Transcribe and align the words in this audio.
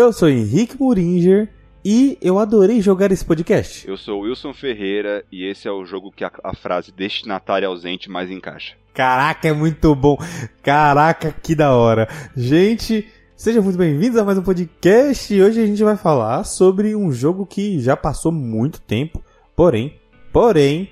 Eu 0.00 0.14
sou 0.14 0.30
Henrique 0.30 0.80
Muringer 0.80 1.46
e 1.84 2.16
eu 2.22 2.38
adorei 2.38 2.80
jogar 2.80 3.12
esse 3.12 3.22
podcast. 3.22 3.86
Eu 3.86 3.98
sou 3.98 4.20
Wilson 4.20 4.54
Ferreira 4.54 5.22
e 5.30 5.44
esse 5.44 5.68
é 5.68 5.70
o 5.70 5.84
jogo 5.84 6.10
que 6.10 6.24
a, 6.24 6.32
a 6.42 6.54
frase 6.54 6.90
destinatário 6.90 7.68
ausente 7.68 8.10
mais 8.10 8.30
encaixa. 8.30 8.76
Caraca, 8.94 9.46
é 9.46 9.52
muito 9.52 9.94
bom. 9.94 10.16
Caraca, 10.62 11.30
que 11.30 11.54
da 11.54 11.74
hora. 11.76 12.08
Gente, 12.34 13.06
sejam 13.36 13.62
muito 13.62 13.76
bem-vindos 13.76 14.16
a 14.16 14.24
mais 14.24 14.38
um 14.38 14.42
podcast. 14.42 15.34
E 15.34 15.42
hoje 15.42 15.62
a 15.62 15.66
gente 15.66 15.84
vai 15.84 15.98
falar 15.98 16.44
sobre 16.44 16.96
um 16.96 17.12
jogo 17.12 17.44
que 17.44 17.78
já 17.78 17.94
passou 17.94 18.32
muito 18.32 18.80
tempo, 18.80 19.22
porém, 19.54 20.00
porém, 20.32 20.90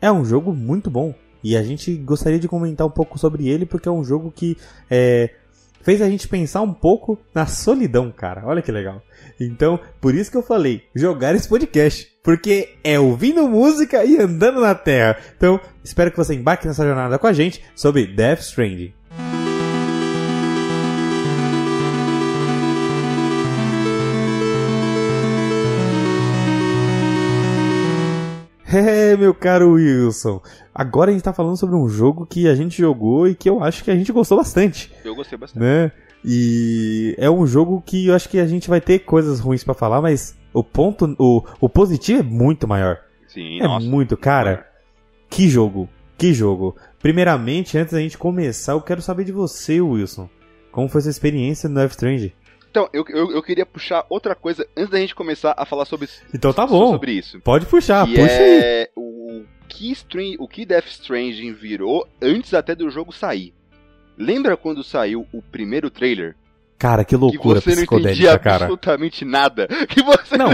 é 0.00 0.10
um 0.12 0.24
jogo 0.24 0.54
muito 0.54 0.88
bom. 0.88 1.12
E 1.42 1.56
a 1.56 1.64
gente 1.64 1.96
gostaria 1.96 2.38
de 2.38 2.46
comentar 2.46 2.86
um 2.86 2.90
pouco 2.90 3.18
sobre 3.18 3.48
ele 3.48 3.66
porque 3.66 3.88
é 3.88 3.92
um 3.92 4.04
jogo 4.04 4.30
que 4.30 4.56
é, 4.88 5.34
fez 5.86 6.02
a 6.02 6.10
gente 6.10 6.26
pensar 6.26 6.62
um 6.62 6.74
pouco 6.74 7.16
na 7.32 7.46
solidão, 7.46 8.10
cara. 8.10 8.42
Olha 8.44 8.60
que 8.60 8.72
legal. 8.72 9.00
Então, 9.38 9.78
por 10.00 10.16
isso 10.16 10.32
que 10.32 10.36
eu 10.36 10.42
falei, 10.42 10.82
jogar 10.92 11.32
esse 11.36 11.48
podcast. 11.48 12.08
Porque 12.24 12.74
é 12.82 12.98
ouvindo 12.98 13.46
música 13.46 14.04
e 14.04 14.18
andando 14.18 14.60
na 14.60 14.74
Terra. 14.74 15.16
Então, 15.36 15.60
espero 15.84 16.10
que 16.10 16.16
você 16.16 16.34
embarque 16.34 16.66
nessa 16.66 16.84
jornada 16.84 17.20
com 17.20 17.28
a 17.28 17.32
gente 17.32 17.62
sobre 17.76 18.04
Death 18.04 18.40
Stranding. 18.40 18.92
É, 28.68 29.16
meu 29.16 29.32
caro 29.32 29.72
Wilson. 29.72 30.40
Agora 30.74 31.10
a 31.10 31.14
gente 31.14 31.22
tá 31.22 31.32
falando 31.32 31.56
sobre 31.56 31.76
um 31.76 31.88
jogo 31.88 32.26
que 32.26 32.48
a 32.48 32.54
gente 32.54 32.78
jogou 32.78 33.28
e 33.28 33.34
que 33.34 33.48
eu 33.48 33.62
acho 33.62 33.84
que 33.84 33.90
a 33.90 33.96
gente 33.96 34.12
gostou 34.12 34.38
bastante. 34.38 34.92
Eu 35.04 35.14
gostei 35.14 35.38
bastante. 35.38 35.62
Né? 35.62 35.92
E 36.24 37.14
é 37.18 37.30
um 37.30 37.46
jogo 37.46 37.80
que 37.86 38.08
eu 38.08 38.14
acho 38.14 38.28
que 38.28 38.40
a 38.40 38.46
gente 38.46 38.68
vai 38.68 38.80
ter 38.80 39.00
coisas 39.00 39.38
ruins 39.38 39.62
para 39.62 39.74
falar, 39.74 40.02
mas 40.02 40.36
o 40.52 40.64
ponto, 40.64 41.14
o, 41.18 41.44
o 41.60 41.68
positivo 41.68 42.20
é 42.20 42.22
muito 42.24 42.66
maior. 42.66 42.98
Sim, 43.28 43.60
é 43.60 43.64
nossa. 43.64 43.86
muito, 43.86 44.16
cara. 44.16 44.66
Que 45.30 45.48
jogo, 45.48 45.88
que 46.18 46.32
jogo. 46.32 46.74
Primeiramente, 47.00 47.78
antes 47.78 47.92
da 47.92 48.00
gente 48.00 48.18
começar, 48.18 48.72
eu 48.72 48.80
quero 48.80 49.00
saber 49.00 49.24
de 49.24 49.32
você, 49.32 49.80
Wilson. 49.80 50.28
Como 50.72 50.88
foi 50.88 51.00
sua 51.02 51.10
experiência 51.10 51.68
no 51.68 51.76
Death 51.76 51.92
Strange? 51.92 52.34
Então, 52.76 52.90
eu, 52.92 53.06
eu, 53.08 53.30
eu 53.32 53.42
queria 53.42 53.64
puxar 53.64 54.04
outra 54.10 54.34
coisa 54.34 54.66
antes 54.76 54.90
da 54.90 54.98
gente 54.98 55.14
começar 55.14 55.54
a 55.56 55.64
falar 55.64 55.86
sobre, 55.86 56.06
Então 56.34 56.52
tá 56.52 56.66
bom. 56.66 56.90
sobre 56.92 57.12
isso. 57.12 57.40
Pode 57.40 57.64
puxar, 57.64 58.06
que 58.06 58.16
puxa 58.16 58.34
aí. 58.34 58.60
é 58.62 58.90
o 58.94 59.44
que, 59.66 59.90
Stran- 59.92 60.36
o 60.38 60.46
que 60.46 60.66
Death 60.66 60.84
Stranding 60.88 61.54
virou 61.54 62.06
antes 62.20 62.52
até 62.52 62.74
do 62.74 62.90
jogo 62.90 63.14
sair. 63.14 63.54
Lembra 64.18 64.58
quando 64.58 64.84
saiu 64.84 65.26
o 65.32 65.40
primeiro 65.40 65.88
trailer? 65.88 66.36
Cara, 66.78 67.02
que 67.02 67.16
loucura 67.16 67.62
que 67.62 67.70
você 67.70 67.76
não 67.86 67.98
entendia 67.98 68.38
cara. 68.38 68.64
absolutamente 68.66 69.24
nada. 69.24 69.66
Que 69.88 70.02
você 70.02 70.36
Não. 70.36 70.50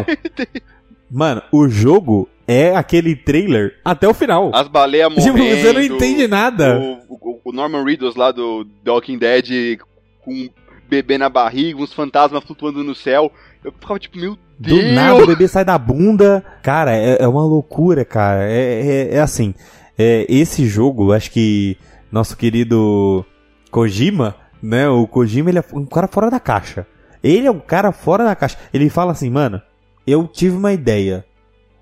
Mano, 1.11 1.43
o 1.51 1.69
jogo 1.69 2.29
é 2.47 2.77
aquele 2.77 3.17
trailer 3.17 3.81
até 3.85 4.07
o 4.07 4.15
final. 4.15 4.53
As 4.55 4.69
baleias 4.69 5.13
Tipo, 5.15 5.39
morrendo. 5.39 5.61
você 5.61 5.73
não 5.73 5.83
entende 5.83 6.29
nada. 6.29 6.79
O, 7.09 7.15
o- 7.15 7.41
o 7.47 7.53
Norman 7.53 7.85
Reedus 7.85 8.15
lá 8.15 8.31
do 8.31 8.65
The 8.85 8.91
Walking 8.93 9.19
Dead 9.19 9.79
com 10.21 10.49
bebê 10.93 11.17
na 11.17 11.31
barriga, 11.31 11.81
uns 11.81 11.95
fantasmas 11.95 12.45
flutuando 12.45 12.85
no 12.85 12.95
céu. 12.95 13.33
Eu 13.65 13.73
ficava 13.73 13.99
tipo, 13.99 14.19
meu 14.19 14.37
Do 14.59 14.77
Deus! 14.77 14.93
nada 14.95 15.23
o 15.23 15.27
bebê 15.27 15.49
sai 15.49 15.65
da 15.65 15.79
bunda. 15.79 16.45
Cara, 16.63 16.95
é, 16.95 17.23
é 17.23 17.27
uma 17.27 17.45
loucura, 17.45 18.05
cara. 18.05 18.45
É, 18.45 19.11
é, 19.11 19.15
é 19.15 19.21
assim. 19.21 19.55
é, 19.99 20.27
esse 20.29 20.67
jogo, 20.67 21.13
acho 21.13 21.31
que 21.31 21.79
nosso 22.11 22.37
querido 22.37 23.25
Kojima, 23.71 24.37
né? 24.63 24.87
O 24.89 25.07
Kojima, 25.07 25.49
ele 25.49 25.59
é 25.59 25.65
um 25.73 25.87
cara 25.87 26.07
fora 26.07 26.31
da 26.31 26.39
caixa. 26.39 26.87
Ele 27.23 27.47
é 27.47 27.51
um 27.51 27.61
cara 27.61 27.91
fora 27.91 28.25
da 28.25 28.37
caixa. 28.37 28.59
Ele 28.75 28.91
fala 28.91 29.13
assim, 29.13 29.31
mano, 29.31 29.63
eu 30.07 30.27
tive 30.27 30.57
uma 30.57 30.73
ideia. 30.75 31.25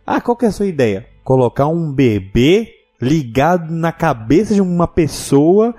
Ah, 0.07 0.21
qual 0.21 0.37
que 0.37 0.45
é 0.45 0.49
a 0.49 0.53
sua 0.53 0.67
ideia? 0.67 1.07
Colocar 1.25 1.67
um 1.67 1.93
bebê 1.93 2.69
ligado 3.01 3.73
na 3.73 3.91
cabeça 3.91 4.55
de 4.55 4.61
uma 4.61 4.87
pessoa 4.87 5.75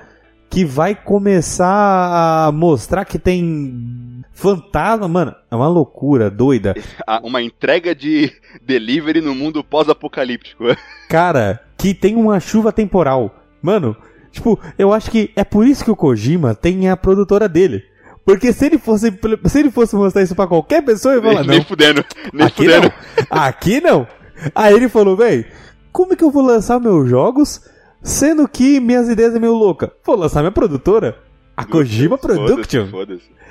que 0.51 0.66
vai 0.66 0.94
começar 0.94 2.45
a 2.45 2.51
mostrar 2.51 3.06
que 3.06 3.17
tem 3.17 4.22
fantasma. 4.34 5.07
Mano, 5.07 5.34
é 5.50 5.56
uma 5.56 5.69
loucura, 5.69 6.29
doida. 6.29 6.75
Uma 7.23 7.41
entrega 7.41 7.95
de 7.95 8.29
delivery 8.61 9.22
no 9.22 9.34
mundo 9.34 9.63
pós-apocalíptico. 9.63 10.66
Cara, 11.09 11.61
que 11.78 11.94
tem 11.94 12.17
uma 12.17 12.40
chuva 12.41 12.73
temporal. 12.73 13.34
Mano, 13.61 13.95
tipo, 14.29 14.59
eu 14.78 14.91
acho 14.91 15.09
que 15.09 15.31
é 15.38 15.44
por 15.45 15.66
isso 15.66 15.85
que 15.85 15.91
o 15.91 15.95
Kojima 15.95 16.53
tem 16.53 16.90
a 16.90 16.97
produtora 16.97 17.47
dele. 17.47 17.85
Porque 18.25 18.51
se 18.51 18.66
ele 18.66 18.78
fosse, 18.78 19.11
se 19.45 19.59
ele 19.59 19.72
fosse 19.72 19.95
mostrar 19.95 20.22
isso 20.22 20.35
pra 20.35 20.47
qualquer 20.47 20.84
pessoa, 20.84 21.16
ele 21.16 21.25
ia 21.25 21.31
falar, 21.31 21.47
nem 21.47 21.59
não, 21.59 21.66
fudendo. 21.66 22.06
Nem 22.34 22.45
aqui 22.45 22.66
fudendo. 22.66 22.94
não, 23.31 23.41
aqui 23.41 23.81
não. 23.81 24.07
Aí 24.53 24.73
ele 24.73 24.90
falou, 24.90 25.16
véi, 25.16 25.45
como 25.94 26.13
é 26.13 26.16
que 26.16 26.23
eu 26.23 26.29
vou 26.29 26.44
lançar 26.44 26.79
meus 26.79 27.09
jogos, 27.09 27.61
sendo 28.01 28.47
que 28.47 28.79
minhas 28.79 29.09
ideias 29.09 29.35
é 29.35 29.39
meio 29.39 29.53
louca? 29.53 29.94
Vou 30.03 30.16
lançar 30.16 30.41
minha 30.41 30.51
produtora, 30.51 31.19
a 31.56 31.66
Kojima 31.66 32.17
Foda-se, 32.17 32.39
Production. 32.39 32.88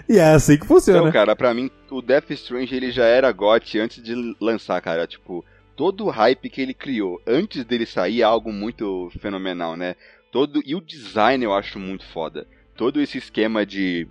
E 0.09 0.19
é 0.19 0.33
assim 0.33 0.59
que 0.59 0.67
funciona. 0.67 1.01
Então, 1.01 1.13
cara, 1.13 1.37
pra 1.37 1.55
mim, 1.55 1.71
o 1.91 2.03
Death 2.03 2.31
Strange 2.31 2.75
ele 2.75 2.91
já 2.91 3.05
era 3.05 3.31
GOT 3.31 3.79
antes 3.79 4.03
de 4.03 4.37
lançar, 4.41 4.81
cara. 4.81 5.07
Tipo, 5.07 5.45
todo 5.77 6.07
o 6.07 6.11
hype 6.11 6.51
que 6.51 6.61
ele 6.61 6.75
criou 6.75 7.21
antes 7.27 7.65
dele 7.65 7.87
sair 7.87 8.23
é 8.23 8.25
algo 8.25 8.53
muito 8.53 9.11
fenomenal, 9.21 9.77
né? 9.77 9.95
Todo 10.33 10.63
E 10.65 10.75
o 10.75 10.81
design 10.81 11.45
eu 11.45 11.53
acho 11.55 11.79
muito 11.79 12.05
foda. 12.07 12.47
Todo 12.77 13.01
esse 13.01 13.19
esquema 13.19 13.65
de 13.65 14.09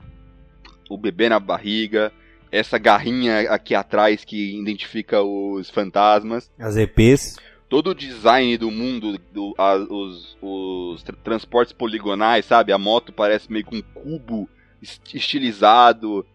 o 0.90 0.98
bebê 0.98 1.30
na 1.30 1.40
barriga, 1.40 2.12
essa 2.52 2.78
garrinha 2.78 3.52
aqui 3.52 3.76
atrás 3.76 4.26
que 4.26 4.60
identifica 4.60 5.22
os 5.22 5.70
fantasmas. 5.70 6.52
As 6.60 6.76
EPs, 6.76 7.38
todo 7.70 7.92
o 7.92 7.96
design 7.96 8.58
do 8.58 8.72
mundo, 8.72 9.20
do- 9.32 9.54
a- 9.58 9.76
os, 9.76 10.36
os 10.42 11.04
tra- 11.04 11.16
transportes 11.24 11.72
poligonais, 11.74 12.46
sabe? 12.46 12.72
A 12.74 12.78
moto 12.78 13.14
parece 13.14 13.52
meio 13.52 13.66
com 13.66 13.76
um 13.78 13.82
cubo 13.82 14.50
est- 14.82 15.14
estilizado. 15.16 16.26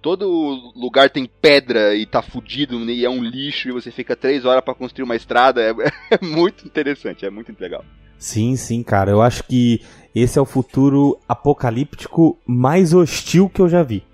Todo 0.00 0.72
lugar 0.76 1.08
tem 1.10 1.24
pedra 1.40 1.94
e 1.94 2.04
tá 2.04 2.20
fudido 2.22 2.78
né, 2.78 2.92
e 2.92 3.04
é 3.06 3.10
um 3.10 3.22
lixo 3.24 3.68
e 3.68 3.72
você 3.72 3.90
fica 3.90 4.14
três 4.14 4.44
horas 4.44 4.62
pra 4.62 4.74
construir 4.74 5.04
uma 5.04 5.16
estrada. 5.16 5.62
É, 5.62 5.70
é 6.14 6.24
muito 6.24 6.66
interessante, 6.66 7.24
é 7.24 7.30
muito 7.30 7.54
legal. 7.58 7.84
Sim, 8.18 8.54
sim, 8.56 8.82
cara. 8.82 9.10
Eu 9.10 9.20
acho 9.22 9.42
que 9.44 9.80
esse 10.14 10.38
é 10.38 10.42
o 10.42 10.46
futuro 10.46 11.18
apocalíptico 11.28 12.38
mais 12.46 12.92
hostil 12.94 13.48
que 13.48 13.60
eu 13.60 13.68
já 13.68 13.82
vi. 13.82 14.04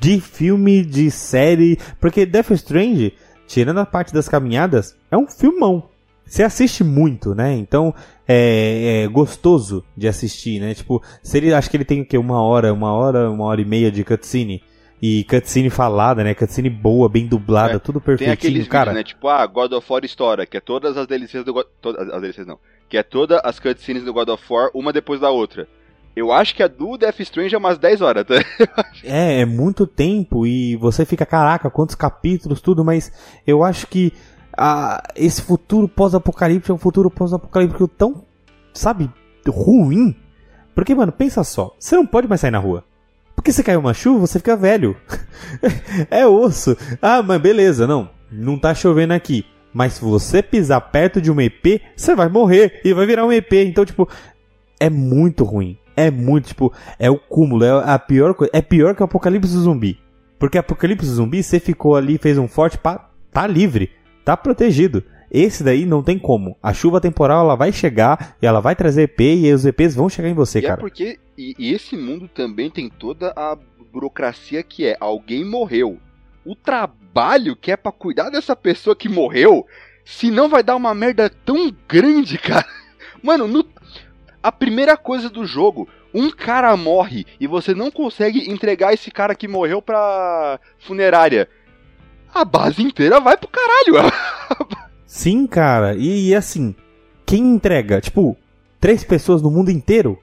De 0.00 0.20
filme, 0.20 0.84
de 0.84 1.10
série. 1.10 1.78
Porque 2.00 2.26
Death 2.26 2.50
Strange, 2.52 3.14
tirando 3.46 3.78
a 3.80 3.86
parte 3.86 4.12
das 4.12 4.28
caminhadas, 4.28 4.96
é 5.10 5.16
um 5.16 5.26
filmão. 5.28 5.88
Você 6.26 6.42
assiste 6.42 6.82
muito, 6.82 7.34
né? 7.34 7.54
Então 7.54 7.94
é, 8.26 9.04
é 9.04 9.08
gostoso 9.08 9.84
de 9.96 10.08
assistir, 10.08 10.60
né? 10.60 10.74
Tipo, 10.74 11.02
se 11.22 11.38
ele, 11.38 11.54
acho 11.54 11.70
que 11.70 11.76
ele 11.76 11.84
tem 11.84 12.00
o 12.02 12.06
quê? 12.06 12.18
Uma 12.18 12.42
hora, 12.42 12.72
uma 12.72 12.92
hora, 12.92 13.30
uma 13.30 13.44
hora 13.44 13.60
e 13.60 13.64
meia 13.64 13.90
de 13.90 14.04
cutscene. 14.04 14.62
E 15.00 15.24
cutscene 15.24 15.70
falada, 15.70 16.24
né? 16.24 16.34
Cutscene 16.34 16.70
boa, 16.70 17.08
bem 17.08 17.26
dublada, 17.26 17.74
É, 17.74 17.78
tudo 17.78 18.00
Tem 18.00 18.06
perfeitinho, 18.06 18.32
aqueles 18.32 18.66
cara. 18.68 18.90
vídeos, 18.90 18.96
né? 18.96 19.04
Tipo, 19.04 19.28
ah, 19.28 19.46
God 19.46 19.72
of 19.72 19.86
War 19.92 20.04
História, 20.04 20.46
que 20.46 20.56
é 20.56 20.60
todas 20.60 20.96
as 20.96 21.06
DLCs 21.06 21.44
do 21.44 21.52
God... 21.52 21.66
Todas 21.80 22.08
as 22.08 22.20
DLCs 22.20 22.46
não. 22.46 22.58
Que 22.88 22.96
é 22.96 23.02
todas 23.02 23.40
as 23.44 23.60
cutscenes 23.60 24.04
do 24.04 24.12
God 24.12 24.28
of 24.30 24.42
War, 24.50 24.70
uma 24.74 24.92
depois 24.92 25.20
da 25.20 25.30
outra. 25.30 25.68
Eu 26.16 26.32
acho 26.32 26.54
que 26.54 26.62
a 26.62 26.66
do 26.66 26.96
Death 26.96 27.20
Strange 27.20 27.54
é 27.54 27.58
umas 27.58 27.76
10 27.76 28.00
horas, 28.00 28.24
tá? 28.24 28.34
É, 29.04 29.42
é 29.42 29.44
muito 29.44 29.86
tempo 29.86 30.46
e 30.46 30.74
você 30.76 31.04
fica, 31.04 31.26
caraca, 31.26 31.68
quantos 31.68 31.94
capítulos, 31.94 32.62
tudo, 32.62 32.82
mas 32.82 33.12
eu 33.46 33.62
acho 33.62 33.86
que 33.86 34.14
ah, 34.56 35.02
esse 35.14 35.42
futuro 35.42 35.88
pós-apocalíptico 35.88 36.72
é 36.72 36.74
um 36.74 36.78
futuro 36.78 37.10
pós-apocalíptico 37.10 37.86
tão, 37.86 38.24
sabe, 38.72 39.10
ruim. 39.46 40.16
Porque, 40.74 40.94
mano, 40.94 41.12
pensa 41.12 41.44
só, 41.44 41.74
você 41.78 41.96
não 41.96 42.06
pode 42.06 42.28
mais 42.28 42.40
sair 42.40 42.50
na 42.50 42.58
rua. 42.58 42.84
Porque 43.34 43.52
se 43.52 43.62
caiu 43.62 43.80
uma 43.80 43.94
chuva, 43.94 44.26
você 44.26 44.38
fica 44.38 44.56
velho. 44.56 44.96
é 46.10 46.26
osso. 46.26 46.76
Ah, 47.02 47.22
mas 47.22 47.40
beleza, 47.40 47.86
não, 47.86 48.08
não 48.32 48.58
tá 48.58 48.74
chovendo 48.74 49.12
aqui. 49.12 49.44
Mas 49.72 49.94
se 49.94 50.00
você 50.00 50.42
pisar 50.42 50.80
perto 50.80 51.20
de 51.20 51.30
um 51.30 51.38
EP, 51.38 51.82
você 51.94 52.14
vai 52.14 52.28
morrer 52.28 52.80
e 52.82 52.94
vai 52.94 53.04
virar 53.04 53.26
um 53.26 53.32
EP. 53.32 53.52
Então, 53.52 53.84
tipo, 53.84 54.08
é 54.80 54.88
muito 54.88 55.44
ruim. 55.44 55.78
É 55.94 56.10
muito, 56.10 56.48
tipo, 56.48 56.72
é 56.98 57.10
o 57.10 57.18
cúmulo, 57.18 57.64
é 57.64 57.70
a 57.84 57.98
pior 57.98 58.34
coisa. 58.34 58.50
É 58.54 58.62
pior 58.62 58.94
que 58.94 59.02
o 59.02 59.04
Apocalipse 59.04 59.52
Zumbi. 59.52 59.98
Porque 60.38 60.58
Apocalipse 60.58 61.06
Zumbi, 61.06 61.42
você 61.42 61.60
ficou 61.60 61.94
ali, 61.94 62.18
fez 62.18 62.38
um 62.38 62.48
forte, 62.48 62.78
pá, 62.78 63.10
tá 63.30 63.46
livre, 63.46 63.90
tá 64.26 64.36
protegido. 64.36 65.02
Esse 65.30 65.62
daí 65.64 65.86
não 65.86 66.02
tem 66.02 66.18
como. 66.18 66.56
A 66.62 66.72
chuva 66.72 67.00
temporal 67.00 67.44
ela 67.44 67.54
vai 67.56 67.72
chegar 67.72 68.36
e 68.42 68.46
ela 68.46 68.60
vai 68.60 68.74
trazer 68.76 69.02
EP 69.04 69.20
e 69.20 69.52
os 69.52 69.64
EPs 69.64 69.94
vão 69.94 70.08
chegar 70.08 70.28
em 70.28 70.34
você, 70.34 70.58
E 70.60 70.64
é 70.64 70.68
cara. 70.68 70.80
porque 70.80 71.18
e, 71.38 71.54
e 71.58 71.72
esse 71.72 71.96
mundo 71.96 72.28
também 72.28 72.70
tem 72.70 72.88
toda 72.88 73.32
a 73.36 73.56
burocracia 73.92 74.62
que 74.62 74.84
é 74.86 74.96
alguém 75.00 75.44
morreu. 75.44 75.98
O 76.44 76.54
trabalho 76.54 77.56
que 77.56 77.70
é 77.72 77.76
pra 77.76 77.90
cuidar 77.92 78.30
dessa 78.30 78.54
pessoa 78.54 78.94
que 78.96 79.08
morreu, 79.08 79.66
se 80.04 80.30
não 80.30 80.48
vai 80.48 80.62
dar 80.62 80.76
uma 80.76 80.94
merda 80.94 81.28
tão 81.30 81.72
grande, 81.88 82.36
cara. 82.38 82.66
Mano, 83.22 83.46
no- 83.48 83.66
a 84.42 84.52
primeira 84.52 84.96
coisa 84.96 85.28
do 85.28 85.44
jogo, 85.44 85.88
um 86.14 86.30
cara 86.30 86.76
morre 86.76 87.26
e 87.40 87.46
você 87.48 87.74
não 87.74 87.90
consegue 87.90 88.48
entregar 88.50 88.92
esse 88.94 89.10
cara 89.10 89.34
que 89.34 89.48
morreu 89.48 89.82
pra 89.82 90.60
funerária, 90.78 91.48
a 92.34 92.44
base 92.44 92.82
inteira 92.82 93.20
vai 93.20 93.36
pro 93.36 93.48
caralho. 93.48 94.12
Sim, 95.06 95.46
cara. 95.46 95.94
E, 95.94 96.28
e, 96.28 96.34
assim, 96.34 96.74
quem 97.24 97.42
entrega? 97.42 98.00
Tipo, 98.00 98.36
três 98.80 99.02
pessoas 99.02 99.40
no 99.40 99.50
mundo 99.50 99.70
inteiro? 99.70 100.18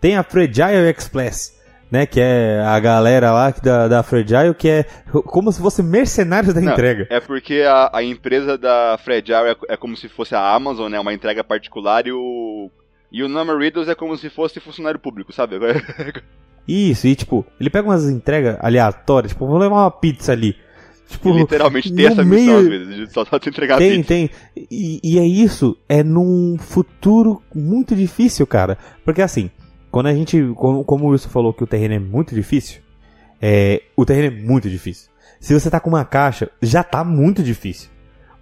Tem 0.00 0.16
a 0.16 0.22
Fragile 0.22 0.90
Express, 0.90 1.58
né? 1.90 2.06
Que 2.06 2.20
é 2.20 2.62
a 2.64 2.78
galera 2.80 3.32
lá 3.32 3.50
da, 3.50 3.88
da 3.88 4.02
Fragile, 4.02 4.54
que 4.54 4.68
é 4.68 4.86
como 5.26 5.52
se 5.52 5.60
fosse 5.60 5.82
mercenários 5.82 6.54
da 6.54 6.60
Não, 6.60 6.72
entrega. 6.72 7.06
É 7.10 7.20
porque 7.20 7.62
a, 7.66 7.90
a 7.92 8.02
empresa 8.02 8.56
da 8.56 8.98
Fragile 9.02 9.50
é, 9.50 9.74
é 9.74 9.76
como 9.76 9.96
se 9.96 10.08
fosse 10.08 10.34
a 10.34 10.54
Amazon, 10.54 10.90
né? 10.90 10.98
Uma 10.98 11.14
entrega 11.14 11.44
particular 11.44 12.06
e 12.06 12.12
o. 12.12 12.70
E 13.12 13.22
o 13.22 13.28
Number 13.28 13.56
Riddles 13.56 13.88
é 13.88 13.94
como 13.94 14.16
se 14.16 14.28
fosse 14.28 14.58
funcionário 14.58 14.98
público, 14.98 15.32
sabe? 15.32 15.56
Isso, 16.66 17.06
e 17.06 17.14
tipo, 17.14 17.46
ele 17.60 17.70
pega 17.70 17.86
umas 17.86 18.08
entregas 18.08 18.56
aleatórias, 18.60 19.32
tipo, 19.32 19.46
vou 19.46 19.58
levar 19.58 19.76
uma 19.76 19.90
pizza 19.90 20.32
ali. 20.32 20.56
Tipo, 21.08 21.28
E 21.30 21.32
literalmente 21.38 21.92
tem 21.92 22.06
essa 22.06 22.24
missão 22.24 22.46
meio- 22.46 22.58
às 22.58 22.68
vezes, 22.68 22.96
de 22.96 23.12
só, 23.12 23.24
só 23.24 23.38
te 23.38 23.48
entregar 23.48 23.78
Tem, 23.78 23.96
pizza. 24.02 24.08
tem. 24.08 24.30
E, 24.70 25.00
e 25.04 25.18
é 25.18 25.26
isso, 25.26 25.76
é 25.88 26.02
num 26.02 26.56
futuro 26.58 27.42
muito 27.54 27.94
difícil, 27.94 28.46
cara. 28.46 28.78
Porque 29.04 29.20
assim, 29.22 29.50
quando 29.90 30.06
a 30.06 30.14
gente. 30.14 30.40
Como, 30.56 30.82
como 30.84 31.04
o 31.04 31.08
Wilson 31.08 31.28
falou 31.28 31.52
que 31.52 31.62
o 31.62 31.66
terreno 31.66 31.94
é 31.94 31.98
muito 31.98 32.34
difícil, 32.34 32.80
é, 33.40 33.82
o 33.96 34.04
terreno 34.04 34.36
é 34.36 34.40
muito 34.42 34.68
difícil. 34.70 35.10
Se 35.40 35.52
você 35.52 35.70
tá 35.70 35.78
com 35.78 35.90
uma 35.90 36.04
caixa, 36.04 36.50
já 36.62 36.82
tá 36.82 37.04
muito 37.04 37.42
difícil. 37.42 37.90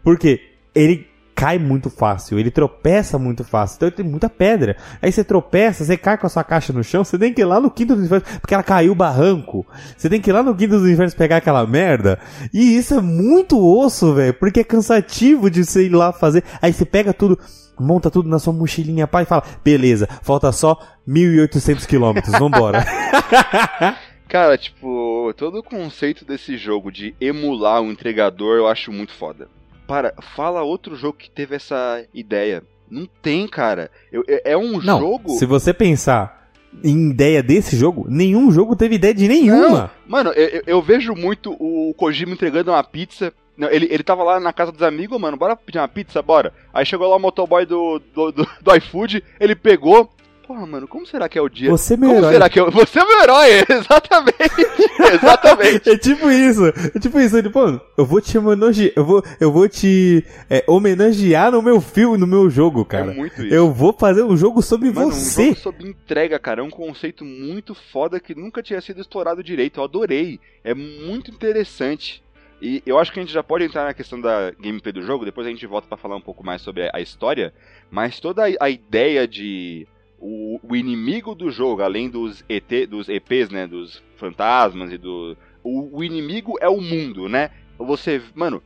Porque 0.05 0.41
ele 0.75 1.07
cai 1.35 1.59
muito 1.59 1.91
fácil, 1.91 2.39
ele 2.39 2.51
tropeça 2.51 3.19
muito 3.19 3.45
fácil, 3.45 3.77
então 3.77 3.89
ele 3.89 3.97
tem 3.97 4.05
muita 4.05 4.29
pedra. 4.29 4.77
Aí 5.01 5.11
você 5.11 5.25
tropeça, 5.25 5.85
você 5.85 5.97
cai 5.97 6.17
com 6.17 6.27
a 6.27 6.31
sua 6.31 6.45
caixa 6.45 6.73
no 6.73 6.85
chão, 6.85 7.05
você 7.05 7.19
tem 7.19 7.33
que 7.33 7.41
ir 7.41 7.45
lá 7.45 7.61
no 7.61 7.71
quinto 7.71 7.95
dos 7.95 8.05
infernos, 8.05 8.29
porque 8.39 8.55
ela 8.55 8.63
caiu 8.63 8.93
o 8.93 8.97
barranco. 8.97 9.67
Você 9.97 10.09
tem 10.09 10.21
que 10.21 10.31
ir 10.31 10.33
lá 10.33 10.43
no 10.43 10.55
quinto 10.55 10.79
dos 10.79 10.89
infernos 10.89 11.15
pegar 11.15 11.39
aquela 11.39 11.67
merda. 11.67 12.19
E 12.53 12.77
isso 12.77 12.95
é 12.95 13.01
muito 13.01 13.59
osso, 13.59 14.15
velho, 14.15 14.35
porque 14.35 14.61
é 14.61 14.65
cansativo 14.65 15.51
de 15.51 15.65
você 15.65 15.87
ir 15.87 15.95
lá 15.95 16.13
fazer. 16.13 16.45
Aí 16.61 16.73
você 16.73 16.85
pega 16.85 17.13
tudo, 17.13 17.39
monta 17.79 18.11
tudo 18.11 18.29
na 18.29 18.39
sua 18.39 18.53
mochilinha, 18.53 19.07
pai, 19.07 19.25
e 19.25 19.27
fala: 19.27 19.45
beleza, 19.65 20.09
falta 20.23 20.53
só 20.53 20.79
1.800 21.09 21.87
quilômetros, 21.87 22.39
vambora. 22.39 22.85
Cara, 24.29 24.57
tipo, 24.57 25.35
todo 25.37 25.59
o 25.59 25.63
conceito 25.63 26.25
desse 26.25 26.57
jogo 26.57 26.91
de 26.91 27.15
emular 27.21 27.83
um 27.83 27.91
entregador 27.91 28.57
eu 28.57 28.67
acho 28.67 28.91
muito 28.91 29.13
foda. 29.13 29.47
Para, 29.87 30.15
fala 30.35 30.63
outro 30.63 30.95
jogo 30.97 31.19
que 31.19 31.31
teve 31.31 31.57
essa 31.57 32.05
ideia. 32.15 32.63
Não 32.91 33.07
tem, 33.21 33.47
cara. 33.49 33.91
Eu- 34.13 34.25
é, 34.29 34.53
é 34.53 34.57
um 34.57 34.81
Não, 34.83 34.99
jogo. 35.01 35.31
se 35.31 35.47
você 35.47 35.73
pensar 35.75 36.49
em 36.83 37.11
ideia 37.11 37.43
desse 37.43 37.77
jogo, 37.77 38.07
nenhum 38.09 38.51
jogo 38.51 38.75
teve 38.77 38.95
ideia 38.95 39.15
de 39.15 39.29
nenhuma. 39.29 39.91
Mano, 40.07 40.31
eu, 40.31 40.63
eu- 40.67 40.83
vejo 40.83 41.15
muito 41.15 41.53
o 41.59 41.93
Kojima 41.95 42.33
entregando 42.33 42.71
uma 42.71 42.83
pizza. 42.85 43.33
Não, 43.57 43.69
ele, 43.71 43.87
ele 43.91 44.03
tava 44.03 44.23
lá 44.23 44.41
na 44.41 44.53
casa 44.53 44.73
dos 44.73 44.83
amigos, 44.83 45.21
mano, 45.21 45.37
bora 45.37 45.55
pedir 45.55 45.79
uma 45.79 45.89
pizza, 45.89 46.23
bora. 46.23 46.55
Aí 46.73 46.87
chegou 46.87 47.09
lá 47.09 47.17
o 47.17 47.21
motoboy 47.21 47.67
do, 47.67 48.01
do, 48.15 48.33
do, 48.33 48.49
do 48.63 48.77
iFood, 48.77 49.23
ele 49.39 49.55
pegou. 49.55 50.09
Porra, 50.53 50.67
mano, 50.67 50.87
como 50.87 51.07
será 51.07 51.31
que 51.31 51.39
é 51.39 51.41
o 51.41 51.49
dia? 51.49 51.71
Você 51.71 51.95
é 51.95 51.97
meu 51.97 52.11
como 52.11 52.21
herói. 52.21 52.33
será 52.35 52.51
que 52.51 52.59
é 52.59 52.63
o... 52.63 52.71
Você 52.71 52.99
é 52.99 53.05
meu 53.07 53.23
herói, 53.23 53.49
exatamente. 53.71 54.61
exatamente. 55.15 55.91
É 55.91 55.97
tipo 55.97 56.31
isso, 56.31 56.67
é 56.95 56.99
tipo 57.01 57.19
isso, 57.19 57.39
ele, 57.39 57.49
pô, 57.49 57.81
eu 57.97 58.05
vou 58.05 58.21
te 58.21 58.37
homenagear, 58.37 58.93
eu 58.95 59.03
vou, 59.03 59.25
eu 59.41 59.51
vou 59.51 59.67
te 59.67 60.23
é, 60.51 60.63
homenagear 60.69 61.53
no 61.53 61.63
meu 61.63 61.81
filme, 61.81 62.19
no 62.19 62.27
meu 62.27 62.51
jogo, 62.51 62.85
cara. 62.85 63.13
É 63.13 63.15
muito 63.15 63.43
isso. 63.43 63.55
eu 63.55 63.73
vou 63.73 63.95
fazer 63.95 64.25
um 64.25 64.37
jogo 64.37 64.61
sobre 64.61 64.91
Mano, 64.93 65.07
um 65.07 65.11
você. 65.11 65.45
jogo 65.45 65.57
sobre 65.57 65.89
entrega, 65.89 66.39
cara, 66.39 66.61
é 66.61 66.63
um 66.65 66.69
conceito 66.69 67.25
muito 67.25 67.75
foda 67.91 68.21
que 68.21 68.35
nunca 68.35 68.63
tinha 68.63 68.81
sido 68.83 69.01
explorado 69.01 69.43
direito. 69.43 69.81
Eu 69.81 69.85
adorei. 69.85 70.39
É 70.63 70.75
muito 70.75 71.31
interessante. 71.31 72.23
E 72.61 72.83
eu 72.85 72.99
acho 72.99 73.11
que 73.11 73.19
a 73.19 73.23
gente 73.23 73.33
já 73.33 73.43
pode 73.43 73.65
entrar 73.65 73.87
na 73.87 73.95
questão 73.95 74.21
da 74.21 74.51
gameplay 74.51 74.93
do 74.93 75.01
jogo, 75.01 75.25
depois 75.25 75.47
a 75.47 75.51
gente 75.51 75.67
volta 75.67 75.89
pra 75.89 75.97
falar 75.97 76.17
um 76.17 76.21
pouco 76.21 76.45
mais 76.45 76.61
sobre 76.61 76.91
a 76.93 77.01
história, 77.01 77.55
mas 77.91 78.21
toda 78.21 78.45
a 78.61 78.69
ideia 78.71 79.27
de 79.27 79.89
o, 80.23 80.61
o 80.63 80.77
inimigo 80.77 81.35
do 81.35 81.51
jogo, 81.51 81.83
além 81.83 82.09
dos 82.09 82.45
ET, 82.49 82.89
dos 82.89 83.09
EPs, 83.09 83.51
né, 83.51 83.67
dos 83.67 84.03
fantasmas 84.17 84.93
e 84.93 84.97
do 84.97 85.37
o, 85.65 85.99
o 85.99 86.05
inimigo 86.05 86.57
é 86.61 86.69
o 86.69 86.81
mundo, 86.81 87.29
né? 87.29 87.51
Você, 87.79 88.23
mano, 88.35 88.63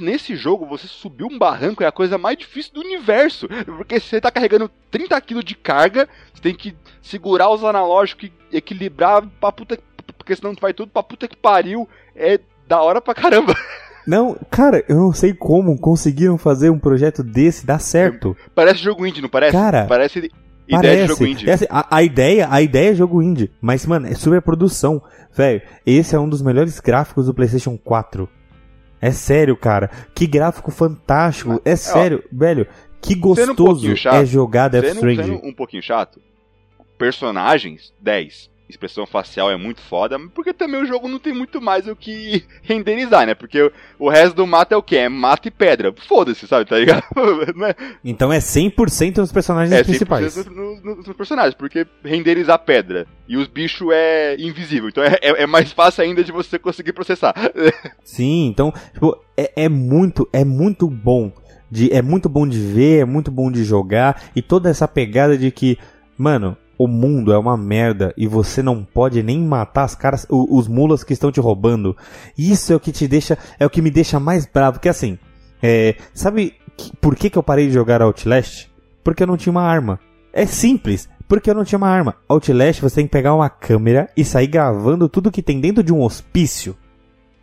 Nesse 0.00 0.34
jogo, 0.34 0.64
você 0.64 0.86
subir 0.86 1.24
um 1.24 1.38
barranco 1.38 1.82
é 1.82 1.86
a 1.86 1.92
coisa 1.92 2.16
mais 2.16 2.38
difícil 2.38 2.72
do 2.72 2.80
universo. 2.80 3.46
Porque 3.76 4.00
você 4.00 4.18
tá 4.18 4.30
carregando 4.30 4.70
30 4.90 5.20
kg 5.20 5.44
de 5.44 5.54
carga, 5.54 6.08
você 6.32 6.40
tem 6.40 6.54
que 6.54 6.74
segurar 7.02 7.50
os 7.50 7.62
analógicos 7.62 8.30
e 8.50 8.56
equilibrar 8.56 9.22
pra 9.38 9.52
puta 9.52 9.76
que. 9.76 9.82
Porque 10.16 10.34
senão 10.34 10.54
tu 10.54 10.60
vai 10.62 10.72
tudo 10.72 10.90
pra 10.90 11.02
puta 11.02 11.28
que 11.28 11.36
pariu. 11.36 11.86
É 12.16 12.40
da 12.66 12.80
hora 12.80 12.98
pra 12.98 13.12
caramba. 13.12 13.54
Não, 14.06 14.36
cara, 14.50 14.84
eu 14.86 14.96
não 14.96 15.14
sei 15.14 15.32
como 15.32 15.80
conseguiram 15.80 16.36
fazer 16.36 16.68
um 16.68 16.78
projeto 16.78 17.22
desse 17.22 17.64
dar 17.64 17.78
certo. 17.78 18.36
Parece 18.54 18.80
jogo 18.80 19.06
indie, 19.06 19.22
não 19.22 19.30
parece? 19.30 19.52
Cara, 19.52 19.86
parece 19.86 20.30
ideia 20.68 20.80
Parece. 20.80 21.02
de 21.02 21.08
jogo 21.08 21.26
indie. 21.26 21.50
É 21.50 21.52
assim, 21.52 21.66
a, 21.68 21.96
a 21.96 22.02
ideia, 22.02 22.48
a 22.50 22.62
ideia 22.62 22.90
é 22.90 22.94
jogo 22.94 23.22
indie, 23.22 23.50
mas 23.60 23.84
mano, 23.86 24.06
é 24.06 24.14
super 24.14 24.40
produção, 24.42 25.02
velho. 25.32 25.62
Esse 25.84 26.14
é 26.14 26.18
um 26.18 26.28
dos 26.28 26.42
melhores 26.42 26.80
gráficos 26.80 27.26
do 27.26 27.34
PlayStation 27.34 27.76
4. 27.76 28.28
É 29.00 29.10
sério, 29.10 29.56
cara. 29.56 29.90
Que 30.14 30.26
gráfico 30.26 30.70
fantástico. 30.70 31.60
É 31.64 31.76
sério, 31.76 32.24
velho. 32.32 32.66
Que 33.02 33.12
Sendo 33.12 33.18
um 33.18 33.28
gostoso 33.28 33.56
pouquinho 33.56 33.96
chato, 33.96 34.14
é 34.14 34.24
jogar 34.24 34.68
Death 34.68 34.84
Stranding. 34.94 35.22
sendo 35.22 35.46
um 35.46 35.52
pouquinho 35.52 35.82
chato, 35.82 36.20
personagens, 36.96 37.92
10. 38.00 38.50
Expressão 38.74 39.06
facial 39.06 39.50
é 39.50 39.56
muito 39.56 39.80
foda, 39.80 40.18
porque 40.34 40.52
também 40.52 40.82
o 40.82 40.86
jogo 40.86 41.08
não 41.08 41.18
tem 41.18 41.32
muito 41.32 41.60
mais 41.60 41.86
o 41.86 41.94
que 41.94 42.44
renderizar, 42.62 43.26
né? 43.26 43.34
Porque 43.34 43.70
o, 43.98 44.08
resto 44.08 44.34
do 44.34 44.46
mato 44.46 44.72
é 44.72 44.76
o 44.76 44.82
quê? 44.82 44.96
É 44.96 45.08
mato 45.08 45.46
e 45.48 45.50
pedra. 45.50 45.94
Foda-se, 46.08 46.46
sabe? 46.46 46.64
Tá 46.68 46.76
ligado? 46.78 47.04
Não 47.54 47.66
é- 47.66 47.74
Então 48.04 48.32
é 48.32 48.38
100% 48.38 49.18
nos 49.18 49.32
personagens 49.32 49.72
É 49.72 49.82
100% 49.82 49.84
principais. 49.86 50.46
no- 50.46 50.54
no- 50.54 50.80
no- 50.82 50.96
nos 50.96 51.16
personagens, 51.16 51.54
porque 51.54 51.86
renderizar 52.04 52.58
pedra 52.58 53.06
e 53.28 53.36
os 53.36 53.46
bichos 53.46 53.88
é 53.92 54.36
invisível. 54.38 54.88
Então 54.88 55.02
é, 55.04 55.18
é- 55.22 55.42
é 55.42 55.46
mais 55.46 55.72
fácil 55.72 56.02
ainda 56.04 56.22
de 56.24 56.32
você 56.32 56.58
conseguir 56.58 56.92
processar. 56.92 57.32
Sim, 58.04 58.46
então, 58.48 58.72
tipo, 58.92 59.16
é, 59.36 59.52
é 59.64 59.68
muito, 59.68 60.28
é 60.32 60.44
muito 60.44 60.88
bom. 60.88 61.32
De, 61.70 61.92
é 61.92 62.02
muito 62.02 62.28
bom 62.28 62.46
de 62.46 62.58
ver, 62.60 63.00
é 63.02 63.04
muito 63.04 63.30
bom 63.30 63.50
de 63.50 63.64
jogar. 63.64 64.22
E 64.36 64.42
toda 64.42 64.68
essa 64.70 64.86
pegada 64.86 65.36
de 65.36 65.50
que, 65.50 65.76
mano, 66.16 66.56
o 66.78 66.86
mundo 66.88 67.32
é 67.32 67.38
uma 67.38 67.56
merda 67.56 68.12
e 68.16 68.26
você 68.26 68.62
não 68.62 68.84
pode 68.84 69.22
nem 69.22 69.40
matar 69.40 69.84
as 69.84 69.94
caras, 69.94 70.26
os 70.30 70.66
mulas 70.68 71.04
que 71.04 71.12
estão 71.12 71.30
te 71.32 71.40
roubando. 71.40 71.96
Isso 72.36 72.72
é 72.72 72.76
o 72.76 72.80
que 72.80 72.92
te 72.92 73.06
deixa, 73.08 73.38
é 73.58 73.64
o 73.66 73.70
que 73.70 73.82
me 73.82 73.90
deixa 73.90 74.18
mais 74.20 74.46
bravo. 74.46 74.74
Porque 74.74 74.88
assim, 74.88 75.18
é, 75.62 75.94
sabe 76.12 76.54
que- 76.76 76.92
por 77.00 77.14
que, 77.16 77.30
que 77.30 77.38
eu 77.38 77.42
parei 77.42 77.66
de 77.68 77.72
jogar 77.74 78.02
Outlast? 78.02 78.66
Porque 79.02 79.22
eu 79.22 79.26
não 79.26 79.36
tinha 79.36 79.50
uma 79.52 79.62
arma. 79.62 79.98
É 80.32 80.46
simples. 80.46 81.08
Porque 81.28 81.48
eu 81.48 81.54
não 81.54 81.64
tinha 81.64 81.78
uma 81.78 81.88
arma. 81.88 82.16
Outlast 82.28 82.80
você 82.82 82.96
tem 82.96 83.06
que 83.06 83.12
pegar 83.12 83.34
uma 83.34 83.48
câmera 83.48 84.10
e 84.16 84.24
sair 84.24 84.46
gravando 84.46 85.08
tudo 85.08 85.30
que 85.30 85.42
tem 85.42 85.60
dentro 85.60 85.82
de 85.82 85.92
um 85.92 86.02
hospício. 86.02 86.76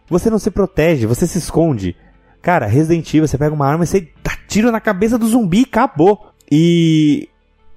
Você 0.09 0.29
não 0.29 0.37
se 0.37 0.51
protege, 0.51 1.05
você 1.07 1.25
se 1.25 1.37
esconde. 1.37 1.95
Cara, 2.41 2.65
Resident 2.65 3.07
Evil, 3.13 3.27
você 3.27 3.37
pega 3.37 3.53
uma 3.55 3.67
arma 3.67 3.83
e 3.83 3.87
você 3.87 4.09
dá 4.23 4.31
tiro 4.47 4.71
na 4.71 4.79
cabeça 4.81 5.17
do 5.17 5.27
zumbi 5.27 5.59
e 5.61 5.63
acabou. 5.63 6.27
E 6.51 7.29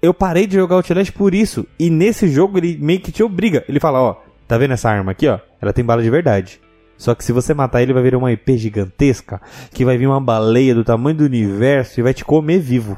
eu 0.05 0.15
parei 0.15 0.47
de 0.47 0.55
jogar 0.55 0.77
Outlast 0.77 1.13
por 1.13 1.35
isso. 1.35 1.67
E 1.79 1.91
nesse 1.91 2.29
jogo 2.29 2.59
ele 2.59 2.77
meio 2.81 3.01
que 3.01 3.13
te 3.13 3.23
obriga. 3.23 3.65
Ele 3.69 3.81
fala, 3.81 4.01
ó, 4.01 4.17
tá 4.47 4.59
vendo 4.59 4.73
essa 4.73 4.91
arma 4.91 5.13
aqui, 5.13 5.29
ó? 5.29 5.39
Ela 5.61 5.73
tem 5.73 5.85
bala 5.85 6.03
de 6.03 6.11
verdade. 6.11 6.61
Só 6.97 7.15
que 7.15 7.25
se 7.25 7.33
você 7.33 7.53
matar 7.53 7.83
ele, 7.83 7.93
vai 7.93 8.03
virar 8.03 8.19
uma 8.19 8.33
IP 8.33 8.57
gigantesca, 8.57 9.41
que 9.73 9.85
vai 9.85 9.97
vir 9.97 10.07
uma 10.07 10.21
baleia 10.21 10.75
do 10.75 10.85
tamanho 10.85 11.17
do 11.17 11.25
universo 11.25 11.99
e 11.99 12.03
vai 12.03 12.15
te 12.15 12.25
comer 12.25 12.59
vivo. 12.59 12.97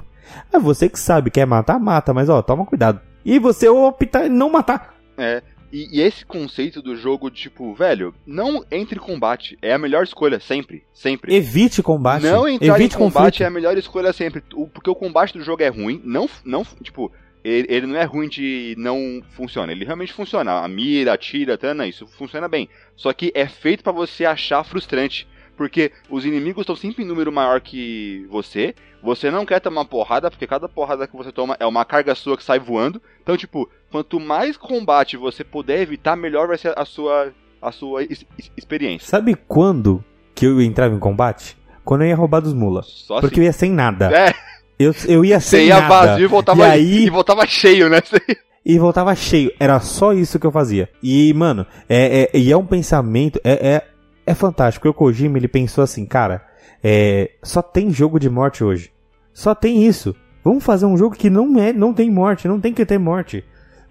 É 0.53 0.59
você 0.59 0.89
que 0.89 0.99
sabe, 0.99 1.31
quer 1.31 1.47
matar, 1.47 1.79
mata, 1.79 2.13
mas 2.13 2.29
ó, 2.29 2.43
toma 2.43 2.67
cuidado. 2.67 3.01
E 3.25 3.39
você 3.39 3.69
opta 3.69 4.27
em 4.27 4.29
não 4.29 4.51
matar. 4.51 4.95
É. 5.17 5.43
E, 5.77 5.99
e 5.99 6.01
esse 6.01 6.25
conceito 6.25 6.81
do 6.81 6.97
jogo, 6.97 7.31
tipo, 7.31 7.75
velho, 7.75 8.15
não 8.27 8.65
entre 8.71 8.97
em 8.99 9.03
combate. 9.03 9.59
É 9.61 9.75
a 9.75 9.79
melhor 9.79 10.05
escolha, 10.05 10.41
sempre. 10.41 10.85
Sempre. 10.95 11.35
Evite 11.35 11.83
combate. 11.83 12.23
Não 12.23 12.49
entrar 12.49 12.77
Evite 12.77 12.95
em 12.95 12.99
combate 12.99 13.25
conflito. 13.25 13.43
é 13.43 13.47
a 13.47 13.51
melhor 13.51 13.77
escolha 13.77 14.13
sempre. 14.13 14.43
O- 14.55 14.67
Porque 14.67 14.89
o 14.89 14.95
combate 14.95 15.35
do 15.37 15.45
jogo 15.45 15.63
é 15.63 15.69
ruim. 15.69 16.01
Não, 16.03 16.27
não 16.47 16.65
tipo, 16.83 17.13
ele, 17.45 17.67
ele 17.69 17.87
não 17.87 17.97
é 17.97 18.05
ruim 18.05 18.27
de 18.29 18.75
não 18.79 19.21
funciona. 19.33 19.71
Ele 19.71 19.85
realmente 19.85 20.15
funciona. 20.15 20.61
A 20.63 20.69
mira, 20.69 21.13
a 21.13 21.19
tira, 21.19 21.59
tá, 21.59 21.75
não, 21.75 21.85
isso 21.85 22.07
funciona 22.07 22.49
bem. 22.49 22.71
Só 22.97 23.13
que 23.13 23.31
é 23.35 23.47
feito 23.47 23.85
pra 23.85 23.93
você 23.93 24.25
achar 24.25 24.65
frustrante. 24.65 25.29
Porque 25.59 25.91
os 26.11 26.25
inimigos 26.27 26.63
estão 26.63 26.77
sempre 26.77 27.03
em 27.03 27.07
número 27.07 27.33
maior 27.33 27.61
que 27.63 28.27
você. 28.31 28.75
Você 29.03 29.31
não 29.31 29.47
quer 29.47 29.59
tomar 29.61 29.85
porrada, 29.87 30.31
porque 30.31 30.47
cada 30.47 30.69
porrada 30.69 31.07
que 31.07 31.17
você 31.17 31.31
toma 31.33 31.57
é 31.59 31.65
uma 31.65 31.85
carga 31.85 32.15
sua 32.15 32.37
que 32.37 32.43
sai 32.45 32.59
voando. 32.59 33.01
Então, 33.23 33.37
tipo, 33.39 33.67
quanto 33.97 34.21
mais 34.21 34.57
combate 34.57 35.17
você 35.17 35.43
puder 35.43 35.81
evitar, 35.81 36.17
melhor 36.17 36.47
vai 36.49 36.59
ser 36.59 36.73
a 36.79 36.85
sua, 36.85 37.33
a 37.63 37.73
sua 37.73 38.03
ex- 38.03 38.27
ex- 38.39 38.51
experiência. 38.57 39.09
Sabe 39.09 39.35
quando 39.49 40.05
que 40.35 40.45
eu 40.47 40.61
entrava 40.61 40.95
em 40.95 40.99
combate? 40.99 41.57
Quando 41.85 42.03
eu 42.03 42.09
ia 42.09 42.17
roubar 42.17 42.41
dos 42.41 42.53
mula. 42.53 42.83
Só 42.83 43.21
Porque 43.21 43.37
assim. 43.37 43.41
eu 43.41 43.45
ia 43.47 43.53
sem 43.53 43.71
nada. 43.73 44.11
É, 44.15 44.35
Eu, 44.79 44.93
eu 45.09 45.25
ia 45.25 45.41
você 45.41 45.57
sem 45.59 45.67
ia 45.69 45.81
nada. 45.81 45.89
vazio 45.89 46.25
e 46.25 46.29
voltava, 46.29 46.61
E 46.61 46.71
aí- 46.71 47.05
e 47.07 47.11
voltava 47.11 47.47
cheio, 47.47 47.89
né? 47.89 48.01
e 48.67 48.79
voltava 48.79 49.15
cheio. 49.15 49.51
Era 49.59 49.81
só 49.81 50.13
isso 50.13 50.39
que 50.39 50.47
eu 50.47 50.53
fazia. 50.53 50.91
E, 51.03 51.33
mano, 51.33 51.65
é, 51.89 52.29
é, 52.35 52.39
e 52.39 52.53
é 52.53 52.57
um 52.57 52.67
pensamento, 52.67 53.41
é, 53.43 53.53
é, 53.77 53.83
é 54.27 54.35
fantástico. 54.35 54.87
O 54.89 54.93
Kojima, 54.93 55.39
ele 55.39 55.49
pensou 55.49 55.83
assim, 55.83 56.05
cara, 56.05 56.45
é, 56.85 57.31
só 57.43 57.63
tem 57.63 57.91
jogo 57.91 58.19
de 58.21 58.29
morte 58.29 58.63
hoje. 58.63 58.91
Só 59.33 59.55
tem 59.55 59.83
isso. 59.87 60.15
Vamos 60.45 60.63
fazer 60.63 60.85
um 60.87 60.97
jogo 60.97 61.17
que 61.17 61.31
não 61.31 61.59
é, 61.59 61.73
não 61.73 61.95
tem 61.95 62.11
morte, 62.11 62.47
não 62.47 62.61
tem 62.61 62.73
que 62.75 62.85
ter 62.85 62.99
morte. 62.99 63.43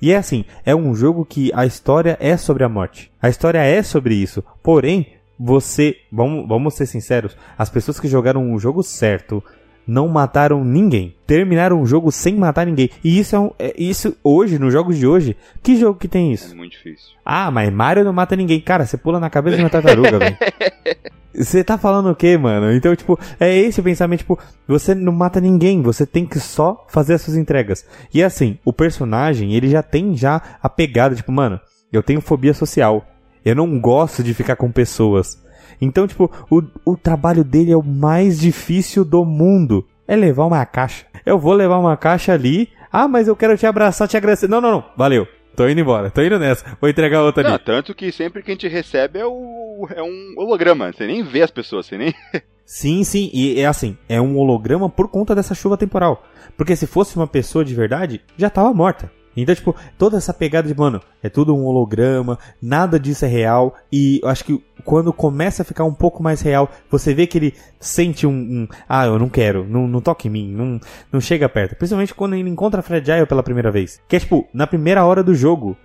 E 0.02 0.12
é 0.12 0.18
assim, 0.18 0.46
é 0.66 0.76
um 0.76 0.94
jogo 0.96 1.26
que 1.26 1.52
a 1.54 1.66
história 1.66 2.18
é 2.20 2.38
sobre 2.38 2.64
a 2.64 2.70
morte. 2.70 3.12
A 3.22 3.30
história 3.30 3.60
é 3.60 3.82
sobre 3.82 4.16
isso. 4.16 4.44
Porém, 4.62 5.08
você, 5.40 5.98
vamos, 6.12 6.48
vamos 6.48 6.74
ser 6.74 6.86
sinceros, 6.86 7.38
as 7.58 7.70
pessoas 7.70 8.00
que 8.00 8.08
jogaram 8.08 8.54
o 8.54 8.60
jogo 8.60 8.82
certo 8.84 9.44
não 9.88 10.08
mataram 10.08 10.64
ninguém. 10.64 11.16
Terminaram 11.28 11.82
o 11.82 11.86
jogo 11.86 12.12
sem 12.12 12.36
matar 12.36 12.66
ninguém. 12.66 12.90
E 13.04 13.20
isso 13.20 13.36
é, 13.36 13.40
um, 13.40 13.52
é 13.60 13.74
isso 13.78 14.16
hoje, 14.24 14.60
nos 14.60 14.74
jogos 14.74 14.98
de 14.98 15.08
hoje, 15.08 15.36
que 15.62 15.76
jogo 15.76 16.00
que 16.00 16.08
tem 16.08 16.34
isso? 16.34 16.54
É 16.54 16.56
muito 16.56 16.74
difícil. 16.74 17.10
Ah, 17.24 17.50
mas 17.52 17.72
Mario 17.72 18.04
não 18.04 18.14
mata 18.14 18.36
ninguém. 18.36 18.60
Cara, 18.60 18.86
você 18.86 18.98
pula 18.98 19.20
na 19.20 19.30
cabeça 19.30 19.58
de 19.58 19.64
uma 19.64 19.70
tartaruga, 19.70 20.20
velho. 20.20 20.38
Você 21.38 21.66
tá 21.66 21.78
falando 21.78 22.10
o 22.10 22.16
quê, 22.16 22.38
mano? 22.38 22.72
Então, 22.72 22.96
tipo, 22.96 23.20
é 23.40 23.54
esse 23.54 23.82
o 23.82 23.84
pensamento, 23.84 24.20
tipo, 24.20 24.40
você 24.66 24.96
não 24.96 25.12
mata 25.12 25.42
ninguém, 25.42 25.82
você 25.82 26.06
tem 26.06 26.26
que 26.26 26.40
só 26.40 26.86
fazer 26.88 27.16
as 27.16 27.24
suas 27.24 27.36
entregas. 27.36 27.86
E 28.14 28.24
assim, 28.24 28.58
o 28.64 28.72
personagem, 28.72 29.54
ele 29.54 29.70
já 29.70 29.84
tem 29.84 30.16
já 30.16 30.42
a 30.64 30.70
pegada, 30.70 31.14
tipo, 31.14 31.34
mano, 31.34 31.60
eu 31.92 32.02
tenho 32.02 32.22
fobia 32.22 32.54
social. 32.54 33.06
Eu 33.44 33.54
não 33.54 33.80
gosto 33.80 34.24
de 34.24 34.34
ficar 34.34 34.56
com 34.56 34.72
pessoas. 34.72 35.44
Então, 35.82 36.08
tipo, 36.08 36.32
o, 36.50 36.64
o 36.86 36.98
trabalho 36.98 37.44
dele 37.44 37.72
é 37.72 37.78
o 37.78 37.84
mais 37.84 38.40
difícil 38.40 39.04
do 39.06 39.24
mundo. 39.26 39.86
É 40.08 40.16
levar 40.16 40.46
uma 40.46 40.66
caixa. 40.66 41.06
Eu 41.26 41.40
vou 41.40 41.54
levar 41.54 41.80
uma 41.80 41.98
caixa 41.98 42.34
ali. 42.34 42.70
Ah, 42.92 43.08
mas 43.08 43.28
eu 43.28 43.36
quero 43.36 43.58
te 43.58 43.66
abraçar, 43.66 44.08
te 44.08 44.16
agradecer. 44.16 44.48
Não, 44.48 44.62
não, 44.62 44.72
não. 44.72 44.86
Valeu. 44.96 45.28
Tô 45.56 45.68
indo 45.70 45.80
embora, 45.80 46.12
tô 46.12 46.22
indo 46.22 46.38
nessa. 46.38 46.78
Vou 46.82 46.90
entregar 46.90 47.22
outra 47.24 47.42
Não, 47.42 47.56
ali. 47.56 47.64
tanto 47.64 47.96
que 47.96 48.12
sempre 48.12 48.44
que 48.44 48.52
a 48.52 48.54
gente 48.54 48.68
recebe 48.68 49.20
é, 49.20 49.26
o, 49.26 49.88
é 49.96 50.04
um 50.04 50.34
holograma. 50.38 50.92
Você 50.92 51.08
nem 51.08 51.24
vê 51.24 51.42
as 51.42 51.52
pessoas, 51.52 51.86
você 51.86 51.98
nem. 51.98 52.14
Sim, 52.66 53.04
sim, 53.04 53.30
e 53.32 53.60
é 53.60 53.68
assim, 53.68 53.96
é 54.10 54.20
um 54.20 54.38
holograma 54.38 54.90
por 54.90 55.08
conta 55.08 55.36
dessa 55.36 55.54
chuva 55.54 55.78
temporal. 55.78 56.24
Porque 56.58 56.76
se 56.76 56.88
fosse 56.88 57.16
uma 57.16 57.28
pessoa 57.28 57.64
de 57.64 57.76
verdade, 57.76 58.22
já 58.36 58.50
tava 58.50 58.74
morta. 58.74 59.12
Então, 59.36 59.54
tipo, 59.54 59.76
toda 59.98 60.18
essa 60.18 60.34
pegada 60.34 60.68
de, 60.68 60.78
mano, 60.78 61.02
é 61.22 61.30
tudo 61.30 61.56
um 61.56 61.66
holograma, 61.66 62.40
nada 62.62 63.00
disso 63.00 63.26
é 63.26 63.28
real. 63.28 63.76
E 63.92 64.20
eu 64.24 64.30
acho 64.30 64.46
que 64.46 64.64
quando 64.84 65.12
começa 65.12 65.62
a 65.62 65.66
ficar 65.66 65.84
um 65.84 65.94
pouco 65.94 66.24
mais 66.24 66.42
real, 66.42 66.70
você 66.90 67.14
vê 67.14 67.28
que 67.28 67.38
ele 67.38 67.54
sente 67.80 68.26
um. 68.26 68.32
um, 68.32 68.68
ah, 68.88 69.06
eu 69.06 69.20
não 69.20 69.30
quero, 69.30 69.66
não, 69.68 69.88
não 69.88 70.02
toque 70.02 70.28
em 70.28 70.32
mim, 70.32 70.52
não, 70.52 70.80
não 71.12 71.20
chega 71.20 71.50
perto. 71.50 71.76
Principalmente 71.76 72.14
quando 72.14 72.36
ele 72.36 72.50
encontra 72.50 72.80
a 72.80 72.84
Fragile 72.84 73.26
pela 73.26 73.44
primeira 73.44 73.72
vez. 73.72 74.02
Que 74.08 74.16
é, 74.16 74.20
tipo, 74.20 74.48
na 74.54 74.66
primeira 74.66 75.04
hora 75.04 75.24
do 75.24 75.36
jogo, 75.36 75.76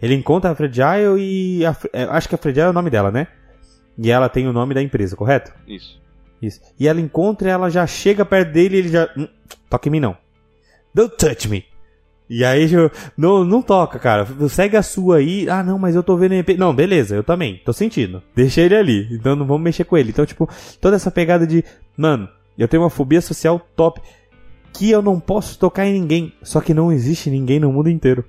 ele 0.00 0.14
encontra 0.14 0.50
a 0.50 0.54
Fragile 0.54 1.18
e. 1.18 1.66
A, 1.66 1.76
é, 1.92 2.04
acho 2.04 2.28
que 2.28 2.34
a 2.34 2.38
Fragile 2.38 2.66
é 2.66 2.70
o 2.70 2.74
nome 2.74 2.90
dela, 2.90 3.10
né? 3.10 3.26
E 3.98 4.10
ela 4.10 4.28
tem 4.28 4.46
o 4.46 4.52
nome 4.52 4.74
da 4.74 4.82
empresa, 4.82 5.16
correto? 5.16 5.52
Isso. 5.66 6.00
Isso. 6.40 6.60
E 6.78 6.88
ela 6.88 7.00
encontra 7.00 7.48
e 7.48 7.50
ela 7.50 7.68
já 7.68 7.86
chega 7.86 8.24
perto 8.24 8.52
dele 8.52 8.76
e 8.76 8.78
ele 8.78 8.88
já. 8.88 9.10
Hum, 9.16 9.28
toque 9.68 9.88
em 9.88 9.92
mim 9.92 10.00
não. 10.00 10.16
Don't 10.94 11.14
touch 11.16 11.48
me. 11.48 11.69
E 12.32 12.44
aí, 12.44 12.70
não, 13.16 13.44
não 13.44 13.60
toca, 13.60 13.98
cara. 13.98 14.24
Segue 14.48 14.76
a 14.76 14.82
sua 14.84 15.16
aí. 15.16 15.50
Ah, 15.50 15.64
não, 15.64 15.76
mas 15.76 15.96
eu 15.96 16.02
tô 16.02 16.16
vendo 16.16 16.34
MP. 16.34 16.56
Não, 16.56 16.72
beleza, 16.72 17.16
eu 17.16 17.24
também. 17.24 17.60
Tô 17.64 17.72
sentindo. 17.72 18.22
Deixa 18.36 18.60
ele 18.60 18.76
ali. 18.76 19.08
Então 19.10 19.34
não 19.34 19.44
vamos 19.44 19.64
mexer 19.64 19.82
com 19.82 19.98
ele. 19.98 20.10
Então, 20.10 20.24
tipo, 20.24 20.48
toda 20.80 20.94
essa 20.94 21.10
pegada 21.10 21.44
de. 21.44 21.64
Mano, 21.96 22.28
eu 22.56 22.68
tenho 22.68 22.84
uma 22.84 22.88
fobia 22.88 23.20
social 23.20 23.60
top. 23.74 24.00
Que 24.72 24.92
eu 24.92 25.02
não 25.02 25.18
posso 25.18 25.58
tocar 25.58 25.84
em 25.86 25.92
ninguém. 25.92 26.32
Só 26.40 26.60
que 26.60 26.72
não 26.72 26.92
existe 26.92 27.28
ninguém 27.28 27.58
no 27.58 27.72
mundo 27.72 27.90
inteiro. 27.90 28.24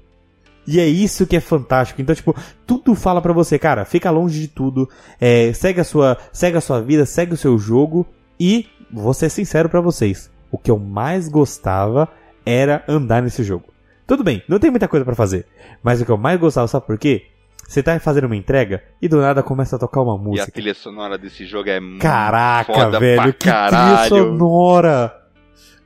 E 0.65 0.79
é 0.79 0.87
isso 0.87 1.27
que 1.27 1.35
é 1.35 1.39
fantástico. 1.39 2.01
Então, 2.01 2.15
tipo, 2.15 2.35
tudo 2.65 2.95
fala 2.95 3.21
pra 3.21 3.33
você, 3.33 3.59
cara, 3.59 3.85
fica 3.85 4.09
longe 4.09 4.39
de 4.39 4.47
tudo. 4.47 4.89
É, 5.19 5.53
segue 5.53 5.79
a 5.79 5.83
sua, 5.83 6.17
segue 6.33 6.57
a 6.57 6.61
sua 6.61 6.81
vida, 6.81 7.05
segue 7.05 7.35
o 7.35 7.37
seu 7.37 7.55
jogo 7.59 8.07
e 8.39 8.65
vou 8.91 9.13
ser 9.13 9.29
sincero 9.29 9.69
pra 9.69 9.79
vocês. 9.79 10.31
O 10.51 10.57
que 10.57 10.71
eu 10.71 10.79
mais 10.79 11.29
gostava 11.29 12.09
era 12.43 12.83
andar 12.87 13.21
nesse 13.21 13.43
jogo. 13.43 13.70
Tudo 14.11 14.25
bem, 14.25 14.43
não 14.45 14.59
tem 14.59 14.69
muita 14.69 14.89
coisa 14.89 15.05
pra 15.05 15.15
fazer, 15.15 15.45
mas 15.81 16.01
o 16.01 16.05
que 16.05 16.11
eu 16.11 16.17
mais 16.17 16.37
gostava, 16.37 16.67
sabe 16.67 16.85
por 16.85 16.97
quê? 16.97 17.27
Você 17.65 17.81
tá 17.81 17.97
fazendo 17.97 18.25
uma 18.25 18.35
entrega 18.35 18.83
e 19.01 19.07
do 19.07 19.21
nada 19.21 19.41
começa 19.41 19.77
a 19.77 19.79
tocar 19.79 20.01
uma 20.01 20.15
E 20.15 20.17
a 20.17 20.21
música. 20.21 20.51
trilha 20.51 20.73
sonora 20.73 21.17
desse 21.17 21.45
jogo 21.45 21.69
é 21.69 21.79
muito 21.79 22.01
Caraca, 22.01 22.73
foda 22.73 22.99
velho, 22.99 23.31
que 23.31 23.39
trilha 23.39 23.53
caralho. 23.55 24.09
sonora! 24.09 25.17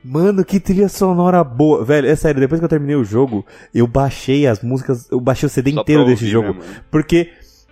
Mano, 0.02 0.44
que 0.44 0.58
trilha 0.58 0.88
sonora 0.88 1.44
boa. 1.44 1.84
Velho, 1.84 2.08
é 2.08 2.16
sério, 2.16 2.40
depois 2.40 2.60
que 2.60 2.64
eu 2.64 2.68
terminei 2.68 2.96
o 2.96 3.04
jogo, 3.04 3.46
eu 3.72 3.86
baixei 3.86 4.44
as 4.48 4.60
músicas, 4.60 5.08
eu 5.08 5.20
baixei 5.20 5.46
o 5.46 5.50
CD 5.50 5.70
Só 5.70 5.82
inteiro 5.82 6.04
desse 6.04 6.26
jogo. 6.26 6.48
mesmo, 6.52 6.62
né? 6.68 6.80
Porque 6.90 7.30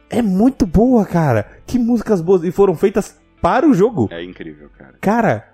é 0.09 0.23
muito 0.23 0.67
boa, 0.67 1.05
cara. 1.05 1.49
Que 1.67 1.81
músicas 1.81 2.21
boas. 2.21 2.45
E 2.45 2.53
foram 2.53 2.77
feitas 2.77 3.19
para 3.43 3.69
o 3.69 3.75
jogo. 3.75 4.09
É 4.13 4.23
incrível, 4.23 4.69
cara. 4.79 4.95
Cara, 5.01 5.54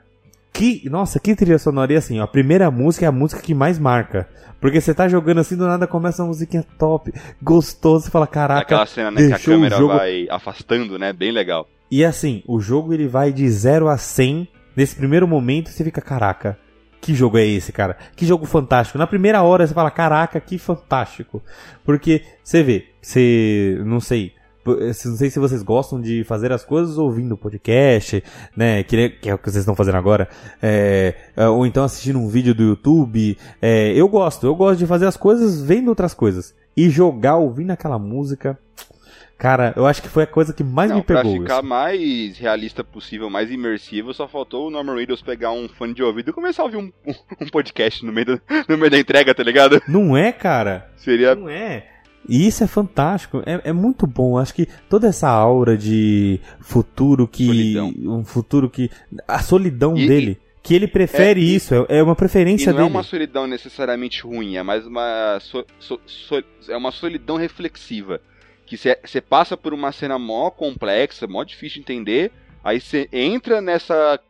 que. 0.52 0.88
Nossa, 0.88 1.18
que 1.20 1.34
trilha 1.34 1.58
sonora. 1.58 1.92
E 1.92 1.96
assim, 1.96 2.20
ó, 2.20 2.24
a 2.24 2.28
primeira 2.28 2.70
música 2.70 3.04
é 3.06 3.08
a 3.08 3.12
música 3.12 3.40
que 3.42 3.54
mais 3.54 3.78
marca. 3.78 4.28
Porque 4.60 4.80
você 4.80 4.92
tá 4.92 5.08
jogando 5.08 5.38
assim, 5.40 5.56
do 5.56 5.66
nada 5.66 5.86
começa 5.86 6.22
uma 6.22 6.28
musiquinha 6.28 6.64
top, 6.78 7.12
gostoso, 7.42 8.04
você 8.04 8.10
fala, 8.10 8.26
caraca. 8.26 8.60
Aquela 8.62 8.86
cena 8.86 9.10
né, 9.10 9.26
que 9.28 9.32
a 9.32 9.38
câmera 9.38 9.76
jogo- 9.76 9.94
vai 9.96 10.26
afastando, 10.30 10.98
né? 10.98 11.12
Bem 11.12 11.32
legal. 11.32 11.66
E 11.90 12.04
assim, 12.04 12.42
o 12.46 12.60
jogo 12.60 12.92
ele 12.92 13.08
vai 13.08 13.32
de 13.32 13.48
0 13.48 13.88
a 13.88 13.96
100. 13.96 14.46
Nesse 14.76 14.94
primeiro 14.94 15.26
momento 15.26 15.70
você 15.70 15.82
fica, 15.82 16.00
caraca, 16.00 16.58
que 17.00 17.14
jogo 17.14 17.38
é 17.38 17.46
esse, 17.46 17.72
cara? 17.72 17.96
Que 18.14 18.26
jogo 18.26 18.44
fantástico. 18.46 18.98
Na 18.98 19.06
primeira 19.06 19.42
hora 19.42 19.66
você 19.66 19.72
fala, 19.74 19.90
caraca, 19.90 20.38
que 20.38 20.58
fantástico. 20.58 21.42
Porque 21.82 22.22
você 22.44 22.62
vê, 22.62 22.86
você, 23.00 23.80
não 23.84 23.98
sei, 23.98 24.32
não 24.64 25.16
sei 25.16 25.30
se 25.30 25.38
vocês 25.38 25.62
gostam 25.62 26.00
de 26.00 26.22
fazer 26.24 26.52
as 26.52 26.64
coisas 26.64 26.98
ouvindo 26.98 27.36
podcast, 27.36 28.22
né? 28.56 28.82
Que, 28.82 29.08
que 29.10 29.30
é 29.30 29.34
o 29.34 29.38
que 29.38 29.44
vocês 29.50 29.62
estão 29.62 29.74
fazendo 29.74 29.96
agora. 29.96 30.28
é, 30.62 31.14
ou 31.50 31.66
então 31.66 31.84
assistindo 31.84 32.18
um 32.18 32.28
vídeo 32.28 32.54
do 32.54 32.62
YouTube. 32.62 33.36
É, 33.60 33.92
eu 33.94 34.08
gosto, 34.08 34.46
eu 34.46 34.54
gosto 34.54 34.78
de 34.78 34.86
fazer 34.86 35.06
as 35.06 35.16
coisas 35.16 35.60
vendo 35.62 35.88
outras 35.88 36.14
coisas. 36.14 36.54
E 36.76 36.88
jogar 36.88 37.36
ouvindo 37.36 37.70
aquela 37.72 37.98
música. 37.98 38.58
Cara, 39.36 39.72
eu 39.74 39.86
acho 39.86 40.02
que 40.02 40.08
foi 40.08 40.24
a 40.24 40.26
coisa 40.26 40.52
que 40.52 40.62
mais 40.62 40.90
Não, 40.90 40.98
me 40.98 41.02
pra 41.02 41.22
pegou. 41.22 41.32
ficar 41.40 41.60
isso. 41.60 41.64
mais 41.66 42.36
realista 42.38 42.84
possível, 42.84 43.30
mais 43.30 43.50
imersivo, 43.50 44.12
só 44.12 44.28
faltou 44.28 44.66
o 44.68 44.70
Norman 44.70 44.94
Reedus 44.96 45.22
pegar 45.22 45.50
um 45.50 45.66
fone 45.66 45.94
de 45.94 46.02
ouvido 46.02 46.28
e 46.28 46.32
começar 46.34 46.60
a 46.60 46.66
ouvir 46.66 46.76
um, 46.76 46.92
um 47.40 47.46
podcast 47.50 48.04
no 48.04 48.12
meio, 48.12 48.26
do- 48.26 48.40
no 48.68 48.76
meio 48.76 48.90
da 48.90 48.98
entrega, 48.98 49.34
tá 49.34 49.42
ligado? 49.42 49.80
Não 49.88 50.14
é, 50.14 50.30
cara? 50.30 50.90
Seria 50.98 51.34
Não 51.34 51.48
é. 51.48 51.86
E 52.28 52.46
isso 52.46 52.62
é 52.62 52.66
fantástico, 52.66 53.42
é, 53.46 53.60
é 53.70 53.72
muito 53.72 54.06
bom. 54.06 54.38
Acho 54.38 54.54
que 54.54 54.66
toda 54.88 55.08
essa 55.08 55.28
aura 55.28 55.76
de 55.76 56.38
futuro 56.60 57.26
que. 57.26 57.46
Solidão. 57.46 57.94
Um 58.18 58.24
futuro 58.24 58.68
que. 58.70 58.90
A 59.26 59.40
solidão 59.40 59.96
E- 59.96 60.06
dele. 60.06 60.38
Que 60.62 60.74
ele 60.74 60.86
prefere 60.86 61.40
É, 61.40 61.44
e- 61.44 61.54
isso, 61.54 61.74
é, 61.74 61.86
é 61.98 62.02
uma 62.02 62.12
E 62.12 62.16
preferência 62.16 62.70
não 62.72 62.80
é 62.80 62.82
dele. 62.82 62.94
uma 62.94 63.02
solidão 63.02 63.46
necessariamente 63.46 64.22
ruim, 64.22 64.56
é 64.56 64.62
mais 64.62 64.86
uma. 64.86 65.38
so- 65.40 65.64
so- 65.78 66.00
so- 66.06 66.44
é 66.68 66.76
uma 66.76 66.90
solidão 66.92 67.36
reflexiva. 67.36 68.20
Que 68.66 68.76
você 68.76 69.20
passa 69.20 69.56
por 69.56 69.72
uma 69.72 69.90
cena 69.90 70.18
mó 70.18 70.50
complexa, 70.50 71.26
mó 71.26 71.42
difícil 71.42 71.76
de 71.76 71.80
entender, 71.80 72.30
aí 72.62 72.78
você 72.80 73.08
entra 73.10 73.60
nessa, 73.62 74.20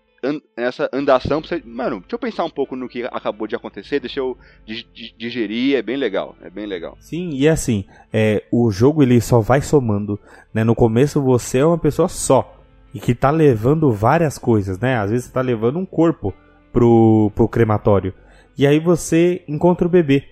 nessa 0.57 0.89
andação 0.93 1.41
você. 1.41 1.62
Mano, 1.65 2.00
deixa 2.00 2.15
eu 2.15 2.19
pensar 2.19 2.45
um 2.45 2.50
pouco 2.50 2.77
no 2.77 2.89
que 2.89 3.05
acabou 3.05 3.47
de 3.47 3.57
acontecer, 3.57 4.00
deixa 4.00 4.21
eu 4.21 4.37
di- 4.67 4.87
di- 4.93 5.15
digerir, 5.17 5.77
é 5.77 5.83
bem 5.83 5.97
legal, 5.97 6.37
é 6.43 6.50
bem 6.50 6.67
legal. 6.67 6.97
Sim, 7.00 7.31
e 7.33 7.49
assim, 7.49 7.85
é, 8.12 8.45
o 8.53 8.71
jogo 8.71 9.03
ele 9.03 9.21
só 9.21 9.41
vai 9.41 9.61
somando. 9.62 10.19
Né? 10.53 10.65
No 10.65 10.75
começo 10.75 11.23
você 11.23 11.59
é 11.59 11.65
uma 11.67 11.79
pessoa 11.79 12.09
só. 12.09 12.57
E 12.93 12.99
que 12.99 13.15
tá 13.15 13.31
levando 13.31 13.93
várias 13.93 14.37
coisas, 14.37 14.79
né? 14.79 14.97
Às 14.97 15.11
vezes 15.11 15.27
você 15.27 15.33
tá 15.33 15.41
levando 15.41 15.79
um 15.79 15.87
corpo 15.87 16.35
pro, 16.73 17.31
pro 17.35 17.47
crematório. 17.49 18.12
E 18.59 18.67
aí 18.67 18.81
você 18.81 19.45
encontra 19.47 19.87
o 19.87 19.91
bebê. 19.91 20.25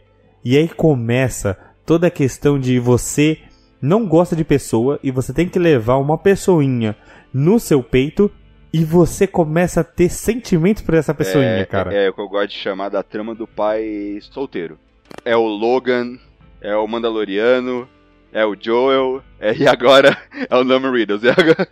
E 0.45 0.57
aí 0.57 0.69
começa 0.69 1.57
toda 1.87 2.09
a 2.09 2.11
questão 2.11 2.59
de 2.59 2.79
você 2.81 3.39
não 3.81 4.07
gosta 4.09 4.35
de 4.35 4.45
pessoa 4.45 4.99
e 5.05 5.11
você 5.13 5.33
tem 5.33 5.49
que 5.49 5.59
levar 5.59 5.99
uma 5.99 6.19
pessoinha 6.19 6.97
no 7.33 7.61
seu 7.61 7.81
peito 7.81 8.29
e 8.73 8.85
você 8.85 9.27
começa 9.27 9.81
a 9.81 9.85
ter 9.85 10.09
sentimentos 10.11 10.83
por 10.83 10.95
essa 10.95 11.15
pessoinha, 11.15 11.59
é, 11.61 11.65
cara. 11.65 11.95
É, 11.95 12.07
é 12.07 12.11
o 12.11 12.13
que 12.15 12.21
eu 12.21 12.29
gosto 12.29 12.49
de 12.51 12.57
chamar 12.57 12.89
da 12.91 13.03
trama 13.03 13.35
do 13.35 13.47
pai 13.47 14.19
solteiro. 14.21 14.79
É 15.25 15.37
o 15.37 15.47
Logan, 15.47 16.19
é 16.61 16.77
o 16.77 16.87
Mandaloriano, 16.87 17.89
é 18.33 18.45
o 18.45 18.55
Joel, 18.59 19.23
é, 19.41 19.55
e 19.57 19.67
agora 19.67 20.17
é 20.49 20.55
o 20.57 20.65
Norman 20.65 20.93
Reedus. 20.93 21.25
É, 21.25 21.31
agora- 21.31 21.69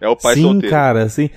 é 0.00 0.08
o 0.08 0.16
pai 0.16 0.34
Sim, 0.34 0.42
solteiro. 0.42 0.70
cara, 0.70 1.02
assim. 1.04 1.30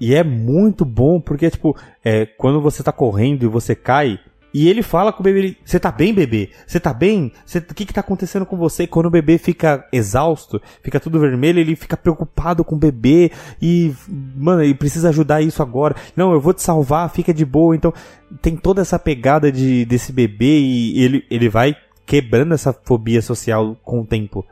E 0.00 0.14
é 0.14 0.22
muito 0.22 0.84
bom 0.84 1.20
porque, 1.20 1.50
tipo, 1.50 1.76
é, 2.04 2.26
quando 2.26 2.60
você 2.60 2.82
tá 2.82 2.92
correndo 2.92 3.44
e 3.44 3.48
você 3.48 3.74
cai, 3.74 4.20
E 4.58 4.70
ele 4.70 4.82
fala 4.82 5.12
com 5.12 5.20
o 5.20 5.22
bebê, 5.22 5.54
você 5.62 5.78
tá 5.78 5.92
bem, 5.92 6.14
bebê? 6.14 6.48
Você 6.66 6.80
tá 6.80 6.94
bem? 6.94 7.30
O 7.54 7.74
que 7.74 7.84
que 7.84 7.92
tá 7.92 8.00
acontecendo 8.00 8.46
com 8.46 8.56
você? 8.56 8.86
Quando 8.86 9.04
o 9.04 9.10
bebê 9.10 9.36
fica 9.36 9.86
exausto, 9.92 10.62
fica 10.82 10.98
tudo 10.98 11.20
vermelho, 11.20 11.58
ele 11.58 11.76
fica 11.76 11.94
preocupado 11.94 12.64
com 12.64 12.74
o 12.74 12.78
bebê 12.78 13.30
e, 13.60 13.94
mano, 14.34 14.62
ele 14.62 14.72
precisa 14.72 15.10
ajudar 15.10 15.42
isso 15.42 15.62
agora. 15.62 15.94
Não, 16.16 16.32
eu 16.32 16.40
vou 16.40 16.54
te 16.54 16.62
salvar, 16.62 17.10
fica 17.10 17.34
de 17.34 17.44
boa. 17.44 17.76
Então, 17.76 17.92
tem 18.40 18.56
toda 18.56 18.80
essa 18.80 18.98
pegada 18.98 19.52
de, 19.52 19.84
desse 19.84 20.10
bebê 20.10 20.58
e 20.58 21.04
ele, 21.04 21.26
ele 21.30 21.50
vai 21.50 21.76
quebrando 22.06 22.54
essa 22.54 22.72
fobia 22.72 23.20
social 23.20 23.76
com 23.84 24.00
o 24.00 24.06
tempo. 24.06 24.42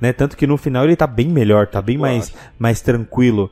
Né? 0.00 0.12
Tanto 0.12 0.36
que 0.36 0.44
no 0.44 0.56
final 0.56 0.82
ele 0.86 0.96
tá 0.96 1.06
bem 1.06 1.28
melhor, 1.28 1.68
tá 1.68 1.80
bem 1.80 1.96
mais, 1.96 2.34
mais 2.58 2.80
tranquilo 2.80 3.48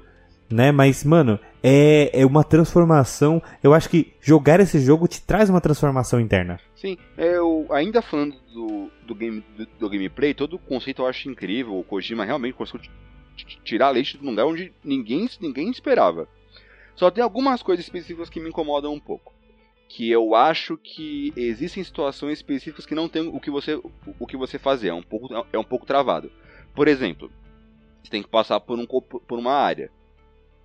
né? 0.50 0.72
Mas, 0.72 1.04
mano, 1.04 1.38
é, 1.62 2.10
é 2.20 2.26
uma 2.26 2.42
transformação. 2.42 3.42
Eu 3.62 3.72
acho 3.72 3.88
que 3.88 4.12
jogar 4.20 4.60
esse 4.60 4.80
jogo 4.80 5.06
te 5.06 5.22
traz 5.22 5.48
uma 5.48 5.60
transformação 5.60 6.20
interna. 6.20 6.58
Sim, 6.76 6.96
eu, 7.16 7.66
ainda 7.70 8.02
falando 8.02 8.36
do, 8.52 8.90
do, 9.06 9.14
game, 9.14 9.44
do, 9.56 9.66
do 9.78 9.88
gameplay, 9.88 10.34
todo 10.34 10.54
o 10.54 10.58
conceito 10.58 11.02
eu 11.02 11.06
acho 11.06 11.30
incrível. 11.30 11.78
O 11.78 11.84
Kojima 11.84 12.24
realmente 12.24 12.54
conseguiu 12.54 12.90
tirar 13.64 13.90
leite 13.90 14.18
de 14.18 14.26
um 14.26 14.30
lugar 14.30 14.46
onde 14.46 14.72
ninguém, 14.84 15.28
ninguém 15.40 15.70
esperava. 15.70 16.28
Só 16.96 17.10
tem 17.10 17.22
algumas 17.22 17.62
coisas 17.62 17.84
específicas 17.84 18.28
que 18.28 18.40
me 18.40 18.48
incomodam 18.48 18.92
um 18.92 19.00
pouco. 19.00 19.32
Que 19.88 20.10
eu 20.10 20.34
acho 20.34 20.76
que 20.76 21.32
existem 21.36 21.82
situações 21.82 22.34
específicas 22.34 22.86
que 22.86 22.94
não 22.94 23.08
tem 23.08 23.26
o 23.26 23.40
que 23.40 23.50
você, 23.50 23.80
o 24.18 24.26
que 24.26 24.36
você 24.36 24.58
fazer. 24.58 24.88
É 24.88 24.94
um 24.94 25.02
pouco, 25.02 25.28
é 25.52 25.58
um 25.58 25.64
pouco 25.64 25.86
travado. 25.86 26.30
Por 26.74 26.86
exemplo, 26.86 27.30
você 28.02 28.10
tem 28.10 28.22
que 28.22 28.28
passar 28.28 28.60
por, 28.60 28.78
um, 28.78 28.86
por 28.86 29.38
uma 29.38 29.52
área. 29.52 29.90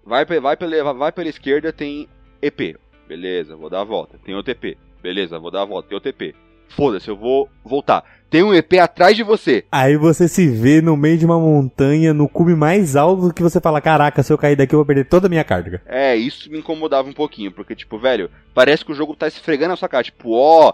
Vai, 0.06 0.24
vai, 0.26 0.56
pela, 0.56 0.94
vai 0.94 1.12
pela 1.12 1.30
esquerda, 1.30 1.74
tem 1.74 2.08
EP. 2.42 2.78
Beleza, 3.08 3.56
vou 3.56 3.70
dar 3.70 3.82
a 3.82 3.84
volta. 3.86 4.20
Tem 4.24 4.36
OTP. 4.36 4.78
Beleza, 5.02 5.40
vou 5.40 5.50
dar 5.52 5.64
a 5.64 5.66
volta. 5.66 5.90
Tem 5.90 5.98
OTP. 5.98 6.36
Foda-se, 6.70 7.08
eu 7.08 7.16
vou 7.16 7.50
voltar. 7.64 8.04
Tem 8.30 8.44
um 8.44 8.54
EP 8.54 8.74
atrás 8.74 9.16
de 9.16 9.24
você. 9.24 9.64
Aí 9.72 9.96
você 9.96 10.28
se 10.28 10.48
vê 10.48 10.82
no 10.82 10.98
meio 10.98 11.18
de 11.18 11.26
uma 11.26 11.40
montanha, 11.40 12.14
no 12.14 12.28
cume 12.28 12.56
mais 12.56 12.96
alto, 12.96 13.34
que 13.34 13.42
você 13.42 13.62
fala: 13.62 13.80
Caraca, 13.80 14.22
se 14.22 14.34
eu 14.34 14.38
cair 14.38 14.56
daqui 14.56 14.74
eu 14.74 14.80
vou 14.80 14.86
perder 14.86 15.06
toda 15.06 15.28
a 15.28 15.30
minha 15.30 15.44
carga. 15.44 15.82
É, 15.86 16.16
isso 16.16 16.52
me 16.52 16.60
incomodava 16.60 17.08
um 17.08 17.14
pouquinho, 17.14 17.52
porque, 17.52 17.76
tipo, 17.76 17.98
velho, 17.98 18.30
parece 18.54 18.84
que 18.84 18.92
o 18.92 18.96
jogo 18.96 19.16
tá 19.16 19.28
esfregando 19.28 19.74
a 19.74 19.78
sua 19.78 19.88
cara. 19.88 20.04
Tipo, 20.04 20.34
ó, 20.34 20.74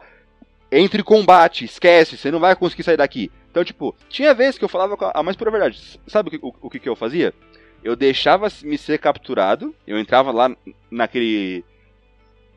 entre 0.71 1.03
combate, 1.03 1.65
esquece, 1.65 2.17
você 2.17 2.31
não 2.31 2.39
vai 2.39 2.55
conseguir 2.55 2.83
sair 2.83 2.97
daqui. 2.97 3.29
Então, 3.51 3.63
tipo, 3.63 3.93
tinha 4.09 4.33
vezes 4.33 4.57
que 4.57 4.63
eu 4.63 4.69
falava 4.69 4.97
a 5.13 5.21
mais 5.21 5.35
pura 5.35 5.51
verdade. 5.51 5.99
Sabe 6.07 6.29
o 6.29 6.31
que, 6.31 6.39
o, 6.41 6.53
o 6.61 6.69
que, 6.69 6.79
que 6.79 6.89
eu 6.89 6.95
fazia? 6.95 7.33
Eu 7.83 7.95
deixava 7.95 8.47
me 8.63 8.77
ser 8.77 8.99
capturado, 8.99 9.73
eu 9.87 9.99
entrava 9.99 10.31
lá 10.31 10.55
naquele 10.89 11.63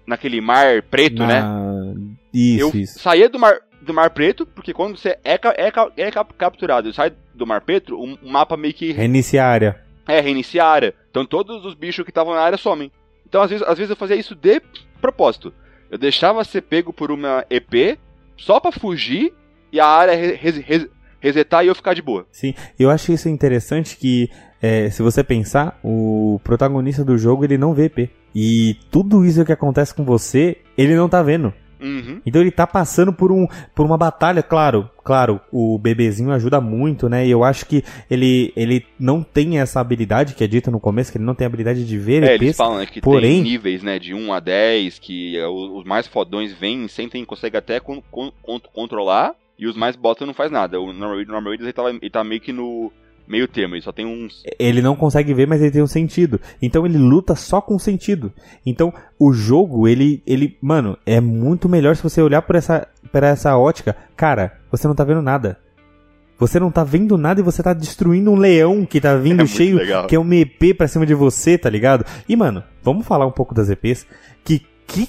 naquele 0.06 0.40
mar 0.40 0.82
preto, 0.82 1.20
Na... 1.20 1.26
né? 1.26 2.14
Isso, 2.32 2.60
eu 2.60 2.80
isso. 2.80 2.98
saía 2.98 3.28
do 3.28 3.38
mar 3.38 3.58
do 3.80 3.92
mar 3.92 4.10
preto, 4.10 4.46
porque 4.46 4.72
quando 4.72 4.96
você 4.96 5.18
é, 5.22 5.34
é, 5.34 5.72
é 5.96 6.10
capturado 6.10 6.88
e 6.88 6.94
sai 6.94 7.12
do 7.34 7.46
mar 7.46 7.60
preto, 7.60 7.94
o 8.00 8.18
mapa 8.26 8.56
meio 8.56 8.72
que 8.72 8.92
reinicia 8.92 9.44
a 9.44 9.48
área. 9.48 9.80
É, 10.08 10.20
reinicia 10.20 10.64
a 10.64 10.68
área. 10.68 10.94
Então 11.10 11.24
todos 11.24 11.64
os 11.64 11.74
bichos 11.74 12.04
que 12.04 12.10
estavam 12.10 12.34
na 12.34 12.40
área 12.40 12.58
somem. 12.58 12.90
Então 13.26 13.42
às 13.42 13.50
vezes, 13.50 13.66
às 13.66 13.76
vezes 13.76 13.90
eu 13.90 13.96
fazia 13.96 14.16
isso 14.16 14.34
de 14.34 14.60
propósito. 15.00 15.52
Eu 15.90 15.98
deixava 15.98 16.42
ser 16.44 16.62
pego 16.62 16.92
por 16.92 17.10
uma 17.10 17.44
EP 17.50 17.98
só 18.36 18.58
para 18.58 18.72
fugir 18.72 19.32
e 19.70 19.78
a 19.78 19.86
área 19.86 20.14
res, 20.14 20.56
res, 20.56 20.88
resetar 21.20 21.64
e 21.64 21.68
eu 21.68 21.74
ficar 21.74 21.94
de 21.94 22.02
boa. 22.02 22.26
Sim, 22.30 22.54
eu 22.78 22.90
acho 22.90 23.12
isso 23.12 23.28
interessante 23.28 23.96
que 23.96 24.28
é, 24.64 24.88
se 24.88 25.02
você 25.02 25.22
pensar, 25.22 25.78
o 25.84 26.40
protagonista 26.42 27.04
do 27.04 27.18
jogo 27.18 27.44
ele 27.44 27.58
não 27.58 27.74
vê 27.74 27.84
EP. 27.84 28.08
E 28.34 28.78
tudo 28.90 29.22
isso 29.22 29.44
que 29.44 29.52
acontece 29.52 29.94
com 29.94 30.04
você, 30.06 30.56
ele 30.74 30.96
não 30.96 31.06
tá 31.06 31.22
vendo. 31.22 31.52
Uhum. 31.78 32.22
Então 32.24 32.40
ele 32.40 32.50
tá 32.50 32.66
passando 32.66 33.12
por, 33.12 33.30
um, 33.30 33.46
por 33.74 33.84
uma 33.84 33.98
batalha, 33.98 34.42
claro, 34.42 34.88
claro, 35.04 35.38
o 35.52 35.78
bebezinho 35.78 36.32
ajuda 36.32 36.62
muito, 36.62 37.10
né? 37.10 37.26
E 37.26 37.30
eu 37.30 37.44
acho 37.44 37.66
que 37.66 37.84
ele, 38.10 38.54
ele 38.56 38.86
não 38.98 39.22
tem 39.22 39.58
essa 39.58 39.80
habilidade 39.80 40.34
que 40.34 40.42
é 40.42 40.46
dita 40.46 40.70
no 40.70 40.80
começo, 40.80 41.12
que 41.12 41.18
ele 41.18 41.26
não 41.26 41.34
tem 41.34 41.46
habilidade 41.46 41.86
de 41.86 41.98
ver 41.98 42.22
é, 42.22 42.36
EPs. 42.36 42.42
Eles 42.42 42.56
falam 42.56 42.78
né, 42.78 42.86
que 42.86 43.02
porém... 43.02 43.42
tem 43.42 43.42
níveis, 43.42 43.82
né, 43.82 43.98
de 43.98 44.14
1 44.14 44.32
a 44.32 44.40
10, 44.40 44.98
que 44.98 45.36
é, 45.36 45.46
os 45.46 45.84
mais 45.84 46.06
fodões 46.06 46.54
vêm, 46.54 46.88
sentem, 46.88 47.22
conseguem 47.22 47.58
até 47.58 47.80
con 47.80 48.02
con 48.10 48.32
controlar, 48.72 49.34
e 49.58 49.66
os 49.66 49.76
mais 49.76 49.94
botas 49.94 50.26
não 50.26 50.32
faz 50.32 50.50
nada. 50.50 50.80
O 50.80 50.90
Normal 50.90 51.52
ele, 51.52 51.70
tá, 51.70 51.82
ele 51.90 52.10
tá 52.10 52.24
meio 52.24 52.40
que 52.40 52.50
no 52.50 52.90
meio 53.26 53.48
termo, 53.48 53.74
ele 53.74 53.82
só 53.82 53.92
tem 53.92 54.06
uns. 54.06 54.42
Ele 54.58 54.82
não 54.82 54.96
consegue 54.96 55.32
ver, 55.34 55.46
mas 55.46 55.60
ele 55.60 55.70
tem 55.70 55.82
um 55.82 55.86
sentido. 55.86 56.40
Então 56.60 56.84
ele 56.84 56.98
luta 56.98 57.34
só 57.34 57.60
com 57.60 57.78
sentido. 57.78 58.32
Então 58.64 58.92
o 59.18 59.32
jogo, 59.32 59.88
ele, 59.88 60.22
ele, 60.26 60.56
mano, 60.60 60.98
é 61.06 61.20
muito 61.20 61.68
melhor 61.68 61.96
se 61.96 62.02
você 62.02 62.20
olhar 62.20 62.42
por 62.42 62.56
essa, 62.56 62.86
por 63.10 63.22
essa 63.22 63.56
ótica. 63.56 63.96
Cara, 64.16 64.58
você 64.70 64.86
não 64.86 64.94
tá 64.94 65.04
vendo 65.04 65.22
nada. 65.22 65.58
Você 66.38 66.58
não 66.58 66.70
tá 66.70 66.82
vendo 66.82 67.16
nada 67.16 67.40
e 67.40 67.44
você 67.44 67.62
tá 67.62 67.72
destruindo 67.72 68.30
um 68.30 68.36
leão 68.36 68.84
que 68.84 69.00
tá 69.00 69.16
vindo 69.16 69.42
é 69.44 69.46
cheio, 69.46 69.78
que 70.08 70.16
é 70.16 70.18
um 70.18 70.32
EP 70.32 70.76
pra 70.76 70.88
cima 70.88 71.06
de 71.06 71.14
você, 71.14 71.56
tá 71.56 71.70
ligado? 71.70 72.04
E, 72.28 72.34
mano, 72.34 72.62
vamos 72.82 73.06
falar 73.06 73.26
um 73.26 73.30
pouco 73.30 73.54
das 73.54 73.70
EPs. 73.70 74.06
Que, 74.44 74.60
que 74.86 75.08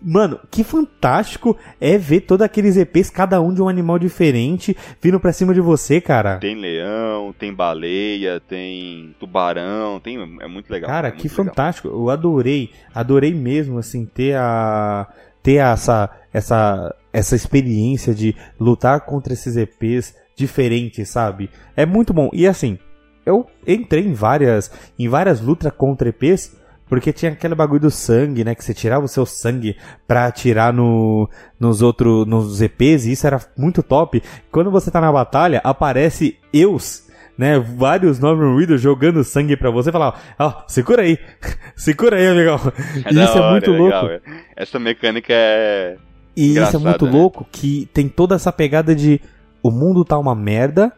Mano, 0.00 0.38
que 0.50 0.62
fantástico 0.62 1.56
é 1.80 1.98
ver 1.98 2.20
todos 2.20 2.44
aqueles 2.44 2.76
EPs, 2.76 3.10
cada 3.10 3.40
um 3.40 3.52
de 3.52 3.60
um 3.60 3.68
animal 3.68 3.98
diferente, 3.98 4.76
vindo 5.02 5.18
pra 5.18 5.32
cima 5.32 5.52
de 5.52 5.60
você, 5.60 6.00
cara. 6.00 6.38
Tem 6.38 6.54
leão, 6.54 7.34
tem 7.36 7.52
baleia, 7.52 8.40
tem 8.40 9.14
tubarão, 9.18 9.98
tem. 10.00 10.16
É 10.40 10.46
muito 10.46 10.70
legal. 10.70 10.88
Cara, 10.88 11.08
é 11.08 11.12
que 11.12 11.28
fantástico. 11.28 11.88
Eu 11.88 12.10
adorei, 12.10 12.70
adorei 12.94 13.34
mesmo, 13.34 13.78
assim, 13.78 14.04
ter 14.04 14.36
a. 14.36 15.06
ter 15.42 15.56
essa. 15.56 16.10
essa. 16.32 16.94
essa 17.12 17.34
experiência 17.36 18.14
de 18.14 18.34
lutar 18.58 19.00
contra 19.00 19.32
esses 19.32 19.56
EPs 19.56 20.14
diferentes, 20.36 21.08
sabe? 21.08 21.50
É 21.76 21.84
muito 21.84 22.14
bom. 22.14 22.30
E 22.32 22.46
assim, 22.46 22.78
eu 23.26 23.46
entrei 23.66 24.06
em 24.06 24.14
várias. 24.14 24.70
em 24.98 25.08
várias 25.08 25.40
lutas 25.40 25.72
contra 25.72 26.08
EPs 26.08 26.57
porque 26.88 27.12
tinha 27.12 27.32
aquele 27.32 27.54
bagulho 27.54 27.80
do 27.80 27.90
sangue, 27.90 28.44
né? 28.44 28.54
Que 28.54 28.64
você 28.64 28.72
tirava 28.72 29.04
o 29.04 29.08
seu 29.08 29.26
sangue 29.26 29.76
pra 30.06 30.26
atirar 30.26 30.72
no, 30.72 31.28
nos 31.58 31.82
outros, 31.82 32.26
nos 32.26 32.60
EPs, 32.60 33.06
e 33.06 33.12
isso 33.12 33.26
era 33.26 33.40
muito 33.56 33.82
top. 33.82 34.22
Quando 34.50 34.70
você 34.70 34.90
tá 34.90 35.00
na 35.00 35.12
batalha, 35.12 35.60
aparece 35.62 36.38
Eus, 36.52 37.06
né? 37.36 37.58
Vários 37.58 38.18
Norman 38.18 38.56
Reedus 38.56 38.80
jogando 38.80 39.22
sangue 39.22 39.56
pra 39.56 39.70
você 39.70 39.90
e 39.90 39.92
falar, 39.92 40.34
ó, 40.38 40.48
oh, 40.48 40.68
segura 40.68 41.02
aí, 41.02 41.18
segura 41.76 42.16
aí, 42.16 42.26
amigão. 42.26 42.58
É 43.04 43.12
e 43.12 43.22
isso 43.22 43.38
é 43.38 43.40
hora, 43.40 43.46
é 43.46 43.50
muito 43.50 43.74
é 43.74 43.78
louco. 43.78 44.24
Essa 44.56 44.78
mecânica 44.78 45.32
é. 45.32 45.96
E 46.36 46.56
isso 46.56 46.76
é 46.76 46.78
muito 46.78 47.04
né? 47.04 47.12
louco 47.12 47.46
que 47.50 47.88
tem 47.92 48.08
toda 48.08 48.34
essa 48.34 48.52
pegada 48.52 48.94
de 48.94 49.20
o 49.62 49.70
mundo 49.70 50.04
tá 50.04 50.16
uma 50.16 50.34
merda 50.34 50.92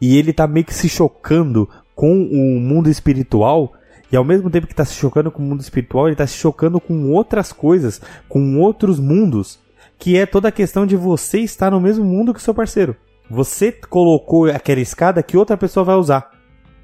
e 0.00 0.16
ele 0.16 0.32
tá 0.32 0.46
meio 0.46 0.66
que 0.66 0.74
se 0.74 0.88
chocando 0.88 1.68
com 1.94 2.22
o 2.22 2.58
mundo 2.58 2.88
espiritual 2.88 3.74
e 4.12 4.16
ao 4.16 4.24
mesmo 4.24 4.50
tempo 4.50 4.66
que 4.66 4.72
está 4.72 4.84
se 4.84 4.94
chocando 4.94 5.30
com 5.30 5.40
o 5.40 5.46
mundo 5.46 5.60
espiritual, 5.60 6.06
ele 6.06 6.14
está 6.14 6.26
se 6.26 6.36
chocando 6.36 6.80
com 6.80 7.12
outras 7.12 7.52
coisas, 7.52 8.00
com 8.28 8.58
outros 8.58 8.98
mundos, 8.98 9.60
que 9.98 10.16
é 10.16 10.26
toda 10.26 10.48
a 10.48 10.52
questão 10.52 10.84
de 10.84 10.96
você 10.96 11.40
estar 11.40 11.70
no 11.70 11.80
mesmo 11.80 12.04
mundo 12.04 12.34
que 12.34 12.42
seu 12.42 12.54
parceiro. 12.54 12.96
Você 13.28 13.70
colocou 13.70 14.50
aquela 14.50 14.80
escada 14.80 15.22
que 15.22 15.36
outra 15.36 15.56
pessoa 15.56 15.84
vai 15.84 15.94
usar. 15.94 16.32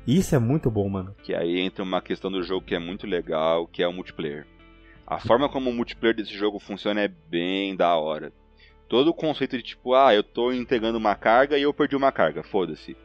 Isso 0.07 0.37
é 0.37 0.39
muito 0.39 0.71
bom, 0.71 0.89
mano. 0.89 1.17
Que 1.25 1.35
aí 1.35 1.59
entra 1.59 1.83
uma 1.83 2.01
questão 2.01 2.31
do 2.31 2.45
jogo 2.45 2.65
que 2.65 2.77
é 2.77 2.79
muito 2.79 3.09
legal, 3.09 3.67
que 3.67 3.83
é 3.83 3.89
o 3.89 3.93
multiplayer. 3.93 4.47
A 5.05 5.19
forma 5.19 5.49
como 5.49 5.71
o 5.71 5.75
multiplayer 5.75 6.15
desse 6.15 6.33
jogo 6.33 6.61
funciona 6.61 7.01
é 7.01 7.09
bem 7.09 7.75
da 7.75 7.97
hora. 7.97 8.33
Todo 8.89 9.09
o 9.09 9.15
conceito 9.15 9.57
de 9.57 9.65
tipo, 9.65 9.95
ah, 9.95 10.15
eu 10.15 10.23
tô 10.23 10.53
entregando 10.53 10.99
uma 10.99 11.17
carga 11.17 11.59
e 11.59 11.63
eu 11.63 11.75
perdi 11.75 11.97
uma 11.97 12.13
carga, 12.13 12.45
foda-se 12.45 12.97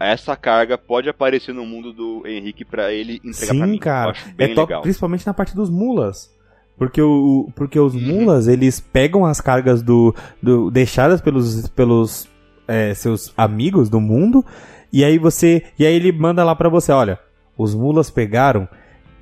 essa 0.00 0.36
carga 0.36 0.78
pode 0.78 1.08
aparecer 1.08 1.52
no 1.52 1.66
mundo 1.66 1.92
do 1.92 2.22
Henrique 2.26 2.64
para 2.64 2.92
ele 2.92 3.20
entregar 3.24 3.52
Sim, 3.52 3.58
pra 3.58 3.66
mim. 3.66 3.78
cara. 3.78 4.12
é 4.38 4.48
top, 4.48 4.70
legal. 4.70 4.82
principalmente 4.82 5.26
na 5.26 5.34
parte 5.34 5.54
dos 5.54 5.68
mulas. 5.70 6.30
Porque, 6.76 7.02
o, 7.02 7.50
porque 7.56 7.78
os 7.78 7.94
uhum. 7.94 8.00
mulas, 8.00 8.46
eles 8.46 8.78
pegam 8.78 9.26
as 9.26 9.40
cargas 9.40 9.82
do, 9.82 10.14
do 10.40 10.70
deixadas 10.70 11.20
pelos, 11.20 11.68
pelos 11.70 12.28
é, 12.68 12.94
seus 12.94 13.34
amigos 13.36 13.90
do 13.90 14.00
mundo, 14.00 14.44
e 14.92 15.04
aí 15.04 15.18
você. 15.18 15.64
E 15.76 15.84
aí 15.84 15.94
ele 15.94 16.12
manda 16.12 16.44
lá 16.44 16.54
para 16.54 16.68
você, 16.68 16.92
olha, 16.92 17.18
os 17.56 17.74
mulas 17.74 18.10
pegaram 18.10 18.68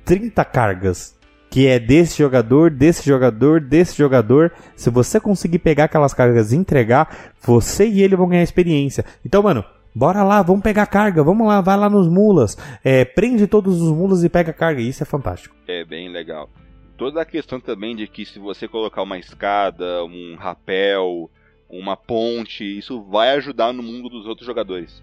30 0.05 0.45
cargas. 0.45 1.17
Que 1.49 1.65
é 1.65 1.79
desse 1.79 2.17
jogador, 2.17 2.69
desse 2.69 3.07
jogador, 3.07 3.61
desse 3.61 3.97
jogador. 3.97 4.51
Se 4.75 4.89
você 4.89 5.17
conseguir 5.17 5.59
pegar 5.59 5.85
aquelas 5.85 6.13
cargas 6.13 6.51
e 6.51 6.57
entregar, 6.57 7.31
você 7.41 7.87
e 7.87 8.03
ele 8.03 8.17
vão 8.17 8.27
ganhar 8.27 8.43
experiência. 8.43 9.05
Então, 9.25 9.41
mano, 9.41 9.63
Bora 9.97 10.21
lá, 10.23 10.43
vamos 10.43 10.61
pegar 10.61 10.85
carga, 10.85 11.23
vamos 11.23 11.47
lá, 11.47 11.59
vai 11.59 11.75
lá 11.75 11.89
nos 11.89 12.07
mulas. 12.07 12.55
É, 12.83 13.03
prende 13.03 13.47
todos 13.47 13.81
os 13.81 13.91
mulas 13.91 14.23
e 14.23 14.29
pega 14.29 14.53
carga. 14.53 14.79
Isso 14.79 15.01
é 15.01 15.07
fantástico. 15.07 15.55
É 15.67 15.83
bem 15.83 16.07
legal. 16.07 16.51
Toda 16.95 17.19
a 17.19 17.25
questão 17.25 17.59
também 17.59 17.95
de 17.95 18.07
que 18.07 18.23
se 18.23 18.37
você 18.37 18.67
colocar 18.67 19.01
uma 19.01 19.17
escada, 19.17 20.05
um 20.05 20.35
rapel, 20.37 21.31
uma 21.67 21.97
ponte, 21.97 22.63
isso 22.63 23.01
vai 23.09 23.31
ajudar 23.37 23.73
no 23.73 23.81
mundo 23.81 24.07
dos 24.07 24.27
outros 24.27 24.45
jogadores. 24.45 25.01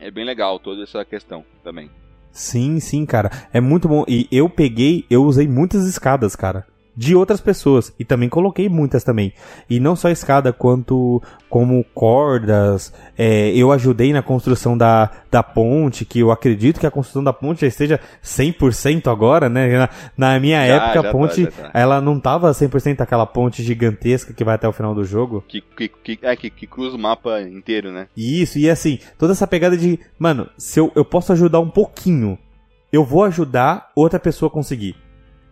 É 0.00 0.10
bem 0.10 0.24
legal 0.24 0.58
toda 0.58 0.82
essa 0.82 1.04
questão 1.04 1.44
também. 1.62 1.88
Sim, 2.32 2.80
sim, 2.80 3.06
cara. 3.06 3.30
É 3.52 3.60
muito 3.60 3.86
bom. 3.86 4.04
E 4.08 4.26
eu 4.32 4.50
peguei, 4.50 5.04
eu 5.08 5.22
usei 5.22 5.46
muitas 5.46 5.86
escadas, 5.86 6.34
cara. 6.34 6.66
De 6.96 7.14
outras 7.14 7.40
pessoas. 7.40 7.92
E 7.98 8.04
também 8.04 8.28
coloquei 8.28 8.68
muitas 8.68 9.04
também. 9.04 9.32
E 9.68 9.80
não 9.80 9.96
só 9.96 10.08
escada, 10.10 10.52
quanto 10.52 11.22
como 11.48 11.84
cordas. 11.94 12.92
É, 13.16 13.50
eu 13.50 13.70
ajudei 13.72 14.12
na 14.12 14.22
construção 14.22 14.76
da, 14.76 15.10
da 15.30 15.42
ponte, 15.42 16.04
que 16.04 16.20
eu 16.20 16.30
acredito 16.30 16.80
que 16.80 16.86
a 16.86 16.90
construção 16.90 17.22
da 17.22 17.32
ponte 17.32 17.60
já 17.60 17.66
esteja 17.66 18.00
100% 18.22 19.10
agora, 19.10 19.48
né? 19.48 19.78
Na, 19.78 19.88
na 20.16 20.40
minha 20.40 20.66
já, 20.66 20.74
época, 20.74 21.02
já 21.02 21.08
a 21.08 21.12
ponte, 21.12 21.46
tá, 21.46 21.62
tá. 21.62 21.70
ela 21.72 22.00
não 22.00 22.18
tava 22.18 22.50
100% 22.50 23.00
aquela 23.00 23.26
ponte 23.26 23.62
gigantesca 23.62 24.32
que 24.32 24.44
vai 24.44 24.54
até 24.54 24.68
o 24.68 24.72
final 24.72 24.94
do 24.94 25.04
jogo. 25.04 25.44
Que, 25.46 25.60
que, 25.60 25.88
que, 25.88 26.18
é, 26.22 26.36
que, 26.36 26.50
que 26.50 26.66
cruza 26.66 26.96
o 26.96 26.98
mapa 26.98 27.40
inteiro, 27.42 27.92
né? 27.92 28.08
Isso, 28.16 28.58
e 28.58 28.68
assim, 28.68 28.98
toda 29.18 29.32
essa 29.32 29.46
pegada 29.46 29.76
de, 29.76 29.98
mano, 30.18 30.48
se 30.58 30.80
eu, 30.80 30.90
eu 30.94 31.04
posso 31.04 31.32
ajudar 31.32 31.60
um 31.60 31.70
pouquinho, 31.70 32.38
eu 32.92 33.04
vou 33.04 33.24
ajudar 33.24 33.90
outra 33.94 34.18
pessoa 34.18 34.48
a 34.48 34.52
conseguir. 34.52 34.96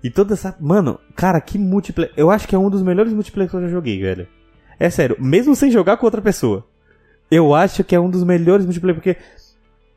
E 0.03 0.11
toda 0.11 0.35
essa. 0.35 0.57
Mano, 0.61 0.99
cara, 1.15 1.41
que 1.41 1.59
multiplayer. 1.59 2.13
Eu 2.17 2.31
acho 2.31 2.49
que 2.49 2.55
é 2.55 2.59
um 2.59 2.69
dos 2.69 2.83
melhores 2.83 3.13
multiplayer 3.13 3.49
que 3.49 3.57
eu 3.57 3.63
já 3.63 3.69
joguei, 3.69 4.01
velho. 4.01 4.27
É 4.79 4.91
sério, 4.91 5.17
mesmo 5.21 5.55
sem 5.55 5.71
jogar 5.71 5.97
com 5.97 6.07
outra 6.07 6.21
pessoa. 6.21 6.67
Eu 7.31 7.55
acho 7.55 7.85
que 7.85 7.95
é 7.95 8.01
um 8.01 8.11
dos 8.11 8.25
melhores 8.25 8.67
multiplayer, 8.67 8.97
porque 8.97 9.17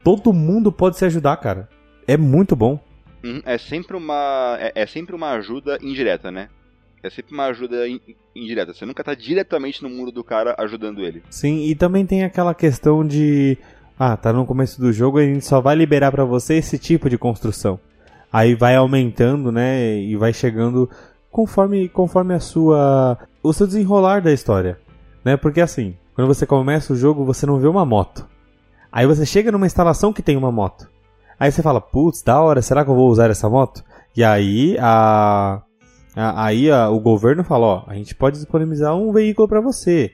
todo 0.04 0.32
mundo 0.32 0.72
pode 0.72 0.98
se 0.98 1.06
ajudar, 1.06 1.36
cara. 1.38 1.68
É 2.08 2.16
muito 2.16 2.56
bom. 2.56 2.80
Uhum, 3.24 3.42
é 3.44 3.58
sempre 3.58 3.98
uma. 3.98 4.58
É, 4.60 4.84
é 4.84 4.86
sempre 4.86 5.16
uma 5.16 5.32
ajuda 5.32 5.80
indireta, 5.82 6.30
né? 6.30 6.50
É 7.02 7.10
sempre 7.10 7.34
uma 7.34 7.46
ajuda 7.46 7.88
in, 7.88 8.00
indireta. 8.36 8.74
Você 8.74 8.86
nunca 8.86 9.04
tá 9.04 9.16
diretamente 9.16 9.82
no 9.82 9.90
mundo 9.90 10.12
do 10.12 10.24
cara 10.24 10.56
ajudando 10.60 11.02
ele. 11.02 11.24
Sim, 11.32 11.66
e 11.66 11.74
também 11.74 12.06
tem 12.06 12.24
aquela 12.24 12.54
questão 12.54 13.06
de. 13.06 13.58
Ah, 13.98 14.16
tá 14.16 14.32
no 14.32 14.46
começo 14.46 14.80
do 14.80 14.94
jogo 14.94 15.20
e 15.20 15.24
a 15.24 15.34
gente 15.34 15.46
só 15.46 15.60
vai 15.60 15.76
liberar 15.76 16.12
para 16.12 16.26
você 16.26 16.56
esse 16.56 16.78
tipo 16.78 17.10
de 17.10 17.18
construção 17.18 17.80
aí 18.36 18.54
vai 18.54 18.76
aumentando, 18.76 19.50
né, 19.50 19.98
e 19.98 20.18
vai 20.18 20.34
chegando 20.34 20.90
conforme 21.32 21.88
conforme 21.88 22.34
a 22.34 22.40
sua 22.42 23.18
o 23.42 23.54
seu 23.54 23.66
desenrolar 23.66 24.22
da 24.22 24.34
história, 24.34 24.78
né? 25.24 25.38
Porque 25.38 25.62
assim, 25.62 25.96
quando 26.14 26.28
você 26.28 26.46
começa 26.46 26.92
o 26.92 26.98
jogo, 26.98 27.24
você 27.24 27.46
não 27.46 27.60
vê 27.60 27.68
uma 27.68 27.86
moto. 27.86 28.28
Aí 28.92 29.08
você 29.08 29.26
chega 29.26 29.54
numa 29.54 29.66
instalação 29.66 30.12
que 30.12 30.22
tem 30.22 30.36
uma 30.36 30.52
moto. 30.52 30.90
Aí 31.40 31.50
você 31.50 31.62
fala, 31.62 31.80
putz, 31.80 32.22
da 32.24 32.42
hora, 32.42 32.62
será 32.62 32.84
que 32.84 32.92
eu 32.92 32.96
vou 32.96 33.10
usar 33.10 33.30
essa 33.30 33.50
moto? 33.50 33.82
E 34.14 34.22
aí 34.22 34.76
a, 34.82 35.62
aí 36.14 36.70
a, 36.70 36.90
o 36.90 37.00
governo 37.00 37.42
fala, 37.42 37.66
ó, 37.66 37.84
a 37.88 37.96
gente 37.96 38.14
pode 38.16 38.36
disponibilizar 38.36 38.98
um 38.98 39.14
veículo 39.14 39.48
para 39.48 39.62
você. 39.62 40.12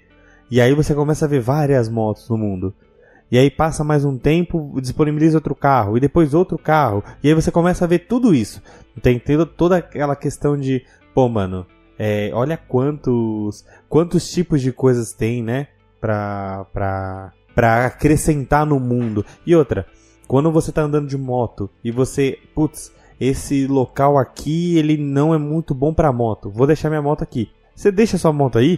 E 0.51 0.61
aí 0.61 0.75
você 0.75 0.93
começa 0.93 1.25
a 1.25 1.27
ver 1.27 1.39
várias 1.39 1.89
motos 1.89 2.29
no 2.29 2.37
mundo. 2.37 2.71
E 3.31 3.37
aí 3.37 3.49
passa 3.49 3.81
mais 3.81 4.03
um 4.03 4.17
tempo, 4.17 4.77
disponibiliza 4.81 5.37
outro 5.37 5.55
carro, 5.55 5.95
e 5.95 6.01
depois 6.01 6.33
outro 6.33 6.57
carro. 6.57 7.01
E 7.23 7.29
aí 7.29 7.33
você 7.33 7.49
começa 7.49 7.85
a 7.85 7.87
ver 7.87 7.99
tudo 7.99 8.35
isso. 8.35 8.61
Tem 9.01 9.21
toda 9.55 9.77
aquela 9.77 10.17
questão 10.17 10.57
de, 10.57 10.85
pô, 11.15 11.29
mano, 11.29 11.65
é, 11.97 12.29
olha 12.33 12.57
quantos 12.57 13.65
quantos 13.87 14.29
tipos 14.29 14.61
de 14.61 14.73
coisas 14.73 15.13
tem, 15.13 15.41
né? 15.41 15.67
Pra, 16.01 16.65
pra, 16.73 17.31
pra 17.55 17.85
acrescentar 17.85 18.65
no 18.65 18.79
mundo. 18.81 19.25
E 19.45 19.55
outra, 19.55 19.85
quando 20.27 20.51
você 20.51 20.71
tá 20.71 20.81
andando 20.81 21.07
de 21.07 21.17
moto 21.17 21.69
e 21.81 21.89
você, 21.89 22.37
putz, 22.53 22.91
esse 23.17 23.65
local 23.65 24.17
aqui 24.17 24.77
ele 24.77 24.97
não 24.97 25.33
é 25.33 25.37
muito 25.37 25.73
bom 25.73 25.93
pra 25.93 26.11
moto. 26.11 26.49
Vou 26.49 26.67
deixar 26.67 26.89
minha 26.89 27.01
moto 27.01 27.23
aqui. 27.23 27.49
Você 27.73 27.93
deixa 27.93 28.17
sua 28.17 28.33
moto 28.33 28.57
aí, 28.57 28.77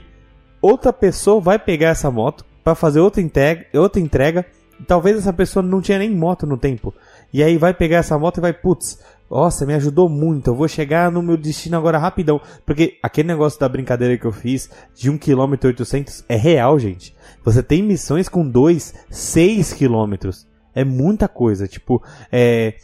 outra 0.62 0.94
pessoa 0.94 1.42
vai 1.42 1.58
pegar 1.58 1.89
essa 1.89 2.12
moto, 2.12 2.46
para 2.63 2.76
fazer 2.76 2.99
outra 2.99 3.21
entrega, 3.21 3.65
outra 3.73 4.02
entrega. 4.02 4.45
Talvez 4.88 5.17
essa 5.17 5.32
pessoa 5.32 5.63
não 5.63 5.82
tinha 5.82 5.99
nem 5.99 6.10
moto 6.10 6.45
no 6.45 6.58
tempo. 6.58 6.93
E 7.32 7.43
aí 7.43 7.58
vai 7.58 7.73
pegar 7.73 7.97
essa 7.97 8.17
moto 8.17 8.38
e 8.38 8.41
vai, 8.41 8.54
putz, 8.54 8.99
nossa, 9.30 9.65
me 9.65 9.73
ajudou 9.73 10.10
muito. 10.10 10.49
Eu 10.49 10.56
vou 10.56 10.67
chegar 10.67 11.12
no 11.12 11.21
meu 11.21 11.38
destino 11.38 11.78
agora 11.78 11.97
rapidão. 11.97 12.41
Porque 12.65 12.97
aquele 13.02 13.28
negócio 13.28 13.60
da 13.60 13.69
brincadeira 13.69 14.17
que 14.17 14.26
eu 14.26 14.32
fiz 14.32 14.69
de 14.95 15.10
1 15.10 15.17
km 15.17 15.54
800 15.63 16.26
é 16.28 16.36
real, 16.36 16.78
gente. 16.78 17.15
Você 17.43 17.63
tem 17.63 17.82
missões 17.82 18.30
com 18.30 18.47
2, 18.47 18.93
6 19.10 19.73
km. 19.73 20.30
É 20.76 20.84
muita 20.84 21.28
coisa. 21.28 21.67
Tipo, 21.67 22.04
é, 22.32 22.76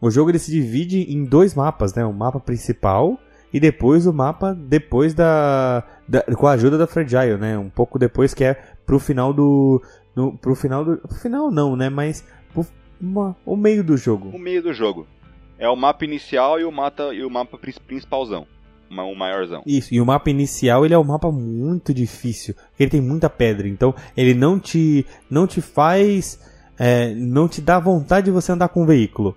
o 0.00 0.10
jogo 0.10 0.30
ele 0.30 0.38
se 0.38 0.50
divide 0.50 1.12
em 1.12 1.24
dois 1.24 1.54
mapas, 1.54 1.94
né? 1.94 2.04
O 2.04 2.12
mapa 2.12 2.38
principal 2.40 3.18
e 3.52 3.58
depois 3.58 4.06
o 4.06 4.12
mapa 4.12 4.54
depois 4.54 5.14
da, 5.14 5.84
da, 6.06 6.22
com 6.22 6.46
a 6.46 6.52
ajuda 6.52 6.78
da 6.78 6.86
Fragile, 6.86 7.36
né? 7.38 7.58
Um 7.58 7.70
pouco 7.70 7.98
depois 7.98 8.34
que 8.34 8.44
é 8.44 8.60
pro 8.88 8.98
final 8.98 9.34
do 9.34 9.82
no, 10.16 10.36
pro 10.38 10.54
final 10.54 10.82
do 10.82 11.14
final 11.20 11.50
não, 11.50 11.76
né? 11.76 11.90
Mas 11.90 12.24
pro, 12.54 12.66
uma, 12.98 13.36
o 13.44 13.54
meio 13.54 13.84
do 13.84 13.98
jogo. 13.98 14.30
O 14.30 14.38
meio 14.38 14.62
do 14.62 14.72
jogo. 14.72 15.06
É 15.58 15.68
o 15.68 15.76
mapa 15.76 16.06
inicial 16.06 16.58
e 16.58 16.64
o 16.64 16.72
mapa 16.72 17.14
e 17.14 17.22
o 17.22 17.28
mapa 17.28 17.58
principalzão. 17.86 18.46
O 18.90 19.14
maiorzão. 19.14 19.62
Isso, 19.66 19.92
e 19.92 20.00
o 20.00 20.06
mapa 20.06 20.30
inicial 20.30 20.86
ele 20.86 20.94
é 20.94 20.98
um 20.98 21.04
mapa 21.04 21.30
muito 21.30 21.92
difícil. 21.92 22.54
Ele 22.80 22.88
tem 22.88 23.02
muita 23.02 23.28
pedra, 23.28 23.68
então 23.68 23.94
ele 24.16 24.32
não 24.32 24.58
te 24.58 25.04
não 25.28 25.46
te 25.46 25.60
faz 25.60 26.40
é, 26.78 27.12
não 27.14 27.46
te 27.46 27.60
dá 27.60 27.78
vontade 27.78 28.26
de 28.26 28.30
você 28.30 28.52
andar 28.52 28.70
com 28.70 28.84
o 28.84 28.86
veículo. 28.86 29.36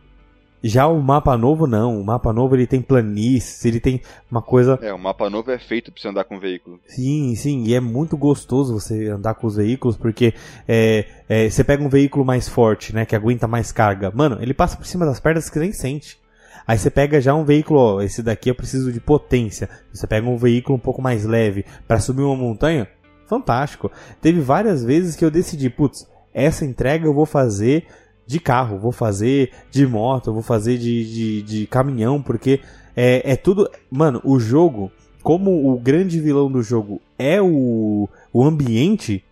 Já 0.63 0.87
o 0.87 1.01
mapa 1.01 1.35
novo 1.37 1.65
não, 1.65 1.99
o 1.99 2.03
mapa 2.03 2.31
novo 2.31 2.55
ele 2.55 2.67
tem 2.67 2.81
planícies, 2.81 3.65
ele 3.65 3.79
tem 3.79 4.01
uma 4.29 4.41
coisa. 4.41 4.77
É, 4.81 4.93
o 4.93 4.99
mapa 4.99 5.29
novo 5.29 5.49
é 5.51 5.57
feito 5.57 5.91
para 5.91 6.01
você 6.01 6.07
andar 6.07 6.23
com 6.23 6.39
veículo. 6.39 6.79
Sim, 6.85 7.35
sim, 7.35 7.63
e 7.65 7.73
é 7.73 7.79
muito 7.79 8.15
gostoso 8.15 8.79
você 8.79 9.07
andar 9.07 9.33
com 9.33 9.47
os 9.47 9.55
veículos 9.55 9.97
porque 9.97 10.33
é, 10.67 11.05
é, 11.27 11.49
você 11.49 11.63
pega 11.63 11.83
um 11.83 11.89
veículo 11.89 12.23
mais 12.23 12.47
forte, 12.47 12.93
né, 12.93 13.05
que 13.05 13.15
aguenta 13.15 13.47
mais 13.47 13.71
carga, 13.71 14.11
mano, 14.13 14.37
ele 14.39 14.53
passa 14.53 14.77
por 14.77 14.85
cima 14.85 15.05
das 15.05 15.19
pernas 15.19 15.49
que 15.49 15.59
nem 15.59 15.73
sente. 15.73 16.19
Aí 16.67 16.77
você 16.77 16.91
pega 16.91 17.19
já 17.19 17.33
um 17.33 17.43
veículo, 17.43 17.79
ó, 17.79 18.01
esse 18.01 18.21
daqui 18.21 18.49
eu 18.49 18.55
preciso 18.55 18.91
de 18.91 18.99
potência. 18.99 19.67
Você 19.91 20.05
pega 20.05 20.27
um 20.27 20.37
veículo 20.37 20.77
um 20.77 20.79
pouco 20.79 21.01
mais 21.01 21.25
leve 21.25 21.65
para 21.87 21.99
subir 21.99 22.21
uma 22.21 22.35
montanha, 22.35 22.87
fantástico. 23.27 23.91
Teve 24.21 24.39
várias 24.41 24.83
vezes 24.83 25.15
que 25.15 25.25
eu 25.25 25.31
decidi, 25.31 25.69
putz, 25.69 26.07
essa 26.33 26.63
entrega 26.63 27.05
eu 27.05 27.13
vou 27.13 27.25
fazer 27.25 27.87
de 28.25 28.39
carro, 28.39 28.77
vou 28.77 28.91
fazer 28.91 29.51
de 29.69 29.85
moto, 29.85 30.33
vou 30.33 30.41
fazer 30.41 30.77
de, 30.77 31.13
de, 31.13 31.41
de 31.41 31.67
caminhão, 31.67 32.21
porque 32.21 32.61
é, 32.95 33.31
é 33.31 33.35
tudo. 33.35 33.69
Mano, 33.89 34.21
o 34.23 34.39
jogo, 34.39 34.91
como 35.21 35.71
o 35.71 35.79
grande 35.79 36.19
vilão 36.19 36.51
do 36.51 36.63
jogo 36.63 37.01
é 37.17 37.41
o, 37.41 38.07
o 38.33 38.43
ambiente, 38.43 39.23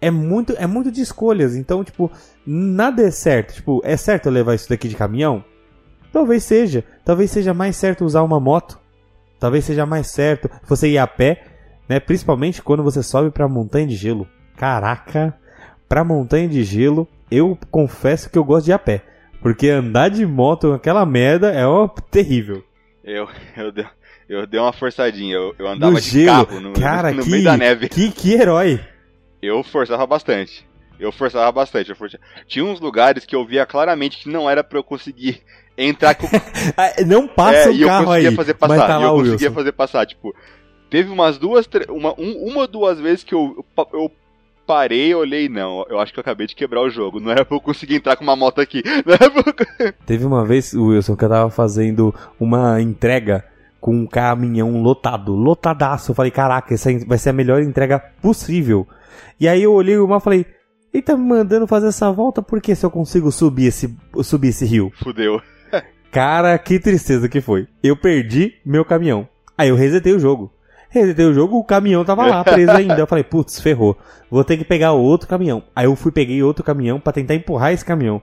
é 0.00 0.10
muito, 0.10 0.54
é 0.58 0.66
muito 0.66 0.90
de 0.90 1.00
escolhas. 1.00 1.54
Então, 1.54 1.84
tipo, 1.84 2.10
nada 2.46 3.02
é 3.02 3.10
certo. 3.10 3.54
Tipo, 3.54 3.80
é 3.84 3.96
certo 3.96 4.26
eu 4.26 4.32
levar 4.32 4.54
isso 4.54 4.68
daqui 4.68 4.88
de 4.88 4.96
caminhão? 4.96 5.44
Talvez 6.12 6.44
seja. 6.44 6.84
Talvez 7.04 7.30
seja 7.30 7.54
mais 7.54 7.76
certo 7.76 8.04
usar 8.04 8.22
uma 8.22 8.40
moto. 8.40 8.78
Talvez 9.38 9.64
seja 9.64 9.86
mais 9.86 10.08
certo 10.08 10.50
você 10.68 10.88
ir 10.88 10.98
a 10.98 11.06
pé, 11.06 11.44
né? 11.88 11.98
Principalmente 11.98 12.62
quando 12.62 12.82
você 12.82 13.02
sobe 13.02 13.30
pra 13.30 13.48
montanha 13.48 13.86
de 13.86 13.96
gelo. 13.96 14.28
Caraca, 14.56 15.34
pra 15.88 16.04
montanha 16.04 16.48
de 16.48 16.62
gelo 16.62 17.08
eu 17.34 17.58
confesso 17.70 18.30
que 18.30 18.38
eu 18.38 18.44
gosto 18.44 18.66
de 18.66 18.70
ir 18.72 18.74
a 18.74 18.78
pé. 18.78 19.02
Porque 19.40 19.68
andar 19.68 20.08
de 20.08 20.24
moto 20.24 20.72
aquela 20.72 21.04
merda 21.04 21.50
é 21.50 21.66
ó, 21.66 21.88
terrível. 21.88 22.62
Eu, 23.02 23.28
eu, 23.56 23.72
dei, 23.72 23.86
eu 24.28 24.46
dei 24.46 24.60
uma 24.60 24.72
forçadinha, 24.72 25.34
eu, 25.34 25.54
eu 25.58 25.66
andava 25.66 25.92
no 25.92 26.00
de 26.00 26.08
gelo. 26.08 26.46
carro 26.46 26.60
no, 26.60 26.72
Cara, 26.72 27.12
no, 27.12 27.24
que, 27.24 27.30
meio 27.30 27.44
da 27.44 27.56
neve. 27.56 27.88
Que, 27.88 28.10
que 28.10 28.34
herói! 28.34 28.80
Eu 29.40 29.62
forçava 29.64 30.06
bastante. 30.06 30.64
Eu 31.00 31.10
forçava 31.10 31.50
bastante. 31.50 31.90
Eu 31.90 31.96
forçava. 31.96 32.22
Tinha 32.46 32.64
uns 32.64 32.78
lugares 32.78 33.24
que 33.24 33.34
eu 33.34 33.44
via 33.44 33.66
claramente 33.66 34.18
que 34.18 34.28
não 34.28 34.48
era 34.48 34.62
para 34.62 34.78
eu 34.78 34.84
conseguir 34.84 35.42
entrar 35.76 36.14
com. 36.14 36.28
Ah, 36.76 37.02
não 37.04 37.26
passa 37.26 37.70
é, 37.70 37.70
o 37.70 37.86
carro 37.86 38.12
aí. 38.12 38.24
eu 38.24 38.36
conseguia 38.36 38.36
fazer 38.36 38.54
passar. 38.54 38.86
Tá 38.86 39.00
e 39.00 39.02
eu 39.02 39.10
conseguia 39.10 39.32
Wilson. 39.32 39.54
fazer 39.54 39.72
passar. 39.72 40.06
Tipo, 40.06 40.34
teve 40.88 41.10
umas 41.10 41.38
duas, 41.38 41.68
uma, 41.88 42.14
um, 42.16 42.46
uma 42.46 42.68
duas 42.68 43.00
vezes 43.00 43.24
que 43.24 43.34
eu, 43.34 43.66
eu 43.92 44.12
parei, 44.72 45.14
olhei, 45.14 45.50
não, 45.50 45.84
eu 45.90 46.00
acho 46.00 46.14
que 46.14 46.18
eu 46.18 46.22
acabei 46.22 46.46
de 46.46 46.54
quebrar 46.54 46.80
o 46.80 46.88
jogo. 46.88 47.20
Não 47.20 47.30
era 47.30 47.44
pra 47.44 47.54
eu 47.54 47.60
conseguir 47.60 47.96
entrar 47.96 48.16
com 48.16 48.24
uma 48.24 48.34
moto 48.34 48.58
aqui. 48.58 48.82
Pra... 49.04 49.92
Teve 50.06 50.24
uma 50.24 50.46
vez, 50.46 50.72
Wilson, 50.72 51.14
que 51.14 51.24
eu 51.24 51.28
tava 51.28 51.50
fazendo 51.50 52.14
uma 52.40 52.80
entrega 52.80 53.44
com 53.78 53.94
um 53.94 54.06
caminhão 54.06 54.80
lotado, 54.80 55.34
lotadaço. 55.34 56.12
Eu 56.12 56.14
falei, 56.14 56.30
caraca, 56.30 56.72
essa 56.72 56.90
vai 57.06 57.18
ser 57.18 57.30
a 57.30 57.34
melhor 57.34 57.60
entrega 57.60 57.98
possível. 57.98 58.88
E 59.38 59.46
aí 59.46 59.62
eu 59.62 59.74
olhei 59.74 59.98
o 59.98 60.08
mapa 60.08 60.22
e 60.22 60.24
falei, 60.24 60.46
ele 60.94 61.02
tá 61.02 61.16
me 61.16 61.24
mandando 61.24 61.66
fazer 61.66 61.88
essa 61.88 62.10
volta 62.10 62.40
porque 62.40 62.74
se 62.74 62.86
eu 62.86 62.90
consigo 62.90 63.30
subir 63.30 63.66
esse, 63.66 63.94
subir 64.22 64.48
esse 64.48 64.64
rio? 64.64 64.90
Fudeu. 65.02 65.42
Cara, 66.10 66.56
que 66.58 66.78
tristeza 66.78 67.28
que 67.28 67.42
foi. 67.42 67.68
Eu 67.82 67.96
perdi 67.96 68.54
meu 68.64 68.84
caminhão. 68.84 69.28
Aí 69.56 69.68
eu 69.68 69.76
resetei 69.76 70.14
o 70.14 70.18
jogo. 70.18 70.50
Resetei 70.94 71.24
o 71.24 71.32
jogo, 71.32 71.56
o 71.56 71.64
caminhão 71.64 72.04
tava 72.04 72.26
lá 72.26 72.44
preso 72.44 72.70
ainda. 72.72 72.98
Eu 72.98 73.06
falei, 73.06 73.24
putz, 73.24 73.58
ferrou. 73.58 73.96
Vou 74.30 74.44
ter 74.44 74.58
que 74.58 74.64
pegar 74.64 74.92
outro 74.92 75.26
caminhão. 75.26 75.62
Aí 75.74 75.86
eu 75.86 75.96
fui, 75.96 76.12
peguei 76.12 76.42
outro 76.42 76.62
caminhão 76.62 77.00
para 77.00 77.14
tentar 77.14 77.34
empurrar 77.34 77.72
esse 77.72 77.84
caminhão. 77.84 78.20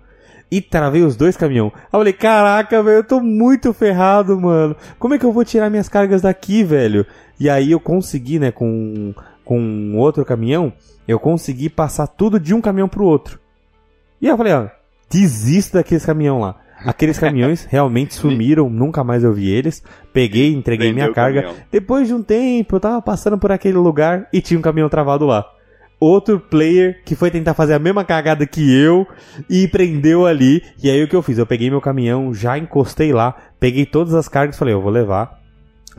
E 0.52 0.62
travei 0.62 1.02
os 1.02 1.16
dois 1.16 1.36
caminhões. 1.36 1.74
Aí 1.74 1.82
eu 1.94 2.00
falei, 2.00 2.14
caraca, 2.14 2.82
velho, 2.84 2.98
eu 2.98 3.04
tô 3.04 3.20
muito 3.20 3.74
ferrado, 3.74 4.40
mano. 4.40 4.76
Como 5.00 5.16
é 5.16 5.20
que 5.20 5.26
eu 5.26 5.32
vou 5.32 5.44
tirar 5.44 5.70
minhas 5.70 5.90
cargas 5.90 6.22
daqui, 6.22 6.64
velho? 6.64 7.06
E 7.40 7.50
aí 7.50 7.72
eu 7.72 7.80
consegui, 7.80 8.38
né, 8.38 8.52
com, 8.52 9.14
com 9.44 9.96
outro 9.96 10.24
caminhão, 10.24 10.72
eu 11.08 11.20
consegui 11.20 11.70
passar 11.70 12.06
tudo 12.06 12.40
de 12.40 12.54
um 12.54 12.62
caminhão 12.62 12.88
pro 12.88 13.06
outro. 13.06 13.40
E 14.22 14.28
aí 14.28 14.34
eu 14.34 14.38
falei, 14.38 14.54
ó, 14.54 14.68
desisto 15.10 15.74
daqueles 15.74 16.06
caminhão 16.06 16.40
lá. 16.40 16.56
Aqueles 16.86 17.20
caminhões 17.20 17.66
realmente 17.70 18.14
sumiram, 18.14 18.70
nunca 18.70 19.04
mais 19.04 19.24
eu 19.24 19.34
vi 19.34 19.50
eles. 19.50 19.84
Peguei, 20.14 20.54
entreguei 20.54 20.88
Prendeu 20.88 21.06
minha 21.06 21.14
carga. 21.14 21.42
caminhão. 21.44 21.64
Depois 21.72 22.08
de 22.08 22.14
um 22.14 22.24
tempo, 22.24 22.76
eu 22.76 22.80
tava 22.80 23.02
passando 23.02 23.38
por 23.38 23.52
aquele 23.52 23.78
lugar 23.78 24.28
e 24.32 24.42
tinha 24.42 24.58
um 24.58 24.62
caminhão 24.64 24.90
travado 24.90 25.26
lá. 25.26 25.46
Outro 26.00 26.40
player 26.40 27.04
que 27.04 27.14
foi 27.14 27.30
tentar 27.30 27.54
fazer 27.54 27.74
a 27.74 27.80
mesma 27.80 28.06
cagada 28.06 28.46
que 28.46 28.74
eu 28.74 29.06
e 29.50 29.68
prendeu 29.68 30.26
ali. 30.26 30.64
E 30.82 30.90
aí 30.90 31.04
o 31.04 31.08
que 31.10 31.16
eu 31.16 31.22
fiz? 31.22 31.38
Eu 31.38 31.46
peguei 31.46 31.70
meu 31.70 31.82
caminhão, 31.82 32.34
já 32.34 32.58
encostei 32.58 33.12
lá, 33.12 33.36
peguei 33.60 33.86
todas 33.86 34.14
as 34.14 34.30
cargas 34.30 34.56
e 34.56 34.60
falei, 34.60 34.74
eu 34.74 34.82
vou 34.82 34.92
levar. 34.92 35.38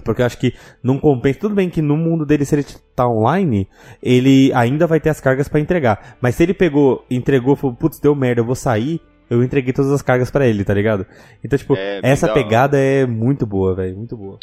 Porque 0.02 0.22
eu 0.22 0.26
acho 0.26 0.38
que 0.38 0.54
não 0.82 0.98
compensa. 0.98 1.40
Tudo 1.40 1.54
bem 1.54 1.68
que 1.68 1.82
no 1.82 1.98
mundo 1.98 2.24
dele, 2.24 2.46
se 2.46 2.54
ele 2.54 2.64
tá 2.96 3.06
online, 3.06 3.68
ele 4.02 4.50
ainda 4.54 4.86
vai 4.86 4.98
ter 4.98 5.10
as 5.10 5.20
cargas 5.20 5.48
pra 5.48 5.60
entregar. 5.60 6.16
Mas 6.20 6.34
se 6.34 6.42
ele 6.44 6.54
pegou, 6.54 7.04
entregou, 7.10 7.54
falou, 7.54 7.76
putz, 7.76 7.98
deu 8.00 8.14
merda, 8.14 8.40
eu 8.40 8.44
vou 8.46 8.54
sair, 8.54 9.02
eu 9.30 9.42
entreguei 9.42 9.72
todas 9.72 9.90
as 9.92 10.02
cargas 10.02 10.30
pra 10.30 10.46
ele, 10.46 10.64
tá 10.64 10.74
ligado? 10.74 11.06
Então, 11.42 11.58
tipo, 11.58 11.74
É, 11.76 12.00
essa 12.02 12.26
hora. 12.26 12.34
pegada 12.34 12.76
é 12.78 13.06
muito 13.06 13.46
boa, 13.46 13.74
velho, 13.74 13.96
muito 13.96 14.16
boa. 14.16 14.38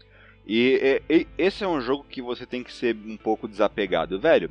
E, 0.47 1.01
e- 1.09 1.27
esse 1.37 1.63
é 1.63 1.67
um 1.67 1.81
jogo 1.81 2.05
que 2.09 2.21
você 2.21 2.45
tem 2.45 2.63
que 2.63 2.71
ser 2.73 2.95
um 3.05 3.17
pouco 3.17 3.47
desapegado, 3.47 4.19
velho. 4.19 4.49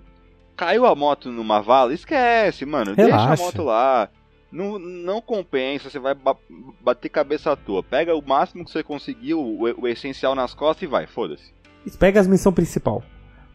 Caiu 0.56 0.86
a 0.86 0.94
moto 0.94 1.30
numa 1.32 1.60
vala, 1.60 1.92
esquece, 1.94 2.64
mano. 2.66 2.94
Deixa 2.94 3.10
Relaxa. 3.16 3.42
a 3.42 3.46
moto 3.46 3.62
lá. 3.62 4.08
Não, 4.52 4.78
não 4.78 5.20
compensa, 5.20 5.90
você 5.90 5.98
vai 5.98 6.14
ba- 6.14 6.36
bater 6.80 7.08
cabeça 7.08 7.50
à 7.52 7.56
toa. 7.56 7.82
Pega 7.82 8.14
o 8.14 8.22
máximo 8.26 8.64
que 8.64 8.70
você 8.70 8.82
conseguiu, 8.82 9.38
o, 9.40 9.62
o 9.82 9.88
essencial 9.88 10.34
nas 10.34 10.54
costas 10.54 10.82
e 10.84 10.86
vai, 10.86 11.06
foda-se. 11.06 11.52
Pega 11.98 12.20
as 12.20 12.26
missões 12.26 12.54
principal. 12.54 13.02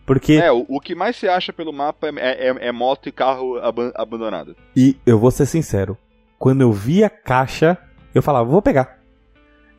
Porque, 0.06 0.34
É, 0.34 0.52
o, 0.52 0.66
o 0.68 0.80
que 0.80 0.94
mais 0.94 1.16
você 1.16 1.28
acha 1.28 1.54
pelo 1.54 1.72
mapa 1.72 2.08
é, 2.08 2.50
é- 2.50 2.68
é 2.68 2.72
moto 2.72 3.08
e 3.08 3.12
carro 3.12 3.58
aban- 3.60 3.92
abandonado. 3.96 4.56
e 4.76 4.98
eu 5.06 5.18
vou 5.18 5.32
ser 5.32 5.46
sincero, 5.46 5.98
quando 6.42 6.62
eu 6.62 6.74
vi 6.74 7.04
a 7.04 7.10
caixa, 7.10 7.78
eu 8.16 8.24
falava, 8.24 8.50
vou 8.50 8.64
pegar. 8.64 8.98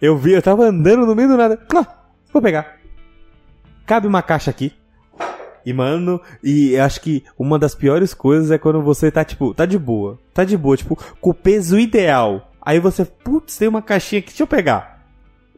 Eu 0.01 0.17
vi, 0.17 0.31
eu 0.31 0.41
tava 0.41 0.65
andando 0.65 1.05
no 1.05 1.13
meio 1.13 1.27
do 1.27 1.37
nada, 1.37 1.59
ah, 1.75 1.87
vou 2.33 2.41
pegar. 2.41 2.77
Cabe 3.85 4.07
uma 4.07 4.23
caixa 4.23 4.53
aqui. 4.53 4.73
E, 5.67 5.73
mano, 5.73 6.21
e 6.41 6.79
acho 6.79 7.01
que 7.01 7.25
uma 7.37 7.59
das 7.59 7.75
piores 7.75 8.15
coisas 8.15 8.53
é 8.53 8.59
quando 8.59 8.81
você 8.81 9.11
tá, 9.11 9.25
tipo, 9.25 9.53
tá 9.53 9.67
de 9.67 9.77
boa. 9.77 10.21
Tá 10.33 10.45
de 10.45 10.57
boa, 10.57 10.77
tipo, 10.77 10.97
com 11.21 11.31
o 11.31 11.35
peso 11.35 11.81
ideal. 11.81 12.53
Aí 12.61 12.79
você, 12.79 13.05
putz, 13.05 13.57
tem 13.57 13.67
uma 13.67 13.83
caixinha 13.83 14.21
aqui, 14.21 14.29
deixa 14.29 14.45
eu 14.45 14.47
pegar. 14.47 15.05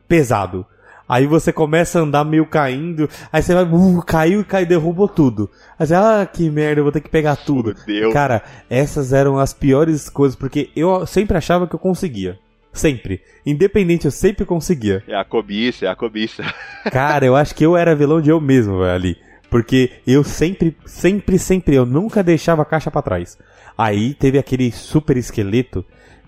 Pesado. 0.09 0.67
Aí 1.09 1.27
você 1.27 1.53
começa 1.53 1.99
a 1.99 2.03
andar 2.03 2.25
meio 2.25 2.47
caindo, 2.47 3.09
aí 3.31 3.43
você 3.43 3.55
vai, 3.55 3.65
uh, 3.65 4.03
caiu 4.07 4.45
e 4.61 4.65
derrubou 4.65 5.07
tudo. 5.07 5.51
Aí 5.79 5.87
você, 5.87 5.95
ah, 5.95 6.29
que 6.31 6.49
merda, 6.49 6.81
eu 6.81 6.85
vou 6.85 6.93
ter 6.93 7.01
que 7.01 7.11
pegar 7.11 7.37
tudo. 7.37 7.77
Fudeu. 7.77 8.11
Cara, 8.11 8.43
essas 8.71 9.13
eram 9.13 9.39
as 9.39 9.53
piores 9.53 10.09
coisas, 10.09 10.35
porque 10.37 10.71
eu 10.75 11.07
sempre 11.07 11.37
achava 11.37 11.67
que 11.67 11.75
eu 11.75 11.79
conseguia. 11.79 12.39
Sempre. 12.73 13.23
Independente, 13.47 14.07
eu 14.07 14.11
sempre 14.11 14.45
conseguia. 14.45 15.03
É 15.07 15.15
a 15.15 15.25
cobiça, 15.25 15.87
é 15.87 15.89
a 15.89 15.95
cobiça. 15.95 16.43
Cara, 16.91 17.25
eu 17.25 17.37
acho 17.37 17.55
que 17.55 17.65
eu 17.65 17.77
era 17.77 17.95
vilão 17.95 18.21
de 18.21 18.31
eu 18.31 18.41
mesmo, 18.41 18.81
velho, 18.81 18.91
ali. 18.91 19.17
Porque 19.49 19.93
eu 20.05 20.25
sempre, 20.25 20.77
sempre, 20.85 21.39
sempre, 21.39 21.77
eu 21.77 21.87
nunca 21.87 22.23
deixava 22.23 22.63
a 22.63 22.65
caixa 22.65 22.91
pra 22.91 23.03
trás. 23.03 23.39
Aí 23.79 24.15
teve 24.15 24.39
aquele 24.39 24.73
super 24.73 25.17
esqueleto, 25.17 25.85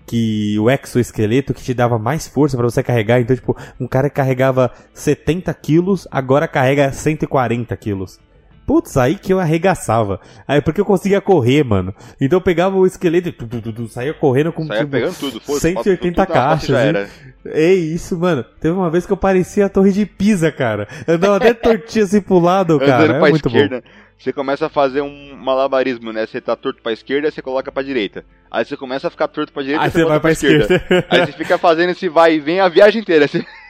que 0.07 0.57
o 0.57 0.71
exoesqueleto 0.71 1.53
que 1.53 1.61
te 1.61 1.73
dava 1.73 1.99
mais 1.99 2.27
força 2.27 2.55
pra 2.55 2.65
você 2.65 2.81
carregar. 2.81 3.19
Então, 3.19 3.35
tipo, 3.35 3.55
um 3.79 3.87
cara 3.87 4.09
que 4.09 4.15
carregava 4.15 4.71
70 4.93 5.53
quilos, 5.53 6.07
agora 6.09 6.47
carrega 6.47 6.91
140 6.91 7.75
quilos. 7.75 8.17
Putz, 8.67 8.97
aí 8.97 9.15
que 9.15 9.31
eu 9.31 9.39
arregaçava. 9.39 10.19
Aí 10.45 10.61
porque 10.61 10.81
eu 10.81 10.85
conseguia 10.85 11.21
correr, 11.21 11.63
mano. 11.63 11.95
Então 12.19 12.35
eu 12.35 12.41
pegava 12.41 12.75
o 12.75 12.85
esqueleto 12.85 13.29
e 13.29 13.31
tu, 13.31 13.47
tu, 13.47 13.61
tu, 13.61 13.71
tu, 13.71 13.87
saía 13.87 14.13
correndo 14.13 14.51
com 14.51 14.67
Saia 14.67 14.81
tipo, 14.81 14.91
pegando 14.91 15.15
tudo, 15.17 15.39
foda-se. 15.39 15.61
180 15.71 15.97
tudo 15.97 16.17
na 16.17 16.25
moto 16.25 16.33
caixas, 16.33 16.67
já 16.67 16.79
era. 16.81 17.09
É 17.45 17.73
isso, 17.73 18.19
mano. 18.19 18.43
Teve 18.59 18.75
uma 18.75 18.89
vez 18.89 19.05
que 19.05 19.13
eu 19.13 19.15
parecia 19.15 19.67
a 19.67 19.69
torre 19.69 19.93
de 19.93 20.05
Pisa, 20.05 20.51
cara. 20.51 20.85
Eu 21.07 21.15
andava 21.15 21.37
até 21.37 21.53
tortinho 21.53 22.03
assim 22.03 22.19
pro 22.19 22.39
lado, 22.39 22.77
cara. 22.77 23.15
É 23.15 23.19
pra 23.19 23.29
muito 23.29 23.49
bom. 23.49 23.55
esquerda, 23.55 23.81
você 24.17 24.33
começa 24.33 24.65
a 24.65 24.69
fazer 24.69 24.99
um 24.99 25.33
malabarismo, 25.37 26.11
né? 26.11 26.25
Você 26.25 26.41
tá 26.41 26.53
torto 26.57 26.81
pra 26.83 26.91
esquerda, 26.91 27.31
você 27.31 27.41
coloca 27.41 27.71
pra 27.71 27.81
direita. 27.81 28.25
Aí 28.51 28.65
você 28.65 28.75
começa 28.75 29.07
a 29.07 29.09
ficar 29.09 29.29
torto 29.29 29.53
pra 29.53 29.63
direita, 29.63 29.85
Aí 29.85 29.91
você 29.91 29.99
vai 29.99 30.05
volta 30.07 30.19
pra 30.19 30.31
esquerda. 30.31 30.83
Aí 31.09 31.25
você 31.25 31.31
fica 31.31 31.57
fazendo 31.57 31.91
esse 31.91 32.09
vai 32.09 32.35
e 32.35 32.39
vem 32.41 32.59
a 32.59 32.67
viagem 32.67 33.01
inteira. 33.01 33.29
Você- 33.29 33.45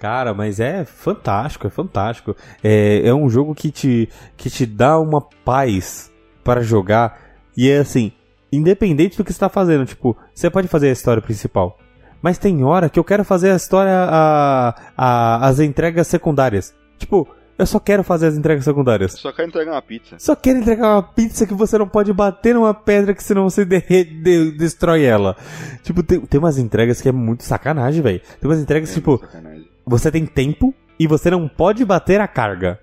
Cara, 0.00 0.32
mas 0.34 0.58
é 0.60 0.84
fantástico, 0.84 1.66
é 1.66 1.70
fantástico. 1.70 2.34
É, 2.64 3.06
é 3.06 3.14
um 3.14 3.28
jogo 3.28 3.54
que 3.54 3.70
te, 3.70 4.08
que 4.36 4.48
te 4.50 4.64
dá 4.66 4.98
uma 4.98 5.20
paz 5.44 6.10
para 6.42 6.62
jogar. 6.62 7.18
E 7.56 7.68
é 7.70 7.78
assim, 7.78 8.12
independente 8.50 9.16
do 9.16 9.24
que 9.24 9.32
você 9.32 9.38
tá 9.38 9.48
fazendo, 9.48 9.84
tipo, 9.86 10.16
você 10.34 10.48
pode 10.50 10.68
fazer 10.68 10.88
a 10.88 10.92
história 10.92 11.22
principal. 11.22 11.78
Mas 12.22 12.38
tem 12.38 12.62
hora 12.64 12.88
que 12.90 12.98
eu 12.98 13.04
quero 13.04 13.24
fazer 13.24 13.50
a 13.50 13.56
história, 13.56 13.92
a, 13.94 14.74
a, 14.96 15.46
as 15.48 15.58
entregas 15.60 16.06
secundárias. 16.06 16.74
Tipo, 16.98 17.26
eu 17.58 17.66
só 17.66 17.78
quero 17.78 18.02
fazer 18.02 18.26
as 18.26 18.36
entregas 18.36 18.64
secundárias. 18.64 19.12
Só 19.12 19.32
quero 19.32 19.48
entregar 19.48 19.72
uma 19.72 19.82
pizza. 19.82 20.16
Só 20.18 20.34
quero 20.36 20.58
entregar 20.58 20.88
uma 20.94 21.02
pizza 21.02 21.46
que 21.46 21.54
você 21.54 21.78
não 21.78 21.88
pode 21.88 22.12
bater 22.12 22.54
numa 22.54 22.72
pedra 22.74 23.14
que 23.14 23.22
senão 23.22 23.48
você 23.48 23.64
derre- 23.66 24.04
de- 24.04 24.52
destrói 24.52 25.02
ela. 25.04 25.34
Tipo, 25.82 26.02
tem, 26.02 26.20
tem 26.20 26.38
umas 26.40 26.58
entregas 26.58 27.00
que 27.00 27.08
é 27.08 27.12
muito 27.12 27.42
sacanagem, 27.42 28.02
velho. 28.02 28.20
Tem 28.40 28.50
umas 28.50 28.60
entregas, 28.60 28.90
É, 28.90 28.94
tipo, 28.94 29.18
sacanagem. 29.18 29.69
Você 29.90 30.10
tem 30.10 30.24
tempo 30.24 30.72
e 30.98 31.06
você 31.06 31.30
não 31.30 31.48
pode 31.48 31.84
bater 31.84 32.20
a 32.20 32.28
carga. 32.28 32.78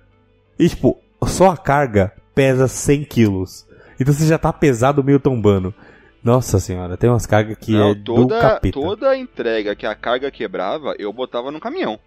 E, 0.58 0.68
tipo, 0.68 0.98
só 1.24 1.50
a 1.50 1.56
carga 1.56 2.12
pesa 2.34 2.68
100 2.68 3.04
quilos. 3.04 3.66
Então 3.98 4.12
você 4.12 4.26
já 4.26 4.36
tá 4.36 4.52
pesado 4.52 5.02
meio 5.02 5.18
tombando. 5.18 5.74
Nossa 6.22 6.58
senhora, 6.58 6.96
tem 6.96 7.08
umas 7.08 7.24
cargas 7.24 7.56
que 7.58 7.72
Não, 7.72 7.90
é 7.90 7.94
do 7.94 8.14
toda, 8.14 8.40
capeta. 8.40 8.78
toda 8.78 9.16
entrega 9.16 9.74
que 9.74 9.86
a 9.86 9.94
carga 9.94 10.30
quebrava, 10.30 10.94
eu 10.98 11.12
botava 11.12 11.50
no 11.50 11.60
caminhão. 11.60 11.98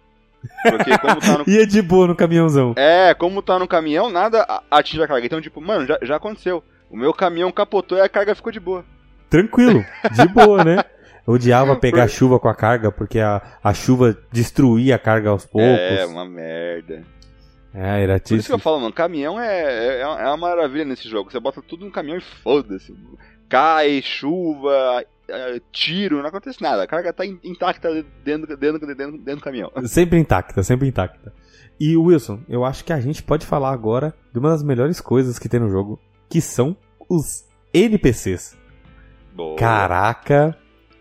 Porque 0.62 0.96
como 0.98 1.20
tá 1.20 1.38
no. 1.38 1.44
Ia 1.48 1.66
de 1.66 1.82
boa 1.82 2.06
no 2.06 2.14
caminhãozão. 2.14 2.74
É, 2.76 3.14
como 3.14 3.42
tá 3.42 3.58
no 3.58 3.66
caminhão, 3.66 4.10
nada 4.10 4.46
atinge 4.70 5.02
a 5.02 5.08
carga. 5.08 5.26
Então, 5.26 5.40
tipo, 5.40 5.60
mano, 5.60 5.86
já, 5.86 5.98
já 6.02 6.16
aconteceu. 6.16 6.62
O 6.90 6.96
meu 6.96 7.12
caminhão 7.12 7.50
capotou 7.50 7.98
e 7.98 8.00
a 8.00 8.08
carga 8.08 8.34
ficou 8.34 8.52
de 8.52 8.60
boa. 8.60 8.84
Tranquilo, 9.30 9.84
de 10.12 10.28
boa, 10.28 10.62
né? 10.62 10.84
Eu 11.26 11.34
odiava 11.34 11.76
pegar 11.76 12.06
chuva 12.08 12.38
com 12.38 12.48
a 12.48 12.54
carga, 12.54 12.90
porque 12.90 13.20
a, 13.20 13.40
a 13.62 13.72
chuva 13.72 14.16
destruía 14.30 14.96
a 14.96 14.98
carga 14.98 15.30
aos 15.30 15.46
poucos. 15.46 15.68
É, 15.68 16.04
uma 16.06 16.24
merda. 16.24 17.02
É, 17.74 18.02
era 18.02 18.20
Por 18.20 18.34
isso 18.36 18.48
que 18.48 18.54
eu 18.54 18.58
falo, 18.58 18.80
mano, 18.80 18.92
caminhão 18.92 19.40
é, 19.40 19.98
é, 19.98 20.00
é 20.00 20.06
uma 20.06 20.36
maravilha 20.36 20.84
nesse 20.84 21.08
jogo. 21.08 21.30
Você 21.30 21.40
bota 21.40 21.62
tudo 21.62 21.84
no 21.86 21.90
caminhão 21.90 22.18
e 22.18 22.20
foda-se. 22.20 22.94
Cai, 23.48 24.02
chuva, 24.02 25.04
é, 25.28 25.60
tiro, 25.70 26.20
não 26.20 26.26
acontece 26.26 26.60
nada. 26.60 26.82
A 26.82 26.86
carga 26.86 27.12
tá 27.12 27.24
in- 27.24 27.38
intacta 27.42 27.88
dentro, 28.22 28.56
dentro, 28.56 28.86
dentro, 28.86 28.94
dentro 29.18 29.36
do 29.36 29.40
caminhão. 29.40 29.70
Sempre 29.86 30.18
intacta, 30.18 30.62
sempre 30.62 30.86
intacta. 30.88 31.32
E 31.80 31.96
Wilson, 31.96 32.40
eu 32.48 32.64
acho 32.64 32.84
que 32.84 32.92
a 32.92 33.00
gente 33.00 33.22
pode 33.22 33.46
falar 33.46 33.72
agora 33.72 34.14
de 34.32 34.38
uma 34.38 34.50
das 34.50 34.62
melhores 34.62 35.00
coisas 35.00 35.38
que 35.38 35.48
tem 35.48 35.58
no 35.58 35.70
jogo, 35.70 35.98
que 36.28 36.40
são 36.40 36.76
os 37.08 37.44
NPCs. 37.72 38.56
Boa. 39.34 39.56
Caraca, 39.56 40.56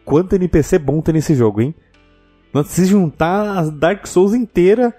quanto 0.05 0.35
NPC 0.35 0.79
bom 0.79 1.01
tem 1.01 1.13
nesse 1.13 1.35
jogo, 1.35 1.61
hein? 1.61 1.73
Nossa, 2.53 2.69
se 2.69 2.85
juntar 2.85 3.57
as 3.57 3.69
Dark 3.71 4.05
Souls 4.05 4.33
inteira, 4.33 4.93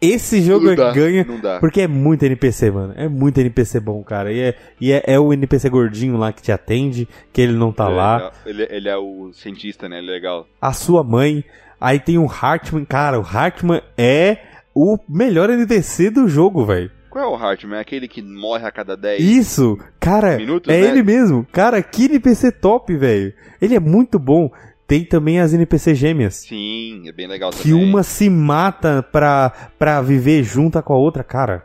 esse 0.00 0.40
jogo 0.40 0.66
não 0.66 0.72
é 0.72 0.76
dá, 0.76 0.92
ganha. 0.92 1.24
Não 1.24 1.40
dá. 1.40 1.58
Porque 1.58 1.80
é 1.82 1.88
muito 1.88 2.24
NPC, 2.24 2.70
mano. 2.70 2.94
É 2.96 3.08
muito 3.08 3.38
NPC 3.38 3.80
bom, 3.80 4.02
cara. 4.02 4.32
E 4.32 4.40
é, 4.40 4.54
e 4.80 4.92
é, 4.92 5.02
é 5.06 5.18
o 5.18 5.32
NPC 5.32 5.68
gordinho 5.68 6.16
lá 6.16 6.32
que 6.32 6.40
te 6.40 6.52
atende, 6.52 7.08
que 7.32 7.40
ele 7.42 7.52
não 7.52 7.72
tá 7.72 7.86
É, 7.86 7.94
lá. 7.94 8.32
Ele, 8.46 8.66
ele 8.70 8.88
é 8.88 8.96
o 8.96 9.30
cientista, 9.32 9.88
né? 9.88 10.00
Legal. 10.00 10.46
A 10.60 10.72
sua 10.72 11.02
mãe. 11.02 11.44
Aí 11.80 11.98
tem 11.98 12.16
o 12.16 12.26
Hartman. 12.26 12.84
Cara, 12.84 13.18
o 13.18 13.22
Hartman 13.22 13.82
é 13.96 14.38
o 14.74 14.96
melhor 15.08 15.50
NPC 15.50 16.10
do 16.10 16.28
jogo, 16.28 16.64
velho. 16.64 16.90
Qual 17.10 17.24
é 17.24 17.28
o 17.28 17.34
Hartman? 17.34 17.78
É 17.78 17.80
aquele 17.80 18.06
que 18.08 18.20
morre 18.22 18.66
a 18.66 18.70
cada 18.70 18.96
10 18.96 19.20
Isso, 19.22 19.78
cara, 19.98 20.36
minutos, 20.36 20.72
é 20.72 20.80
né? 20.80 20.86
ele 20.88 21.02
mesmo. 21.02 21.46
Cara, 21.52 21.82
que 21.82 22.04
NPC 22.04 22.52
top, 22.52 22.94
velho. 22.96 23.32
Ele 23.60 23.74
é 23.74 23.80
muito 23.80 24.18
bom. 24.18 24.50
Tem 24.86 25.04
também 25.04 25.38
as 25.40 25.52
NPC 25.52 25.94
gêmeas. 25.94 26.36
Sim, 26.36 27.02
é 27.06 27.12
bem 27.12 27.26
legal 27.26 27.50
Que 27.50 27.70
também. 27.70 27.84
uma 27.84 28.02
se 28.02 28.30
mata 28.30 29.02
pra, 29.02 29.52
pra 29.78 30.00
viver 30.00 30.42
junta 30.42 30.80
com 30.82 30.92
a 30.94 30.96
outra, 30.96 31.22
cara. 31.22 31.64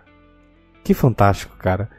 Que 0.84 0.94
fantástico, 0.94 1.56
cara. 1.58 1.90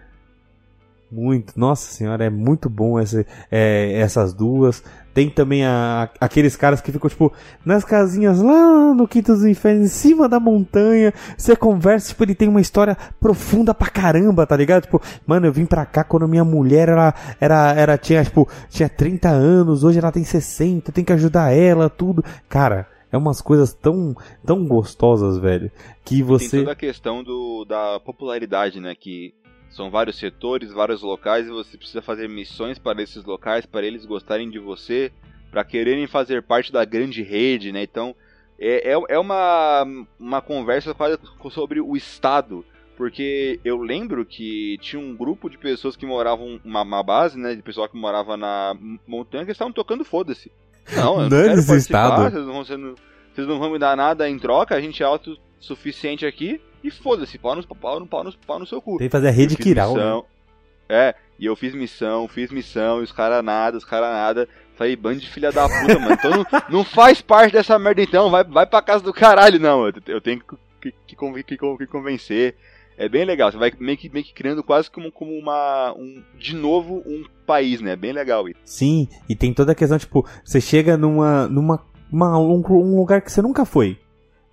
Muito, 1.11 1.59
nossa 1.59 1.91
senhora, 1.93 2.25
é 2.25 2.31
muito 2.31 2.69
bom 2.69 2.99
essa, 2.99 3.25
é, 3.51 3.93
essas 4.01 4.35
duas. 4.35 4.83
Tem 5.15 5.31
também 5.31 5.65
a- 5.65 6.11
aqueles 6.21 6.57
caras 6.57 6.81
que 6.81 6.91
ficam, 6.91 7.09
tipo, 7.09 7.33
nas 7.65 7.85
casinhas 7.85 8.43
lá 8.43 8.93
no 8.93 9.07
Quinto 9.07 9.33
dos 9.33 9.45
Infernos, 9.45 9.85
em 9.85 9.89
cima 9.89 10.29
da 10.29 10.41
montanha. 10.41 11.15
Você 11.39 11.55
conversa, 11.55 12.09
tipo, 12.09 12.25
ele 12.25 12.35
tem 12.35 12.49
uma 12.49 12.61
história 12.61 12.97
profunda 13.21 13.73
pra 13.73 13.89
caramba, 13.89 14.45
tá 14.47 14.57
ligado? 14.57 14.83
Tipo, 14.83 15.01
mano, 15.25 15.47
eu 15.47 15.53
vim 15.53 15.67
pra 15.67 15.87
cá 15.87 16.03
quando 16.03 16.27
minha 16.27 16.45
mulher 16.45 16.89
era, 16.89 17.15
era, 17.41 17.73
era 17.75 17.97
tinha, 17.97 18.25
tipo, 18.25 18.49
tinha 18.69 18.89
30 18.89 19.29
anos, 19.29 19.85
hoje 19.85 20.01
ela 20.01 20.11
tem 20.11 20.25
60, 20.25 20.91
tem 20.91 21.05
que 21.05 21.13
ajudar 21.13 21.53
ela, 21.53 21.89
tudo. 21.89 22.25
Cara, 22.49 22.89
é 23.13 23.17
umas 23.17 23.41
coisas 23.41 23.73
tão, 23.73 24.17
tão 24.45 24.67
gostosas, 24.67 25.39
velho, 25.39 25.71
que 26.05 26.17
Tem 26.17 26.25
você... 26.25 26.59
toda 26.59 26.73
a 26.73 26.77
questão 26.77 27.23
do, 27.23 27.65
da 27.65 28.01
popularidade, 28.01 28.81
né? 28.81 28.95
Que 28.99 29.33
são 29.75 29.91
vários 29.91 30.17
setores, 30.17 30.73
vários 30.73 31.03
locais, 31.03 31.47
e 31.47 31.51
você 31.51 31.77
precisa 31.77 32.01
fazer 32.01 32.29
missões 32.29 32.79
para 32.79 33.03
esses 33.03 33.25
locais, 33.25 33.67
para 33.67 33.85
eles 33.85 34.07
gostarem 34.07 34.49
de 34.49 34.59
você, 34.59 35.13
para 35.51 35.65
quererem 35.65 36.07
fazer 36.07 36.43
parte 36.43 36.73
da 36.73 36.85
grande 36.85 37.23
rede, 37.23 37.73
né? 37.73 37.83
Então 37.83 38.15
é, 38.59 38.93
é, 38.93 39.03
é 39.09 39.19
uma, 39.19 39.85
uma 40.19 40.41
conversa 40.41 40.95
quase 40.95 41.19
sobre 41.51 41.81
o 41.81 41.97
Estado. 41.97 42.65
Porque 42.97 43.59
eu 43.65 43.83
lembro 43.83 44.25
que 44.25 44.79
tinha 44.81 45.01
um 45.01 45.17
grupo 45.17 45.51
de 45.51 45.59
pessoas 45.59 45.97
que 45.97 46.07
moravam, 46.07 46.61
uma, 46.65 46.83
uma 46.83 47.03
base, 47.03 47.37
né? 47.37 47.55
De 47.57 47.63
pessoal 47.63 47.89
que 47.89 47.97
morava 47.97 48.37
na 48.37 48.77
montanha 49.05 49.45
que 49.45 49.51
estavam 49.51 49.73
tocando 49.73 50.05
foda-se. 50.05 50.53
Não, 50.95 51.21
eu 51.21 51.29
não 51.29 51.29
quero 51.29 51.67
participar, 51.67 51.79
estado. 51.79 52.31
Vocês, 52.31 52.47
não, 52.47 52.55
vocês, 52.55 52.79
não, 52.79 52.95
vocês 53.35 53.49
não 53.49 53.59
vão 53.59 53.73
me 53.73 53.79
dar 53.81 53.97
nada 53.97 54.29
em 54.29 54.39
troca, 54.39 54.77
a 54.77 54.81
gente 54.81 55.03
é 55.03 55.07
autossuficiente 55.07 56.25
aqui. 56.25 56.61
E 56.85 56.91
foda-se, 56.91 57.39
pau 57.39 57.57
no, 57.57 57.67
pau, 57.67 57.99
no, 57.99 58.07
pau, 58.07 58.23
no, 58.23 58.33
pau 58.47 58.59
no 58.59 58.67
seu 58.67 58.83
cu. 58.83 58.99
Tem 58.99 59.09
que 59.09 59.13
fazer 59.13 59.29
a 59.29 59.31
rede 59.31 59.57
Kiral, 59.57 59.97
né? 59.97 60.23
É, 60.87 61.15
e 61.39 61.47
eu 61.47 61.57
fiz 61.57 61.75
missão, 61.75 62.29
fiz 62.29 62.51
missão, 62.51 63.01
e 63.01 63.05
os 63.05 63.11
caras 63.11 63.43
nada, 63.43 63.79
os 63.79 63.87
caras 63.87 64.13
nada. 64.13 64.47
Falei, 64.77 64.95
bando 64.95 65.21
de 65.21 65.31
filha 65.31 65.51
da 65.51 65.67
puta, 65.67 65.99
mano. 65.99 66.13
Então 66.13 66.31
não, 66.31 66.47
não, 66.69 66.85
faz 66.85 67.23
parte 67.23 67.55
dessa 67.55 67.79
merda 67.79 68.03
então, 68.03 68.31
vai, 68.31 68.45
vai 68.45 68.67
pra 68.67 68.83
casa 68.83 69.03
do 69.03 69.15
caralho, 69.15 69.59
não. 69.59 69.87
Eu, 69.87 69.95
eu 70.09 70.21
tenho 70.21 70.41
que, 70.81 70.93
que, 71.07 71.17
que, 71.17 71.57
que, 71.57 71.87
convencer. 71.87 72.55
É 72.99 73.09
bem 73.09 73.25
legal, 73.25 73.51
você 73.51 73.57
vai 73.57 73.73
meio 73.81 73.97
que, 73.97 74.09
meio 74.11 74.25
que 74.25 74.35
criando 74.35 74.63
quase 74.63 74.91
como, 74.91 75.11
como 75.11 75.33
uma. 75.33 75.95
Um, 75.97 76.23
de 76.39 76.55
novo, 76.55 77.03
um 77.07 77.25
país, 77.47 77.81
né? 77.81 77.97
Bem 77.97 78.13
legal 78.13 78.47
isso. 78.47 78.61
Sim, 78.65 79.09
e 79.29 79.35
tem 79.35 79.55
toda 79.55 79.73
a 79.73 79.75
questão, 79.75 79.99
tipo, 79.99 80.29
você 80.45 80.61
chega 80.61 80.99
numa. 80.99 81.49
numa 81.49 81.83
uma, 82.13 82.39
um, 82.39 82.63
um 82.71 82.97
lugar 82.97 83.23
que 83.23 83.33
você 83.33 83.43
nunca 83.43 83.65
foi. 83.65 83.99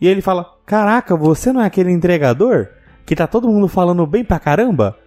E 0.02 0.08
ele 0.08 0.22
fala: 0.22 0.52
Caraca, 0.66 1.16
você 1.16 1.54
não 1.54 1.62
é 1.62 1.68
aquele 1.68 1.92
entregador? 1.92 2.68
Que 3.06 3.16
tá 3.16 3.28
todo 3.28 3.48
mundo 3.48 3.68
falando 3.68 4.06
bem 4.08 4.24
pra 4.24 4.40
caramba? 4.40 4.98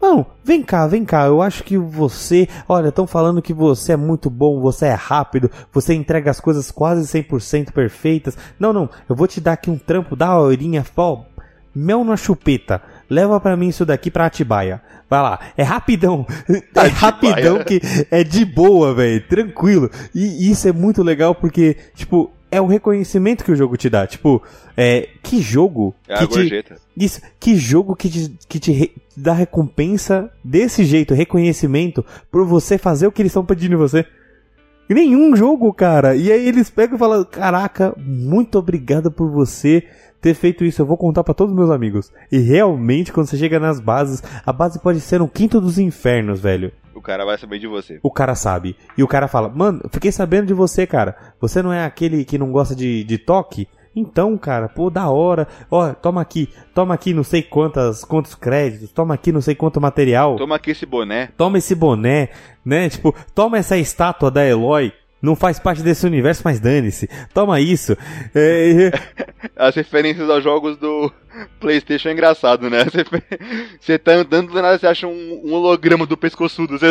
Não, 0.00 0.26
vem 0.44 0.62
cá, 0.62 0.86
vem 0.86 1.04
cá. 1.04 1.24
Eu 1.24 1.40
acho 1.42 1.64
que 1.64 1.78
você. 1.78 2.46
Olha, 2.68 2.88
estão 2.88 3.06
falando 3.06 3.42
que 3.42 3.54
você 3.54 3.92
é 3.92 3.96
muito 3.96 4.28
bom, 4.28 4.60
você 4.60 4.86
é 4.86 4.92
rápido, 4.94 5.50
você 5.72 5.94
entrega 5.94 6.30
as 6.30 6.40
coisas 6.40 6.70
quase 6.70 7.06
100% 7.06 7.72
perfeitas. 7.72 8.36
Não, 8.60 8.72
não, 8.72 8.88
eu 9.08 9.16
vou 9.16 9.26
te 9.26 9.40
dar 9.40 9.54
aqui 9.54 9.70
um 9.70 9.78
trampo 9.78 10.14
da 10.14 10.38
horinha, 10.38 10.84
ó, 10.96 11.22
mel 11.74 12.04
na 12.04 12.16
chupeta. 12.16 12.82
Leva 13.08 13.40
para 13.40 13.56
mim 13.56 13.68
isso 13.68 13.86
daqui 13.86 14.10
pra 14.10 14.26
Atibaia. 14.26 14.82
Vai 15.08 15.22
lá, 15.22 15.38
é 15.56 15.62
rapidão. 15.62 16.26
É 16.74 16.88
rapidão 16.88 17.64
que 17.64 17.80
é 18.10 18.22
de 18.22 18.44
boa, 18.44 18.94
velho. 18.94 19.26
Tranquilo. 19.26 19.90
E 20.14 20.50
isso 20.50 20.68
é 20.68 20.72
muito 20.72 21.02
legal 21.02 21.34
porque, 21.34 21.76
tipo, 21.94 22.30
é 22.54 22.60
o 22.60 22.66
reconhecimento 22.66 23.44
que 23.44 23.50
o 23.50 23.56
jogo 23.56 23.76
te 23.76 23.90
dá. 23.90 24.06
Tipo, 24.06 24.40
é, 24.76 25.08
que 25.22 25.40
jogo 25.40 25.92
é 26.08 26.18
que 26.18 26.28
te, 26.28 26.64
isso, 26.96 27.20
que 27.40 27.56
jogo 27.56 27.96
que 27.96 28.08
te, 28.08 28.38
que 28.48 28.60
te 28.60 28.70
re, 28.70 28.92
dá 29.16 29.32
recompensa 29.32 30.30
desse 30.42 30.84
jeito, 30.84 31.14
reconhecimento 31.14 32.04
por 32.30 32.46
você 32.46 32.78
fazer 32.78 33.08
o 33.08 33.12
que 33.12 33.20
eles 33.20 33.30
estão 33.30 33.44
pedindo 33.44 33.74
em 33.74 33.78
você. 33.78 34.06
Nenhum 34.88 35.34
jogo, 35.34 35.72
cara. 35.72 36.14
E 36.14 36.30
aí 36.30 36.46
eles 36.46 36.70
pegam 36.70 36.94
e 36.94 36.98
falam: 36.98 37.24
"Caraca, 37.24 37.92
muito 37.98 38.56
obrigado 38.56 39.10
por 39.10 39.28
você 39.30 39.82
ter 40.20 40.34
feito 40.34 40.64
isso. 40.64 40.80
Eu 40.80 40.86
vou 40.86 40.96
contar 40.96 41.24
para 41.24 41.34
todos 41.34 41.52
os 41.52 41.58
meus 41.58 41.70
amigos". 41.70 42.12
E 42.30 42.38
realmente 42.38 43.12
quando 43.12 43.26
você 43.26 43.36
chega 43.36 43.58
nas 43.58 43.80
bases, 43.80 44.22
a 44.46 44.52
base 44.52 44.78
pode 44.78 45.00
ser 45.00 45.20
um 45.20 45.26
quinto 45.26 45.60
dos 45.60 45.78
infernos, 45.78 46.38
velho 46.38 46.70
cara 47.04 47.24
vai 47.24 47.38
saber 47.38 47.58
de 47.58 47.66
você. 47.66 48.00
O 48.02 48.10
cara 48.10 48.34
sabe. 48.34 48.76
E 48.96 49.02
o 49.02 49.08
cara 49.08 49.28
fala, 49.28 49.48
mano, 49.48 49.82
fiquei 49.92 50.10
sabendo 50.10 50.46
de 50.46 50.54
você, 50.54 50.86
cara. 50.86 51.16
Você 51.40 51.62
não 51.62 51.72
é 51.72 51.84
aquele 51.84 52.24
que 52.24 52.38
não 52.38 52.50
gosta 52.50 52.74
de, 52.74 53.04
de 53.04 53.18
toque? 53.18 53.68
Então, 53.94 54.36
cara, 54.36 54.68
pô, 54.68 54.90
da 54.90 55.08
hora. 55.08 55.46
Ó, 55.70 55.92
toma 55.92 56.20
aqui, 56.20 56.48
toma 56.74 56.94
aqui 56.94 57.14
não 57.14 57.22
sei 57.22 57.42
quantas, 57.42 58.04
quantos 58.04 58.34
créditos, 58.34 58.90
toma 58.90 59.14
aqui 59.14 59.30
não 59.30 59.40
sei 59.40 59.54
quanto 59.54 59.80
material. 59.80 60.36
Toma 60.36 60.56
aqui 60.56 60.72
esse 60.72 60.84
boné. 60.84 61.28
Toma 61.36 61.58
esse 61.58 61.74
boné, 61.74 62.30
né? 62.64 62.88
Tipo, 62.88 63.14
toma 63.34 63.58
essa 63.58 63.76
estátua 63.76 64.30
da 64.30 64.44
Eloy 64.44 64.92
não 65.24 65.34
faz 65.34 65.58
parte 65.58 65.82
desse 65.82 66.06
universo, 66.06 66.42
mas 66.44 66.60
dane-se. 66.60 67.08
Toma 67.32 67.60
isso. 67.60 67.96
É... 68.34 68.92
As 69.56 69.74
referências 69.74 70.28
aos 70.28 70.44
jogos 70.44 70.76
do 70.76 71.10
PlayStation 71.58 72.10
é 72.10 72.12
engraçado, 72.12 72.68
né? 72.68 72.84
Você 73.80 73.98
tá 73.98 74.12
andando 74.12 74.52
do 74.52 74.62
nada, 74.62 74.78
você 74.78 74.86
acha 74.86 75.06
um, 75.06 75.42
um 75.44 75.52
holograma 75.52 76.06
do 76.06 76.16
pescoçudo. 76.16 76.76
Você... 76.78 76.86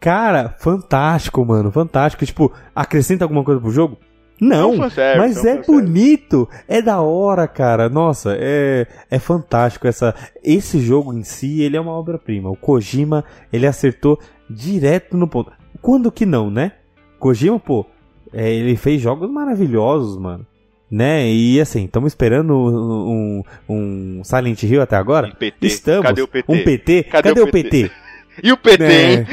Cara, 0.00 0.56
fantástico, 0.58 1.44
mano. 1.44 1.70
Fantástico. 1.70 2.24
Tipo, 2.24 2.52
acrescenta 2.74 3.24
alguma 3.24 3.44
coisa 3.44 3.60
pro 3.60 3.70
jogo? 3.70 3.98
Não, 4.40 4.76
não 4.76 4.88
mas 5.16 5.44
é 5.44 5.60
bonito, 5.62 6.48
é 6.68 6.80
da 6.80 7.00
hora, 7.00 7.48
cara. 7.48 7.88
Nossa, 7.88 8.36
é, 8.38 8.86
é 9.10 9.18
fantástico 9.18 9.88
essa 9.88 10.14
esse 10.44 10.78
jogo 10.78 11.12
em 11.12 11.24
si, 11.24 11.60
ele 11.60 11.76
é 11.76 11.80
uma 11.80 11.90
obra-prima. 11.90 12.48
O 12.48 12.54
Kojima, 12.56 13.24
ele 13.52 13.66
acertou 13.66 14.16
direto 14.48 15.16
no 15.16 15.26
ponto. 15.26 15.50
Quando 15.82 16.12
que 16.12 16.24
não, 16.24 16.50
né? 16.50 16.72
Kojima, 17.18 17.58
pô, 17.58 17.86
é, 18.32 18.52
ele 18.52 18.76
fez 18.76 19.00
jogos 19.00 19.30
maravilhosos, 19.30 20.16
mano. 20.18 20.46
Né? 20.90 21.30
E 21.30 21.60
assim, 21.60 21.84
estamos 21.84 22.12
esperando 22.12 22.54
um, 22.54 23.42
um, 23.68 24.24
Silent 24.24 24.62
Hill 24.62 24.80
até 24.80 24.96
agora? 24.96 25.28
Um 25.28 25.32
PT. 25.32 25.66
Estamos. 25.66 26.02
Cadê 26.02 26.22
o 26.22 26.28
PT? 26.28 26.52
Um 26.52 26.64
PT? 26.64 27.02
Cadê, 27.04 27.28
Cadê 27.28 27.40
o 27.42 27.50
PT? 27.50 27.70
PT? 27.70 27.90
E 28.40 28.52
o 28.52 28.56
PT, 28.56 28.84
é. 28.84 29.12
hein? 29.14 29.26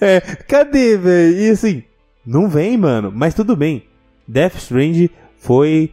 É. 0.00 0.06
é. 0.16 0.20
Cadê, 0.46 0.96
velho? 0.96 1.36
E 1.36 1.50
assim, 1.50 1.82
não 2.24 2.48
vem, 2.48 2.76
mano. 2.76 3.12
Mas 3.12 3.34
tudo 3.34 3.56
bem. 3.56 3.82
Death 4.26 4.54
Strange 4.54 5.10
foi 5.36 5.90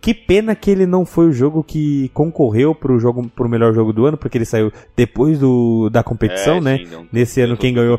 que 0.00 0.14
pena 0.14 0.54
que 0.54 0.70
ele 0.70 0.86
não 0.86 1.04
foi 1.04 1.28
o 1.28 1.32
jogo 1.32 1.62
que 1.62 2.10
concorreu 2.14 2.74
pro 2.74 2.98
jogo 2.98 3.28
pro 3.28 3.48
melhor 3.48 3.74
jogo 3.74 3.92
do 3.92 4.06
ano, 4.06 4.16
porque 4.16 4.38
ele 4.38 4.44
saiu 4.44 4.72
depois 4.96 5.38
do, 5.38 5.90
da 5.90 6.02
competição, 6.02 6.56
é, 6.56 6.60
né? 6.60 6.78
Sim, 6.78 6.86
não, 6.86 7.06
Nesse 7.12 7.40
ano 7.40 7.56
quem 7.56 7.74
ganhou 7.74 7.98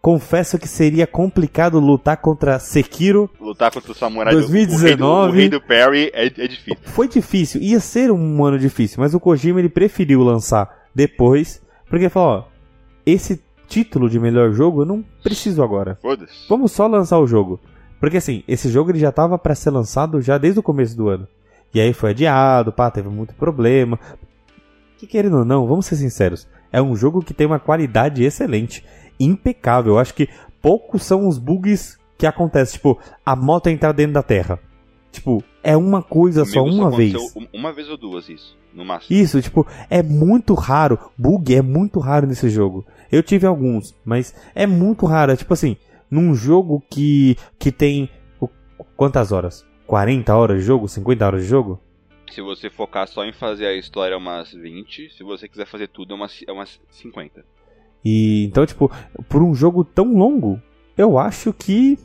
confesso 0.00 0.58
que 0.58 0.68
seria 0.68 1.06
complicado 1.06 1.78
lutar 1.78 2.16
contra 2.18 2.58
Sekiro. 2.58 3.30
Lutar 3.40 3.72
contra 3.72 3.92
o 3.92 3.94
Samurai 3.94 4.32
2019. 4.32 4.70
Do, 4.70 4.74
o, 4.74 4.80
rei 4.80 4.96
do, 4.96 5.06
o 5.06 5.30
rei 5.30 5.48
do 5.48 5.60
Perry 5.60 6.10
é, 6.14 6.26
é 6.26 6.48
difícil. 6.48 6.78
Foi 6.84 7.08
difícil, 7.08 7.60
ia 7.60 7.80
ser 7.80 8.10
um 8.10 8.44
ano 8.44 8.58
difícil, 8.58 8.98
mas 9.00 9.14
o 9.14 9.20
Kojima 9.20 9.58
ele 9.58 9.68
preferiu 9.68 10.22
lançar 10.22 10.86
depois, 10.94 11.62
porque 11.88 12.04
ele 12.04 12.10
falou, 12.10 12.38
ó, 12.38 12.44
esse 13.04 13.42
título 13.68 14.10
de 14.10 14.18
melhor 14.18 14.52
jogo 14.52 14.82
eu 14.82 14.86
não 14.86 15.04
preciso 15.22 15.62
agora. 15.62 15.98
Foda-se. 16.02 16.48
Vamos 16.48 16.72
só 16.72 16.86
lançar 16.86 17.18
o 17.18 17.26
jogo. 17.26 17.60
Porque 18.00 18.16
assim, 18.16 18.42
esse 18.48 18.68
jogo 18.70 18.90
ele 18.90 18.98
já 18.98 19.12
tava 19.12 19.38
para 19.38 19.54
ser 19.54 19.70
lançado 19.70 20.20
já 20.20 20.38
desde 20.38 20.58
o 20.58 20.62
começo 20.62 20.96
do 20.96 21.08
ano. 21.08 21.28
E 21.72 21.80
aí 21.80 21.92
foi 21.92 22.10
adiado, 22.10 22.72
pá, 22.72 22.90
teve 22.90 23.08
muito 23.08 23.34
problema. 23.34 23.98
Que 24.98 25.06
querendo 25.06 25.38
ou 25.38 25.44
não, 25.44 25.66
vamos 25.66 25.86
ser 25.86 25.96
sinceros, 25.96 26.48
é 26.72 26.82
um 26.82 26.96
jogo 26.96 27.22
que 27.22 27.32
tem 27.32 27.46
uma 27.46 27.58
qualidade 27.58 28.24
excelente 28.24 28.84
impecável. 29.20 29.92
Eu 29.94 29.98
acho 29.98 30.14
que 30.14 30.28
poucos 30.62 31.02
são 31.02 31.28
os 31.28 31.38
bugs 31.38 31.98
que 32.16 32.26
acontecem. 32.26 32.74
Tipo, 32.74 32.98
a 33.24 33.36
moto 33.36 33.68
entrar 33.68 33.92
dentro 33.92 34.14
da 34.14 34.22
terra. 34.22 34.58
Tipo, 35.12 35.42
é 35.62 35.76
uma 35.76 36.02
coisa 36.02 36.42
Comigo 36.44 36.54
só, 36.54 36.64
uma 36.64 36.90
vez. 36.90 37.14
Uma 37.52 37.72
vez 37.72 37.88
ou 37.88 37.96
duas, 37.96 38.28
isso. 38.28 38.56
No 38.72 38.84
máximo. 38.84 39.18
Isso, 39.18 39.42
tipo, 39.42 39.66
é 39.88 40.02
muito 40.02 40.54
raro. 40.54 40.98
Bug 41.18 41.54
é 41.54 41.62
muito 41.62 41.98
raro 41.98 42.26
nesse 42.26 42.48
jogo. 42.48 42.86
Eu 43.10 43.22
tive 43.22 43.46
alguns, 43.46 43.94
mas 44.04 44.34
é 44.54 44.66
muito 44.66 45.06
raro. 45.06 45.32
É 45.32 45.36
tipo 45.36 45.52
assim, 45.52 45.76
num 46.10 46.34
jogo 46.34 46.82
que, 46.88 47.36
que 47.58 47.72
tem. 47.72 48.08
Quantas 48.96 49.32
horas? 49.32 49.66
40 49.86 50.34
horas 50.34 50.58
de 50.60 50.64
jogo? 50.64 50.88
50 50.88 51.26
horas 51.26 51.42
de 51.42 51.48
jogo? 51.48 51.80
Se 52.30 52.40
você 52.40 52.70
focar 52.70 53.08
só 53.08 53.24
em 53.24 53.32
fazer 53.32 53.66
a 53.66 53.74
história, 53.74 54.14
é 54.14 54.16
umas 54.16 54.52
20. 54.52 55.10
Se 55.10 55.24
você 55.24 55.48
quiser 55.48 55.66
fazer 55.66 55.88
tudo, 55.88 56.12
é 56.12 56.16
umas, 56.16 56.44
é 56.46 56.52
umas 56.52 56.80
50. 56.90 57.44
E 58.04 58.44
então, 58.44 58.64
tipo, 58.64 58.90
por 59.28 59.42
um 59.42 59.54
jogo 59.54 59.84
tão 59.84 60.14
longo, 60.14 60.60
eu 60.96 61.18
acho 61.18 61.52
que 61.52 61.98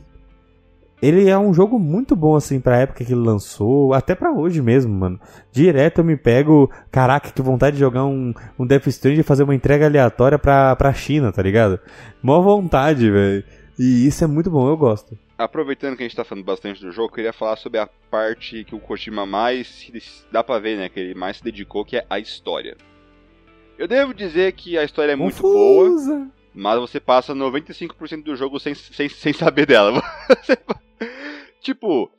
ele 1.00 1.28
é 1.28 1.38
um 1.38 1.52
jogo 1.52 1.78
muito 1.78 2.16
bom 2.16 2.36
assim 2.36 2.58
pra 2.58 2.78
época 2.78 3.04
que 3.04 3.12
ele 3.12 3.20
lançou, 3.20 3.92
até 3.92 4.14
pra 4.14 4.32
hoje 4.32 4.62
mesmo, 4.62 4.92
mano. 4.92 5.20
Direto 5.52 5.98
eu 5.98 6.04
me 6.04 6.16
pego, 6.16 6.70
caraca, 6.90 7.30
que 7.30 7.42
vontade 7.42 7.76
de 7.76 7.80
jogar 7.80 8.04
um, 8.04 8.32
um 8.58 8.66
Death 8.66 8.86
Stranding 8.86 9.20
e 9.20 9.24
fazer 9.24 9.42
uma 9.42 9.54
entrega 9.54 9.86
aleatória 9.86 10.38
pra, 10.38 10.74
pra 10.74 10.94
China, 10.94 11.32
tá 11.32 11.42
ligado? 11.42 11.78
Mó 12.22 12.40
vontade, 12.40 13.10
velho. 13.10 13.44
E 13.78 14.06
isso 14.06 14.24
é 14.24 14.26
muito 14.26 14.50
bom, 14.50 14.68
eu 14.68 14.76
gosto. 14.76 15.18
Aproveitando 15.36 15.96
que 15.96 16.02
a 16.02 16.06
gente 16.08 16.16
tá 16.16 16.24
falando 16.24 16.44
bastante 16.44 16.80
do 16.80 16.90
jogo, 16.90 17.08
eu 17.08 17.14
queria 17.14 17.32
falar 17.32 17.56
sobre 17.56 17.78
a 17.78 17.86
parte 18.10 18.64
que 18.64 18.74
o 18.74 18.80
Kojima 18.80 19.26
mais 19.26 19.86
dá 20.32 20.42
pra 20.42 20.58
ver, 20.58 20.78
né, 20.78 20.88
que 20.88 20.98
ele 20.98 21.14
mais 21.14 21.36
se 21.36 21.44
dedicou, 21.44 21.84
que 21.84 21.98
é 21.98 22.06
a 22.08 22.18
história. 22.18 22.74
Eu 23.78 23.86
devo 23.86 24.14
dizer 24.14 24.52
que 24.52 24.78
a 24.78 24.84
história 24.84 25.12
é 25.12 25.16
muito 25.16 25.42
Confusa. 25.42 26.14
boa, 26.14 26.28
mas 26.54 26.78
você 26.80 26.98
passa 26.98 27.34
95% 27.34 28.22
do 28.22 28.34
jogo 28.36 28.58
sem, 28.58 28.74
sem, 28.74 29.08
sem 29.08 29.32
saber 29.32 29.66
dela. 29.66 30.02
tipo, 31.60 32.10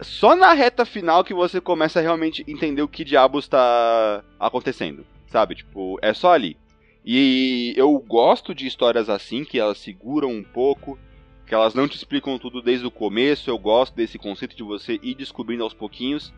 só 0.00 0.36
na 0.36 0.52
reta 0.52 0.84
final 0.84 1.24
que 1.24 1.34
você 1.34 1.60
começa 1.60 1.98
a 1.98 2.02
realmente 2.02 2.44
entender 2.46 2.82
o 2.82 2.88
que 2.88 3.04
diabos 3.04 3.44
está 3.44 4.22
acontecendo, 4.38 5.04
sabe? 5.26 5.56
Tipo, 5.56 5.98
é 6.00 6.14
só 6.14 6.32
ali. 6.32 6.56
E 7.04 7.74
eu 7.76 7.98
gosto 7.98 8.54
de 8.54 8.66
histórias 8.66 9.10
assim, 9.10 9.44
que 9.44 9.58
elas 9.58 9.78
seguram 9.78 10.30
um 10.30 10.44
pouco, 10.44 10.98
que 11.46 11.54
elas 11.54 11.74
não 11.74 11.86
te 11.88 11.96
explicam 11.96 12.38
tudo 12.38 12.62
desde 12.62 12.86
o 12.86 12.90
começo. 12.90 13.50
Eu 13.50 13.58
gosto 13.58 13.94
desse 13.94 14.16
conceito 14.18 14.56
de 14.56 14.62
você 14.62 14.98
ir 15.02 15.14
descobrindo 15.14 15.64
aos 15.64 15.74
pouquinhos. 15.74 16.32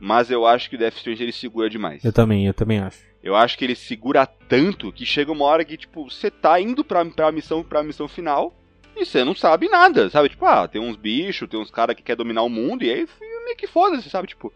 mas 0.00 0.30
eu 0.30 0.46
acho 0.46 0.70
que 0.70 0.76
o 0.76 0.78
Death 0.78 0.96
Strange 0.96 1.22
ele 1.22 1.32
segura 1.32 1.68
demais. 1.68 2.02
Eu 2.02 2.12
também, 2.12 2.46
eu 2.46 2.54
também 2.54 2.78
acho. 2.78 3.09
Eu 3.22 3.36
acho 3.36 3.56
que 3.58 3.64
ele 3.64 3.74
segura 3.74 4.26
tanto 4.26 4.92
que 4.92 5.04
chega 5.04 5.30
uma 5.30 5.44
hora 5.44 5.64
que, 5.64 5.76
tipo, 5.76 6.08
você 6.10 6.30
tá 6.30 6.60
indo 6.60 6.82
pra, 6.82 7.04
pra, 7.04 7.30
missão, 7.30 7.62
pra 7.62 7.82
missão 7.82 8.08
final 8.08 8.54
e 8.96 9.04
você 9.04 9.22
não 9.24 9.34
sabe 9.34 9.68
nada, 9.68 10.08
sabe? 10.08 10.30
Tipo, 10.30 10.46
ah, 10.46 10.66
tem 10.66 10.80
uns 10.80 10.96
bichos, 10.96 11.48
tem 11.48 11.60
uns 11.60 11.70
caras 11.70 11.94
que 11.94 12.02
quer 12.02 12.16
dominar 12.16 12.42
o 12.42 12.48
mundo 12.48 12.82
e 12.82 12.90
aí 12.90 13.06
meio 13.44 13.56
que 13.56 13.66
foda-se, 13.66 14.08
sabe? 14.08 14.28
Tipo, 14.28 14.52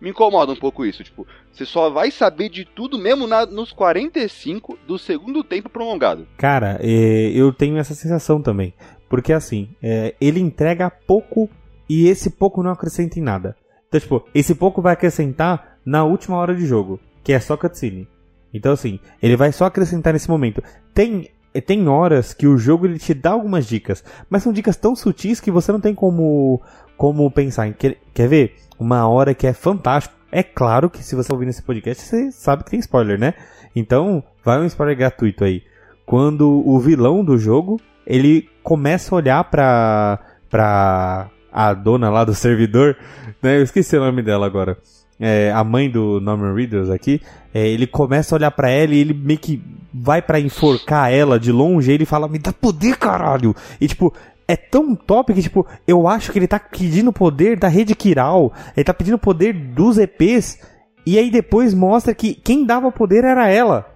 me 0.00 0.10
incomoda 0.10 0.52
um 0.52 0.56
pouco 0.56 0.84
isso. 0.84 1.04
Tipo, 1.04 1.26
você 1.52 1.64
só 1.64 1.90
vai 1.90 2.10
saber 2.10 2.48
de 2.48 2.64
tudo 2.64 2.98
mesmo 2.98 3.26
na, 3.26 3.46
nos 3.46 3.72
45 3.72 4.78
do 4.86 4.98
segundo 4.98 5.44
tempo 5.44 5.68
prolongado. 5.68 6.26
Cara, 6.36 6.78
é, 6.80 7.30
eu 7.34 7.52
tenho 7.52 7.78
essa 7.78 7.94
sensação 7.94 8.40
também. 8.40 8.74
Porque 9.08 9.32
assim, 9.32 9.68
é, 9.82 10.14
ele 10.20 10.40
entrega 10.40 10.90
pouco 10.90 11.48
e 11.88 12.08
esse 12.08 12.30
pouco 12.30 12.62
não 12.62 12.72
acrescenta 12.72 13.18
em 13.18 13.22
nada. 13.22 13.56
Então, 13.88 14.00
tipo, 14.00 14.28
esse 14.34 14.54
pouco 14.54 14.82
vai 14.82 14.94
acrescentar 14.94 15.78
na 15.84 16.04
última 16.04 16.36
hora 16.36 16.54
de 16.54 16.66
jogo, 16.66 16.98
que 17.26 17.32
é 17.32 17.40
só 17.40 17.56
cutscene. 17.56 18.06
Então, 18.54 18.72
assim, 18.72 19.00
ele 19.20 19.36
vai 19.36 19.50
só 19.50 19.64
acrescentar 19.64 20.12
nesse 20.12 20.30
momento. 20.30 20.62
Tem, 20.94 21.28
tem 21.66 21.88
horas 21.88 22.32
que 22.32 22.46
o 22.46 22.56
jogo 22.56 22.86
ele 22.86 23.00
te 23.00 23.12
dá 23.12 23.32
algumas 23.32 23.66
dicas, 23.66 24.04
mas 24.30 24.44
são 24.44 24.52
dicas 24.52 24.76
tão 24.76 24.94
sutis 24.94 25.40
que 25.40 25.50
você 25.50 25.72
não 25.72 25.80
tem 25.80 25.92
como, 25.92 26.62
como 26.96 27.28
pensar. 27.28 27.74
Quer, 27.74 27.96
quer 28.14 28.28
ver? 28.28 28.54
Uma 28.78 29.08
hora 29.08 29.34
que 29.34 29.44
é 29.44 29.52
fantástico. 29.52 30.14
É 30.30 30.44
claro 30.44 30.88
que 30.88 31.02
se 31.02 31.16
você 31.16 31.32
ouvir 31.32 31.46
nesse 31.46 31.64
podcast, 31.64 32.00
você 32.00 32.30
sabe 32.30 32.62
que 32.62 32.70
tem 32.70 32.78
spoiler, 32.78 33.18
né? 33.18 33.34
Então, 33.74 34.22
vai 34.44 34.60
um 34.60 34.66
spoiler 34.66 34.96
gratuito 34.96 35.42
aí. 35.42 35.64
Quando 36.06 36.62
o 36.64 36.78
vilão 36.78 37.24
do 37.24 37.36
jogo, 37.36 37.80
ele 38.06 38.48
começa 38.62 39.12
a 39.12 39.16
olhar 39.16 39.42
pra, 39.50 40.20
pra 40.48 41.28
a 41.50 41.74
dona 41.74 42.08
lá 42.08 42.22
do 42.24 42.36
servidor, 42.36 42.96
né? 43.42 43.58
Eu 43.58 43.64
esqueci 43.64 43.96
o 43.96 44.00
nome 44.00 44.22
dela 44.22 44.46
agora. 44.46 44.78
É, 45.18 45.50
a 45.50 45.64
mãe 45.64 45.90
do 45.90 46.20
Norman 46.20 46.54
Reedus 46.54 46.90
aqui, 46.90 47.22
é, 47.54 47.66
ele 47.66 47.86
começa 47.86 48.34
a 48.34 48.36
olhar 48.36 48.50
para 48.50 48.68
ela 48.68 48.94
e 48.94 48.98
ele 48.98 49.14
meio 49.14 49.38
que 49.38 49.62
vai 49.92 50.20
para 50.20 50.38
enforcar 50.38 51.10
ela 51.10 51.40
de 51.40 51.50
longe 51.50 51.90
e 51.90 51.94
ele 51.94 52.04
fala, 52.04 52.28
me 52.28 52.38
dá 52.38 52.52
poder, 52.52 52.98
caralho! 52.98 53.54
E 53.80 53.88
tipo, 53.88 54.12
é 54.46 54.56
tão 54.56 54.94
top 54.94 55.32
que, 55.32 55.42
tipo, 55.42 55.66
eu 55.86 56.06
acho 56.06 56.30
que 56.30 56.38
ele 56.38 56.46
tá 56.46 56.58
pedindo 56.58 57.12
poder 57.12 57.58
da 57.58 57.68
rede 57.68 57.94
Kiral, 57.94 58.52
ele 58.76 58.84
tá 58.84 58.94
pedindo 58.94 59.18
poder 59.18 59.52
dos 59.52 59.98
EPs, 59.98 60.58
e 61.04 61.18
aí 61.18 61.30
depois 61.30 61.74
mostra 61.74 62.14
que 62.14 62.34
quem 62.34 62.64
dava 62.64 62.92
poder 62.92 63.24
era 63.24 63.48
ela. 63.48 63.86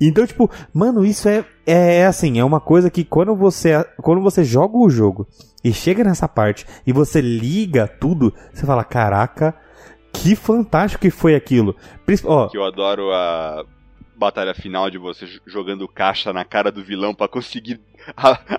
Então, 0.00 0.26
tipo, 0.26 0.50
mano, 0.74 1.04
isso 1.04 1.28
é, 1.28 1.44
é, 1.66 1.98
é 2.00 2.06
assim, 2.06 2.38
é 2.38 2.44
uma 2.44 2.60
coisa 2.60 2.90
que 2.90 3.02
quando 3.04 3.34
você, 3.34 3.84
quando 4.02 4.20
você 4.20 4.44
joga 4.44 4.76
o 4.76 4.90
jogo 4.90 5.26
e 5.64 5.72
chega 5.72 6.04
nessa 6.04 6.28
parte 6.28 6.66
e 6.86 6.92
você 6.92 7.20
liga 7.20 7.88
tudo, 7.88 8.32
você 8.52 8.66
fala, 8.66 8.84
caraca, 8.84 9.54
que 10.22 10.36
fantástico 10.36 11.02
que 11.02 11.10
foi 11.10 11.34
aquilo. 11.34 11.76
Ó, 12.24 12.48
que 12.48 12.58
eu 12.58 12.64
adoro 12.64 13.12
a 13.12 13.64
batalha 14.16 14.54
final 14.54 14.90
de 14.90 14.98
você 14.98 15.26
jogando 15.46 15.86
caixa 15.86 16.32
na 16.32 16.44
cara 16.44 16.72
do 16.72 16.82
vilão 16.82 17.14
para 17.14 17.28
conseguir 17.28 17.80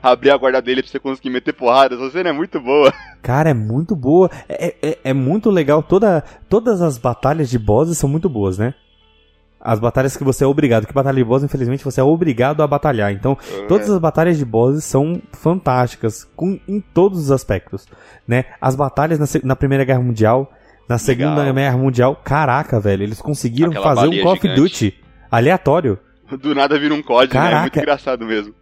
abrir 0.01 0.29
a 0.29 0.37
guarda 0.37 0.61
dele 0.61 0.81
pra 0.81 0.91
você 0.91 0.99
conseguir 0.99 1.29
meter 1.29 1.53
porrada. 1.53 1.95
Essa 1.95 2.11
cena 2.11 2.29
é 2.29 2.33
muito 2.33 2.59
boa. 2.61 2.93
Cara, 3.21 3.49
é 3.49 3.53
muito 3.53 3.95
boa. 3.95 4.29
É, 4.47 4.75
é, 4.81 4.97
é 5.05 5.13
muito 5.13 5.49
legal. 5.49 5.81
Toda, 5.81 6.23
todas 6.47 6.81
as 6.81 6.97
batalhas 6.97 7.49
de 7.49 7.57
bosses 7.57 7.97
são 7.97 8.09
muito 8.09 8.29
boas, 8.29 8.57
né? 8.57 8.73
As 9.59 9.79
batalhas 9.79 10.15
que 10.15 10.23
você 10.23 10.43
é 10.43 10.47
obrigado, 10.47 10.85
que 10.85 10.93
batalha 10.93 11.17
de 11.17 11.23
boss, 11.23 11.43
infelizmente, 11.43 11.83
você 11.83 11.99
é 11.99 12.03
obrigado 12.03 12.61
a 12.61 12.67
batalhar. 12.67 13.11
Então, 13.11 13.31
uhum. 13.31 13.67
todas 13.67 13.89
as 13.89 13.99
batalhas 13.99 14.37
de 14.37 14.45
bosses 14.45 14.83
são 14.83 15.19
fantásticas, 15.33 16.23
com, 16.35 16.59
em 16.67 16.79
todos 16.79 17.19
os 17.19 17.31
aspectos, 17.31 17.87
né? 18.25 18.45
As 18.61 18.75
batalhas 18.75 19.17
na, 19.19 19.25
na 19.43 19.55
Primeira 19.55 19.83
Guerra 19.83 19.99
Mundial, 19.99 20.53
na 20.87 20.97
Segunda 20.97 21.41
Legal. 21.41 21.53
Guerra 21.53 21.77
Mundial, 21.77 22.15
caraca, 22.23 22.79
velho, 22.79 23.03
eles 23.03 23.21
conseguiram 23.21 23.71
Aquela 23.71 23.95
fazer 23.95 24.07
um 24.07 24.23
Call 24.23 24.33
of 24.33 24.55
Duty 24.55 24.95
aleatório. 25.29 25.99
Do 26.41 26.53
nada 26.53 26.77
vira 26.79 26.93
um 26.93 27.01
código, 27.01 27.33
caraca. 27.33 27.51
né? 27.51 27.57
É 27.57 27.61
muito 27.61 27.79
engraçado 27.79 28.25
mesmo. 28.25 28.53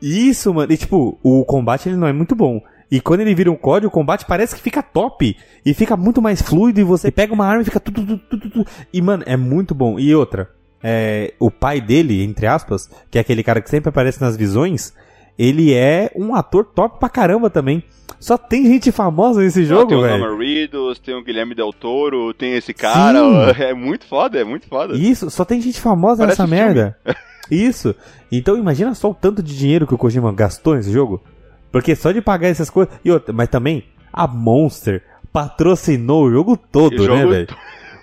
Isso, 0.00 0.52
mano. 0.52 0.72
E 0.72 0.76
tipo, 0.76 1.18
o 1.22 1.44
combate 1.44 1.88
ele 1.88 1.96
não 1.96 2.06
é 2.06 2.12
muito 2.12 2.34
bom. 2.34 2.60
E 2.90 3.00
quando 3.00 3.20
ele 3.20 3.34
vira 3.34 3.50
um 3.50 3.56
código, 3.56 3.88
o 3.88 3.90
combate 3.90 4.24
parece 4.26 4.54
que 4.54 4.60
fica 4.60 4.82
top. 4.82 5.36
E 5.64 5.74
fica 5.74 5.96
muito 5.96 6.20
mais 6.20 6.40
fluido. 6.42 6.80
E 6.80 6.84
você 6.84 7.10
pega 7.10 7.32
uma 7.32 7.46
arma 7.46 7.62
e 7.62 7.64
fica 7.64 7.80
tudo, 7.80 8.06
tudo, 8.06 8.18
tudo, 8.18 8.50
tudo. 8.50 8.66
E, 8.92 9.02
mano, 9.02 9.22
é 9.26 9.36
muito 9.36 9.74
bom. 9.74 9.98
E 9.98 10.14
outra, 10.14 10.50
é, 10.82 11.32
o 11.38 11.50
pai 11.50 11.80
dele, 11.80 12.22
entre 12.22 12.46
aspas, 12.46 12.88
que 13.10 13.18
é 13.18 13.20
aquele 13.20 13.42
cara 13.42 13.60
que 13.60 13.70
sempre 13.70 13.88
aparece 13.88 14.20
nas 14.20 14.36
visões, 14.36 14.94
ele 15.38 15.72
é 15.72 16.10
um 16.14 16.34
ator 16.34 16.64
top 16.64 16.98
pra 16.98 17.08
caramba 17.08 17.48
também. 17.48 17.82
Só 18.24 18.38
tem 18.38 18.64
gente 18.64 18.90
famosa 18.90 19.42
nesse 19.42 19.66
jogo, 19.66 20.00
velho. 20.00 20.14
Tem 20.14 20.14
o 20.14 20.18
Norman 20.18 20.38
Reedus, 20.38 20.98
tem 20.98 21.14
o 21.14 21.22
Guilherme 21.22 21.54
Del 21.54 21.74
Toro, 21.74 22.32
tem 22.32 22.54
esse 22.54 22.72
cara. 22.72 23.18
Sim. 23.52 23.60
É 23.62 23.74
muito 23.74 24.06
foda, 24.06 24.40
é 24.40 24.44
muito 24.44 24.66
foda. 24.66 24.96
Isso, 24.96 25.28
só 25.28 25.44
tem 25.44 25.60
gente 25.60 25.78
famosa 25.78 26.22
Parece 26.22 26.40
nessa 26.40 26.50
merda. 26.50 26.98
Isso. 27.50 27.94
Então 28.32 28.56
imagina 28.56 28.94
só 28.94 29.10
o 29.10 29.14
tanto 29.14 29.42
de 29.42 29.54
dinheiro 29.54 29.86
que 29.86 29.92
o 29.92 29.98
Kojima 29.98 30.32
gastou 30.32 30.74
nesse 30.74 30.90
jogo. 30.90 31.22
Porque 31.70 31.94
só 31.94 32.12
de 32.12 32.22
pagar 32.22 32.48
essas 32.48 32.70
coisas. 32.70 32.94
E 33.04 33.10
outra, 33.10 33.30
mas 33.30 33.50
também 33.50 33.84
a 34.10 34.26
Monster 34.26 35.02
patrocinou 35.30 36.24
o 36.24 36.30
jogo 36.30 36.56
todo, 36.56 37.02
o 37.02 37.14
né, 37.14 37.26
velho? 37.26 37.56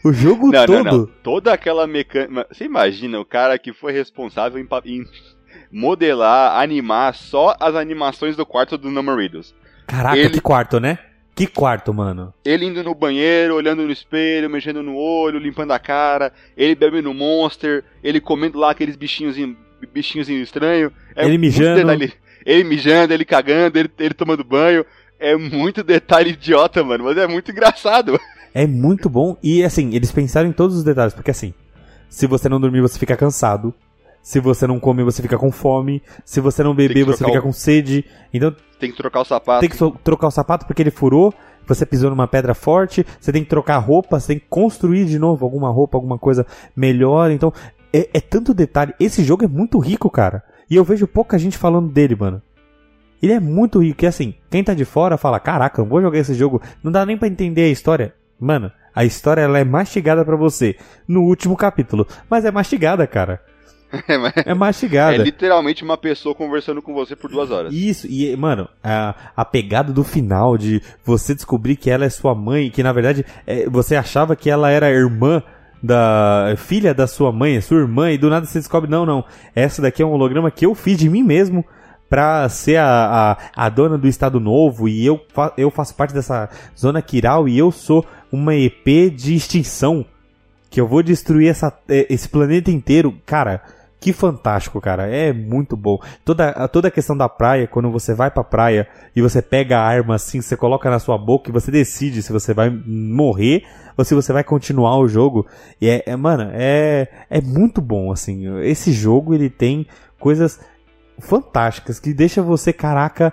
O 0.05 0.13
jogo 0.13 0.51
não, 0.53 0.65
todo. 0.67 0.83
Não, 0.83 0.97
não. 0.99 1.05
Toda 1.23 1.51
aquela 1.51 1.87
mecânica. 1.87 2.45
Você 2.51 2.65
imagina 2.65 3.19
o 3.19 3.25
cara 3.25 3.57
que 3.57 3.73
foi 3.73 3.91
responsável 3.91 4.61
em, 4.61 4.67
em, 4.85 5.03
modelar, 5.71 6.61
animar 6.61 7.15
só 7.15 7.55
as 7.59 7.73
animações 7.73 8.35
do 8.35 8.45
quarto 8.45 8.77
do 8.77 8.91
Number 8.91 9.15
Riddles. 9.15 9.59
Caraca, 9.91 10.17
ele... 10.17 10.29
que 10.29 10.39
quarto, 10.39 10.79
né? 10.79 10.97
Que 11.35 11.45
quarto, 11.45 11.93
mano? 11.93 12.33
Ele 12.45 12.65
indo 12.65 12.81
no 12.81 12.95
banheiro, 12.95 13.55
olhando 13.55 13.83
no 13.83 13.91
espelho, 13.91 14.49
mexendo 14.49 14.81
no 14.81 14.95
olho, 14.95 15.37
limpando 15.37 15.71
a 15.71 15.79
cara, 15.79 16.31
ele 16.55 16.75
bebendo 16.75 17.13
Monster, 17.13 17.83
ele 18.01 18.21
comendo 18.21 18.57
lá 18.57 18.71
aqueles 18.71 18.95
bichinhos, 18.95 19.35
bichinhos 19.93 20.29
estranhos. 20.29 20.93
É 21.13 21.25
ele 21.25 21.37
mijando. 21.37 21.91
Ele 22.43 22.63
mijando, 22.63 23.13
ele 23.13 23.25
cagando, 23.25 23.77
ele, 23.77 23.91
ele 23.99 24.13
tomando 24.13 24.43
banho. 24.43 24.85
É 25.19 25.35
muito 25.35 25.83
detalhe 25.83 26.31
idiota, 26.31 26.83
mano, 26.83 27.03
mas 27.03 27.17
é 27.17 27.27
muito 27.27 27.51
engraçado. 27.51 28.19
É 28.53 28.67
muito 28.67 29.09
bom 29.09 29.37
e 29.41 29.63
assim, 29.63 29.95
eles 29.95 30.11
pensaram 30.11 30.49
em 30.49 30.51
todos 30.51 30.75
os 30.75 30.83
detalhes, 30.83 31.13
porque 31.13 31.31
assim, 31.31 31.53
se 32.09 32.27
você 32.27 32.49
não 32.49 32.59
dormir, 32.59 32.81
você 32.81 32.99
fica 32.99 33.15
cansado. 33.15 33.73
Se 34.21 34.39
você 34.39 34.67
não 34.67 34.79
comer, 34.79 35.03
você 35.03 35.21
fica 35.21 35.37
com 35.37 35.51
fome. 35.51 36.01
Se 36.25 36.39
você 36.39 36.61
não 36.61 36.75
beber, 36.75 37.05
você 37.05 37.23
fica 37.23 37.39
o... 37.39 37.41
com 37.41 37.53
sede. 37.53 38.05
Então. 38.33 38.55
Tem 38.81 38.89
que 38.89 38.97
trocar 38.97 39.21
o 39.21 39.23
sapato. 39.23 39.59
Tem 39.59 39.69
que 39.69 39.77
trocar 40.03 40.27
o 40.27 40.31
sapato 40.31 40.65
porque 40.65 40.81
ele 40.81 40.89
furou. 40.89 41.31
Você 41.67 41.85
pisou 41.85 42.09
numa 42.09 42.27
pedra 42.27 42.55
forte. 42.55 43.05
Você 43.19 43.31
tem 43.31 43.43
que 43.43 43.49
trocar 43.49 43.77
roupa. 43.77 44.19
Você 44.19 44.29
tem 44.29 44.39
que 44.39 44.47
construir 44.49 45.05
de 45.05 45.19
novo 45.19 45.45
alguma 45.45 45.69
roupa, 45.69 45.97
alguma 45.97 46.17
coisa 46.17 46.47
melhor. 46.75 47.29
Então, 47.29 47.53
é, 47.93 48.09
é 48.11 48.19
tanto 48.19 48.55
detalhe. 48.55 48.95
Esse 48.99 49.23
jogo 49.23 49.45
é 49.45 49.47
muito 49.47 49.77
rico, 49.77 50.09
cara. 50.09 50.43
E 50.67 50.75
eu 50.75 50.83
vejo 50.83 51.05
pouca 51.05 51.37
gente 51.37 51.59
falando 51.59 51.91
dele, 51.91 52.15
mano. 52.15 52.41
Ele 53.21 53.33
é 53.33 53.39
muito 53.39 53.79
rico. 53.79 54.03
E 54.03 54.07
assim, 54.07 54.33
quem 54.49 54.63
tá 54.63 54.73
de 54.73 54.83
fora 54.83 55.15
fala: 55.15 55.39
Caraca, 55.39 55.83
não 55.83 55.89
vou 55.89 56.01
jogar 56.01 56.17
esse 56.17 56.33
jogo. 56.33 56.59
Não 56.83 56.91
dá 56.91 57.05
nem 57.05 57.15
para 57.15 57.27
entender 57.27 57.65
a 57.65 57.69
história. 57.69 58.15
Mano, 58.39 58.71
a 58.95 59.05
história 59.05 59.41
ela 59.41 59.59
é 59.59 59.63
mastigada 59.63 60.25
para 60.25 60.35
você 60.35 60.75
no 61.07 61.21
último 61.21 61.55
capítulo. 61.55 62.07
Mas 62.27 62.45
é 62.45 62.51
mastigada, 62.51 63.05
cara. 63.05 63.41
É, 64.07 64.51
é 64.51 64.53
mastigada. 64.53 65.15
É 65.15 65.17
literalmente 65.17 65.83
uma 65.83 65.97
pessoa 65.97 66.33
conversando 66.33 66.81
com 66.81 66.93
você 66.93 67.15
por 67.15 67.29
duas 67.29 67.51
horas. 67.51 67.73
Isso, 67.73 68.07
e, 68.07 68.35
mano, 68.35 68.67
a, 68.83 69.15
a 69.35 69.45
pegada 69.45 69.91
do 69.91 70.03
final 70.03 70.57
de 70.57 70.81
você 71.03 71.35
descobrir 71.35 71.75
que 71.75 71.89
ela 71.89 72.05
é 72.05 72.09
sua 72.09 72.33
mãe, 72.33 72.69
que 72.69 72.83
na 72.83 72.93
verdade 72.93 73.25
é, 73.45 73.69
você 73.69 73.95
achava 73.95 74.35
que 74.35 74.49
ela 74.49 74.69
era 74.69 74.89
irmã 74.89 75.43
da 75.81 76.53
filha 76.57 76.93
da 76.93 77.07
sua 77.07 77.31
mãe, 77.31 77.59
sua 77.59 77.79
irmã, 77.79 78.11
e 78.11 78.17
do 78.17 78.29
nada 78.29 78.45
você 78.45 78.59
descobre, 78.59 78.89
não, 78.89 79.05
não, 79.05 79.25
essa 79.55 79.81
daqui 79.81 80.01
é 80.01 80.05
um 80.05 80.11
holograma 80.11 80.51
que 80.51 80.65
eu 80.65 80.75
fiz 80.75 80.97
de 80.97 81.09
mim 81.09 81.23
mesmo 81.23 81.65
pra 82.09 82.47
ser 82.49 82.75
a, 82.75 83.37
a, 83.55 83.65
a 83.65 83.69
dona 83.69 83.97
do 83.97 84.07
Estado 84.07 84.39
Novo 84.39 84.87
e 84.87 85.05
eu, 85.05 85.19
fa 85.33 85.53
eu 85.57 85.71
faço 85.71 85.95
parte 85.95 86.13
dessa 86.13 86.49
zona 86.77 87.01
Kiral 87.01 87.47
e 87.47 87.57
eu 87.57 87.71
sou 87.71 88.05
uma 88.31 88.53
EP 88.53 89.09
de 89.15 89.33
extinção 89.33 90.05
que 90.69 90.79
eu 90.79 90.87
vou 90.87 91.03
destruir 91.03 91.49
essa, 91.49 91.73
é, 91.87 92.07
esse 92.09 92.27
planeta 92.27 92.71
inteiro. 92.71 93.13
Cara, 93.25 93.61
que 94.01 94.11
fantástico, 94.11 94.81
cara. 94.81 95.07
É 95.07 95.31
muito 95.31 95.77
bom. 95.77 95.99
Toda, 96.25 96.67
toda 96.67 96.87
a 96.87 96.91
questão 96.91 97.15
da 97.15 97.29
praia, 97.29 97.67
quando 97.67 97.91
você 97.91 98.15
vai 98.15 98.31
pra 98.31 98.43
praia 98.43 98.87
e 99.15 99.21
você 99.21 99.43
pega 99.43 99.77
a 99.77 99.85
arma 99.85 100.15
assim, 100.15 100.41
você 100.41 100.57
coloca 100.57 100.89
na 100.89 100.97
sua 100.97 101.19
boca 101.19 101.49
e 101.49 101.53
você 101.53 101.69
decide 101.69 102.23
se 102.23 102.33
você 102.33 102.51
vai 102.51 102.71
morrer 102.71 103.63
ou 103.95 104.03
se 104.03 104.15
você 104.15 104.33
vai 104.33 104.43
continuar 104.43 104.97
o 104.97 105.07
jogo. 105.07 105.45
E 105.79 105.87
é, 105.87 106.03
é 106.07 106.15
mano, 106.15 106.49
é, 106.51 107.07
é 107.29 107.39
muito 107.39 107.79
bom, 107.79 108.11
assim. 108.11 108.59
Esse 108.63 108.91
jogo, 108.91 109.35
ele 109.35 109.51
tem 109.51 109.85
coisas 110.19 110.59
fantásticas 111.19 111.99
que 111.99 112.11
deixa 112.11 112.41
você, 112.41 112.73
caraca, 112.73 113.31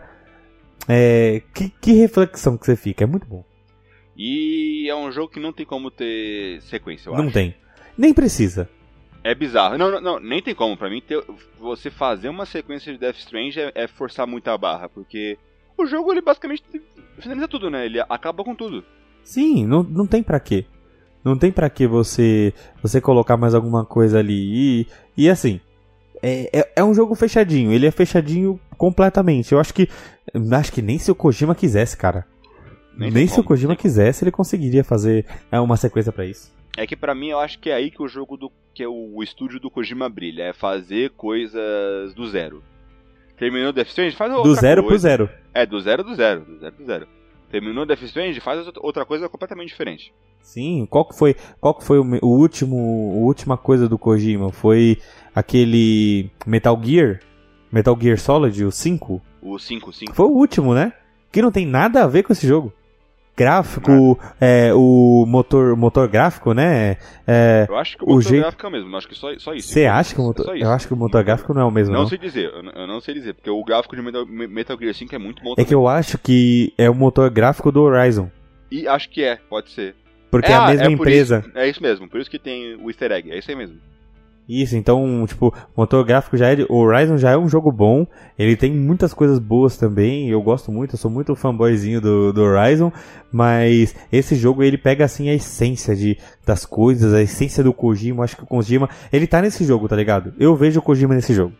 é, 0.86 1.40
que, 1.54 1.70
que 1.80 1.92
reflexão 1.94 2.58
que 2.58 2.66
você 2.66 2.76
fica. 2.76 3.04
É 3.04 3.06
muito 3.06 3.26
bom. 3.26 3.42
E 4.14 4.86
é 4.86 4.94
um 4.94 5.10
jogo 5.10 5.32
que 5.32 5.40
não 5.40 5.52
tem 5.52 5.64
como 5.64 5.90
ter 5.90 6.60
sequência, 6.60 7.08
eu 7.08 7.12
não 7.12 7.20
acho. 7.20 7.24
Não 7.24 7.32
tem. 7.32 7.54
Nem 7.96 8.12
precisa. 8.12 8.68
É 9.28 9.34
bizarro. 9.34 9.76
Não, 9.76 9.90
não, 9.90 10.00
não, 10.00 10.20
nem 10.20 10.40
tem 10.40 10.54
como. 10.54 10.74
Pra 10.74 10.88
mim, 10.88 11.02
ter, 11.02 11.22
você 11.60 11.90
fazer 11.90 12.30
uma 12.30 12.46
sequência 12.46 12.90
de 12.90 12.98
Death 12.98 13.18
Strange 13.18 13.60
é, 13.60 13.72
é, 13.74 13.86
forçar 13.86 14.26
muito 14.26 14.48
a 14.48 14.56
barra, 14.56 14.88
porque 14.88 15.36
o 15.76 15.84
jogo, 15.84 16.10
ele 16.10 16.22
basicamente 16.22 16.62
finaliza 17.18 17.46
tudo, 17.46 17.68
né? 17.68 17.84
Ele 17.84 18.00
acaba 18.00 18.42
com 18.42 18.54
tudo. 18.54 18.82
Sim, 19.22 19.66
não, 19.66 19.82
não 19.82 20.06
tem 20.06 20.22
pra 20.22 20.40
quê. 20.40 20.64
Não 21.22 21.36
tem 21.36 21.52
para 21.52 21.68
que 21.68 21.86
você 21.86 22.54
você 22.82 23.02
colocar 23.02 23.36
mais 23.36 23.54
alguma 23.54 23.84
coisa 23.84 24.18
ali. 24.18 24.86
E, 24.86 24.86
e 25.14 25.28
assim, 25.28 25.60
é, 26.22 26.60
é, 26.60 26.72
é, 26.76 26.82
um 26.82 26.94
jogo 26.94 27.14
fechadinho. 27.14 27.70
Ele 27.70 27.86
é 27.86 27.90
fechadinho 27.90 28.58
completamente. 28.78 29.52
Eu 29.52 29.60
acho 29.60 29.74
que. 29.74 29.90
Acho 30.52 30.72
que 30.72 30.80
nem 30.80 30.98
se 30.98 31.10
o 31.10 31.14
Kojima 31.14 31.54
quisesse, 31.54 31.98
cara. 31.98 32.24
Nem, 32.96 33.10
nem 33.10 33.26
se 33.26 33.38
o 33.38 33.44
Kojima 33.44 33.76
quisesse, 33.76 34.24
ele 34.24 34.30
conseguiria 34.30 34.82
fazer 34.82 35.26
é, 35.52 35.60
uma 35.60 35.76
sequência 35.76 36.10
para 36.10 36.24
isso. 36.24 36.50
É 36.78 36.86
que 36.86 36.94
para 36.94 37.12
mim 37.12 37.30
eu 37.30 37.40
acho 37.40 37.58
que 37.58 37.70
é 37.70 37.74
aí 37.74 37.90
que 37.90 38.00
o 38.00 38.06
jogo 38.06 38.36
do. 38.36 38.52
Que 38.78 38.84
é 38.84 38.86
o, 38.86 39.10
o 39.16 39.24
estúdio 39.24 39.58
do 39.58 39.68
Kojima 39.68 40.08
brilha. 40.08 40.44
É 40.44 40.52
fazer 40.52 41.10
coisas 41.16 42.14
do 42.14 42.28
zero. 42.28 42.62
Terminou 43.36 43.72
Death 43.72 43.88
Stranding, 43.88 44.14
faz 44.14 44.32
outra 44.32 44.48
Do 44.48 44.54
zero 44.54 44.82
coisa. 44.84 45.16
pro 45.16 45.26
zero. 45.26 45.30
É, 45.52 45.66
do 45.66 45.80
zero 45.80 46.04
do 46.04 46.14
zero. 46.14 46.44
Do 46.44 46.58
zero 46.60 46.76
do 46.76 46.84
zero. 46.84 47.08
Terminou 47.50 47.84
Death 47.84 48.02
Stranding, 48.02 48.38
faz 48.38 48.68
outra 48.76 49.04
coisa 49.04 49.28
completamente 49.28 49.70
diferente. 49.70 50.14
Sim, 50.40 50.86
qual 50.88 51.04
que 51.04 51.18
foi, 51.18 51.34
qual 51.60 51.74
que 51.74 51.82
foi 51.82 51.98
o, 51.98 52.04
o 52.22 52.28
último, 52.28 52.76
a 53.16 53.26
última 53.26 53.56
coisa 53.56 53.88
do 53.88 53.98
Kojima? 53.98 54.52
Foi 54.52 54.98
aquele 55.34 56.30
Metal 56.46 56.80
Gear? 56.80 57.18
Metal 57.72 57.98
Gear 58.00 58.16
Solid, 58.16 58.64
o 58.64 58.70
5? 58.70 59.20
O 59.42 59.58
5, 59.58 59.92
5. 59.92 60.14
Foi 60.14 60.26
o 60.26 60.30
último, 60.36 60.72
né? 60.72 60.92
Que 61.32 61.42
não 61.42 61.50
tem 61.50 61.66
nada 61.66 62.04
a 62.04 62.06
ver 62.06 62.22
com 62.22 62.32
esse 62.32 62.46
jogo 62.46 62.72
gráfico, 63.38 64.18
é, 64.40 64.72
o 64.74 65.24
motor, 65.26 65.76
motor 65.76 66.08
gráfico, 66.08 66.52
né? 66.52 66.96
É, 67.26 67.66
eu 67.68 67.76
acho 67.76 67.96
que 67.96 68.04
o, 68.04 68.08
o 68.08 68.14
motor 68.16 68.32
gráfico 68.32 68.66
é 68.66 68.68
o 68.68 68.72
mesmo, 68.72 68.96
acho 68.96 69.08
que 69.08 69.14
só, 69.14 69.38
só 69.38 69.54
isso. 69.54 69.68
Você 69.68 69.86
acha 69.86 70.14
que 70.14 70.20
o 70.20 70.24
motor, 70.24 70.56
é 70.56 70.62
eu 70.62 70.70
acho 70.70 70.88
que 70.88 70.94
o 70.94 70.96
motor 70.96 71.22
gráfico 71.22 71.54
não 71.54 71.62
é 71.62 71.64
o 71.64 71.70
mesmo, 71.70 71.94
não? 71.94 72.02
Não 72.02 72.08
sei 72.08 72.18
dizer, 72.18 72.50
eu 72.52 72.86
não 72.86 73.00
sei 73.00 73.14
dizer, 73.14 73.34
porque 73.34 73.48
o 73.50 73.64
gráfico 73.64 73.94
de 73.94 74.02
Metal, 74.02 74.26
Metal 74.26 74.76
Gear 74.78 74.94
5 74.94 75.14
é 75.14 75.18
muito 75.18 75.42
bom 75.42 75.52
É 75.52 75.54
também. 75.54 75.66
que 75.66 75.74
eu 75.74 75.86
acho 75.86 76.18
que 76.18 76.74
é 76.76 76.90
o 76.90 76.94
motor 76.94 77.30
gráfico 77.30 77.70
do 77.70 77.82
Horizon. 77.82 78.28
E 78.70 78.86
acho 78.88 79.08
que 79.08 79.22
é, 79.22 79.36
pode 79.48 79.70
ser. 79.70 79.94
Porque 80.30 80.50
é, 80.50 80.54
a 80.54 80.66
mesma 80.66 80.90
empresa. 80.90 81.44
Isso, 81.46 81.58
é 81.58 81.68
isso 81.68 81.82
mesmo, 81.82 82.08
por 82.08 82.20
isso 82.20 82.30
que 82.30 82.38
tem 82.38 82.74
o 82.76 82.90
easter 82.90 83.12
egg, 83.12 83.30
é 83.30 83.38
isso 83.38 83.50
aí 83.50 83.56
mesmo. 83.56 83.76
Isso, 84.48 84.76
então, 84.76 85.26
tipo, 85.26 85.48
o 85.48 85.80
motor 85.80 86.02
gráfico 86.06 86.36
já 86.36 86.50
é. 86.50 86.56
O 86.70 86.76
Horizon 86.76 87.18
já 87.18 87.32
é 87.32 87.36
um 87.36 87.48
jogo 87.48 87.70
bom. 87.70 88.06
Ele 88.38 88.56
tem 88.56 88.72
muitas 88.72 89.12
coisas 89.12 89.38
boas 89.38 89.76
também. 89.76 90.30
Eu 90.30 90.40
gosto 90.40 90.72
muito, 90.72 90.94
eu 90.94 90.98
sou 90.98 91.10
muito 91.10 91.36
fanboyzinho 91.36 92.00
do, 92.00 92.32
do 92.32 92.42
Horizon. 92.42 92.90
Mas 93.30 93.94
esse 94.10 94.34
jogo 94.34 94.62
ele 94.62 94.78
pega 94.78 95.04
assim 95.04 95.28
a 95.28 95.34
essência 95.34 95.94
de, 95.94 96.16
das 96.46 96.64
coisas, 96.64 97.12
a 97.12 97.20
essência 97.20 97.62
do 97.62 97.74
Kojima. 97.74 98.24
Acho 98.24 98.38
que 98.38 98.44
o 98.44 98.46
Kojima. 98.46 98.88
Ele 99.12 99.26
tá 99.26 99.42
nesse 99.42 99.64
jogo, 99.64 99.86
tá 99.86 99.96
ligado? 99.96 100.32
Eu 100.38 100.56
vejo 100.56 100.80
o 100.80 100.82
Kojima 100.82 101.14
nesse 101.14 101.34
jogo. 101.34 101.52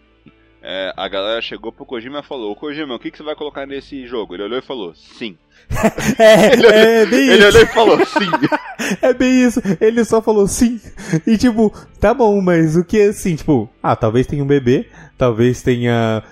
É, 0.63 0.93
a 0.97 1.09
galera 1.09 1.41
chegou 1.41 1.71
pro 1.71 1.87
Kojima 1.87 2.21
e 2.21 2.27
falou: 2.27 2.55
Kojima, 2.57 2.95
o 2.95 2.99
que, 2.99 3.11
que 3.11 3.17
você 3.17 3.23
vai 3.23 3.37
colocar 3.37 3.67
nesse 3.67 4.07
jogo? 4.07 4.35
Ele 4.35 4.43
olhou 4.43 4.59
e 4.59 4.63
falou: 4.63 4.93
sim. 4.95 5.37
é, 6.19 6.53
ele, 6.53 6.67
é 6.67 7.07
bem 7.07 7.29
ele 7.29 7.39
isso. 7.39 7.47
olhou 7.49 7.63
e 7.63 7.67
falou: 7.67 8.07
sim. 8.07 8.31
é 9.01 9.15
bem 9.15 9.45
isso. 9.45 9.61
Ele 9.81 10.05
só 10.05 10.21
falou 10.21 10.49
sim. 10.49 10.81
E 11.27 11.39
tipo, 11.39 11.71
tá 12.01 12.13
bom, 12.13 12.41
mas 12.41 12.77
o 12.77 12.85
que 12.85 12.99
é 12.99 13.07
assim? 13.07 13.37
Tipo, 13.37 13.71
ah, 13.83 13.95
talvez 13.95 14.27
tenha 14.27 14.43
um 14.43 14.47
bebê, 14.47 14.89
talvez 15.17 15.63
tenha 15.63 16.25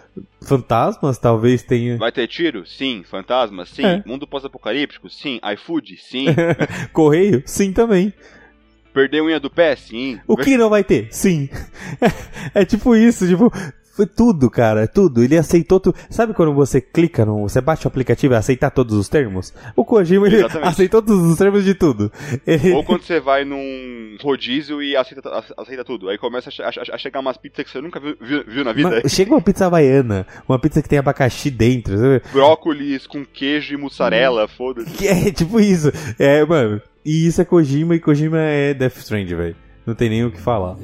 fantasmas, 0.42 1.18
talvez 1.18 1.62
tenha. 1.62 1.96
Vai 1.96 2.10
ter 2.10 2.26
tiro? 2.26 2.66
Sim. 2.66 3.04
Fantasmas? 3.08 3.68
Sim. 3.68 3.84
É. 3.84 4.02
Mundo 4.04 4.26
pós-apocalíptico? 4.26 5.08
Sim. 5.08 5.38
iFood? 5.54 5.96
Sim. 5.98 6.26
Correio? 6.92 7.42
Sim 7.46 7.72
também. 7.72 8.12
Perder 8.92 9.22
unha 9.22 9.38
do 9.38 9.50
pé? 9.50 9.76
Sim. 9.76 10.18
O 10.26 10.36
que 10.36 10.56
não 10.56 10.70
vai 10.70 10.82
ter? 10.82 11.08
Sim. 11.10 11.50
é 12.54 12.64
tipo 12.64 12.96
isso, 12.96 13.28
tipo, 13.28 13.52
foi 13.97 14.07
tudo, 14.07 14.51
cara, 14.51 14.86
tudo. 14.86 15.24
Ele 15.24 15.38
aceitou 15.38 15.80
tudo. 15.80 15.97
Sabe 16.11 16.34
quando 16.34 16.53
você 16.53 16.82
clica 16.82 17.24
no. 17.24 17.49
Você 17.49 17.62
baixa 17.62 17.86
o 17.86 17.88
aplicativo 17.88 18.34
e 18.34 18.36
aceitar 18.36 18.70
todos 18.70 18.94
os 18.94 19.09
termos? 19.09 19.55
O 19.74 19.86
Kojima 19.86 20.26
ele 20.26 20.44
aceitou 20.62 21.01
todos 21.01 21.24
os 21.24 21.38
termos 21.38 21.64
de 21.64 21.74
tudo. 21.74 22.12
Ele... 22.47 22.72
Ou 22.72 22.84
quando 22.84 23.03
você 23.03 23.18
vai 23.18 23.47
num 23.47 24.18
rodízio 24.20 24.82
e 24.82 24.94
aceita, 24.94 25.30
aceita 25.57 25.82
tudo. 25.82 26.11
Aí 26.11 26.18
começa 26.18 26.51
a, 26.62 26.66
a, 26.66 26.94
a 26.94 26.99
chegar 26.99 27.20
umas 27.20 27.38
pizzas 27.38 27.64
que 27.64 27.70
você 27.70 27.80
nunca 27.80 27.99
viu, 27.99 28.14
viu, 28.20 28.44
viu 28.47 28.64
na 28.64 28.74
vida. 28.74 29.01
Mas 29.03 29.12
chega 29.12 29.32
uma 29.32 29.40
pizza 29.40 29.64
havaiana, 29.64 30.26
uma 30.47 30.59
pizza 30.59 30.82
que 30.82 30.88
tem 30.90 30.99
abacaxi 30.99 31.51
dentro. 31.51 31.97
Sabe? 31.97 32.22
Brócolis 32.30 33.07
com 33.07 33.24
queijo 33.24 33.72
e 33.72 33.78
mussarela, 33.78 34.47
foda-se. 34.47 35.07
É, 35.09 35.30
tipo 35.30 35.59
isso. 35.59 35.90
É, 36.18 36.44
mano. 36.44 36.82
E 37.03 37.26
isso 37.26 37.40
é 37.40 37.44
Kojima 37.44 37.94
e 37.94 38.01
Kojima 38.01 38.40
é 38.40 38.74
Death 38.74 38.97
Strand, 38.97 39.28
velho. 39.28 39.57
Não 39.86 39.94
tem 39.94 40.11
nem 40.11 40.24
o 40.24 40.30
que 40.30 40.40
falar. 40.40 40.76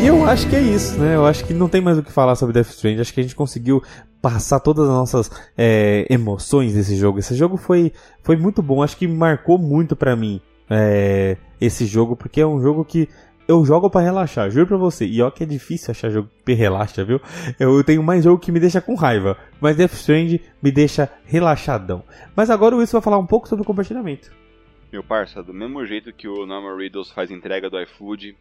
E 0.00 0.06
eu 0.06 0.24
acho 0.26 0.48
que 0.48 0.56
é 0.56 0.60
isso, 0.60 0.98
né? 0.98 1.16
Eu 1.16 1.24
acho 1.24 1.44
que 1.44 1.54
não 1.54 1.68
tem 1.68 1.80
mais 1.80 1.98
o 1.98 2.02
que 2.02 2.12
falar 2.12 2.36
sobre 2.36 2.52
Death 2.52 2.68
Stranding. 2.68 3.00
Acho 3.00 3.14
que 3.14 3.20
a 3.20 3.22
gente 3.22 3.34
conseguiu 3.34 3.82
passar 4.20 4.60
todas 4.60 4.84
as 4.84 4.94
nossas 4.94 5.30
é, 5.56 6.06
emoções 6.10 6.74
desse 6.74 6.96
jogo. 6.96 7.18
Esse 7.18 7.34
jogo 7.34 7.56
foi, 7.56 7.92
foi 8.22 8.36
muito 8.36 8.62
bom. 8.62 8.82
Acho 8.82 8.96
que 8.96 9.08
marcou 9.08 9.58
muito 9.58 9.96
pra 9.96 10.14
mim 10.14 10.40
é, 10.68 11.36
esse 11.60 11.86
jogo, 11.86 12.14
porque 12.14 12.40
é 12.40 12.46
um 12.46 12.60
jogo 12.60 12.84
que 12.84 13.08
eu 13.48 13.64
jogo 13.64 13.88
para 13.88 14.00
relaxar, 14.00 14.50
juro 14.50 14.66
pra 14.66 14.76
você. 14.76 15.06
E 15.06 15.22
ó 15.22 15.30
que 15.30 15.44
é 15.44 15.46
difícil 15.46 15.90
achar 15.90 16.10
jogo 16.10 16.28
que 16.44 16.52
relaxa, 16.52 17.04
viu? 17.04 17.20
Eu 17.58 17.82
tenho 17.84 18.02
mais 18.02 18.24
jogo 18.24 18.40
que 18.40 18.50
me 18.50 18.60
deixa 18.60 18.80
com 18.80 18.94
raiva. 18.94 19.36
Mas 19.60 19.76
Death 19.76 19.92
Strand 19.92 20.38
me 20.62 20.70
deixa 20.70 21.10
relaxadão. 21.24 22.02
Mas 22.34 22.50
agora 22.50 22.74
o 22.74 22.78
Wilson 22.78 22.98
vai 22.98 23.04
falar 23.04 23.18
um 23.18 23.26
pouco 23.26 23.48
sobre 23.48 23.62
o 23.62 23.66
compartilhamento. 23.66 24.30
Meu 24.92 25.02
parça, 25.02 25.42
do 25.42 25.52
mesmo 25.52 25.84
jeito 25.84 26.12
que 26.12 26.28
o 26.28 26.46
Normal 26.46 26.76
Riddles 26.76 27.10
faz 27.10 27.30
entrega 27.30 27.68
do 27.68 27.80
iFood, 27.80 28.36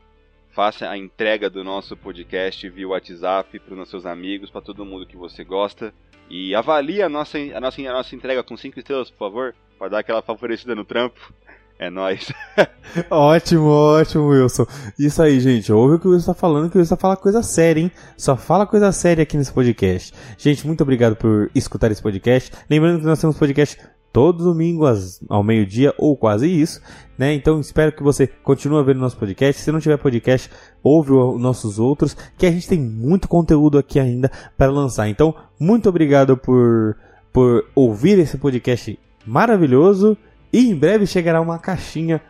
faça 0.51 0.89
a 0.89 0.97
entrega 0.97 1.49
do 1.49 1.63
nosso 1.63 1.97
podcast 1.97 2.69
via 2.69 2.87
WhatsApp 2.87 3.59
para 3.59 3.81
os 3.81 3.89
seus 3.89 4.05
amigos, 4.05 4.49
para 4.49 4.61
todo 4.61 4.85
mundo 4.85 5.05
que 5.05 5.17
você 5.17 5.43
gosta. 5.43 5.93
E 6.29 6.55
avalie 6.55 7.01
a 7.01 7.09
nossa, 7.09 7.37
a 7.37 7.59
nossa, 7.59 7.81
a 7.81 7.93
nossa 7.93 8.15
entrega 8.15 8.43
com 8.43 8.57
5 8.57 8.79
estrelas, 8.79 9.11
por 9.11 9.17
favor, 9.17 9.55
para 9.77 9.89
dar 9.89 9.99
aquela 9.99 10.21
favorecida 10.21 10.73
no 10.73 10.85
trampo. 10.85 11.33
É 11.78 11.89
nóis. 11.89 12.32
ótimo, 13.09 13.67
ótimo, 13.67 14.30
Wilson. 14.30 14.65
Isso 14.97 15.21
aí, 15.21 15.39
gente. 15.39 15.71
Ouve 15.73 15.95
o 15.95 15.99
que 15.99 16.07
o 16.07 16.11
Wilson 16.11 16.34
tá 16.34 16.39
falando, 16.39 16.69
que 16.69 16.78
o 16.78 16.80
Wilson 16.80 16.95
fala 16.95 17.17
coisa 17.17 17.43
séria, 17.43 17.82
hein? 17.82 17.91
Só 18.17 18.38
fala 18.38 18.65
coisa 18.65 18.91
séria 18.93 19.23
aqui 19.23 19.36
nesse 19.36 19.51
podcast. 19.51 20.13
Gente, 20.38 20.65
muito 20.65 20.82
obrigado 20.82 21.15
por 21.17 21.51
escutar 21.53 21.91
esse 21.91 22.01
podcast. 22.01 22.51
Lembrando 22.69 22.99
que 22.99 23.05
nós 23.05 23.19
temos 23.19 23.38
podcast 23.38 23.78
todo 24.15 24.45
domingo 24.45 24.86
ao 25.28 25.43
meio-dia, 25.43 25.93
ou 25.97 26.15
quase 26.15 26.47
isso, 26.47 26.82
né? 27.17 27.34
Então 27.34 27.59
espero 27.59 27.91
que 27.91 28.01
você 28.01 28.26
continue 28.26 28.82
vendo 28.82 29.01
nosso 29.01 29.17
podcast. 29.17 29.61
Se 29.61 29.69
não 29.73 29.82
tiver 29.82 29.97
podcast, 29.97 30.49
ouve 30.82 31.11
os 31.11 31.41
nossos 31.41 31.80
outros, 31.80 32.15
que 32.38 32.45
a 32.45 32.51
gente 32.51 32.65
tem 32.65 32.80
muito 32.80 33.28
conteúdo 33.28 33.78
aqui 33.78 33.99
ainda 33.99 34.32
para 34.57 34.71
lançar. 34.71 35.09
Então, 35.09 35.36
muito 35.59 35.89
obrigado 35.89 36.38
por, 36.38 36.95
por 37.34 37.65
ouvir 37.76 38.17
esse 38.17 38.38
podcast 38.38 38.97
maravilhoso. 39.28 40.17
E 40.55 40.69
em 40.69 40.73
breve 40.73 41.05
chegará 41.05 41.41
uma 41.41 41.59
caixinha 41.59 42.21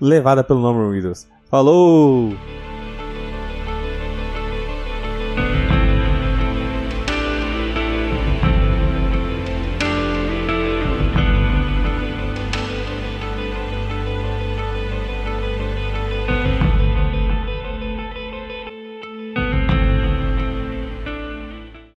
levada 0.00 0.42
pelo 0.42 0.58
Norman 0.58 0.90
Windows. 0.90 1.28
Falou! 1.48 2.30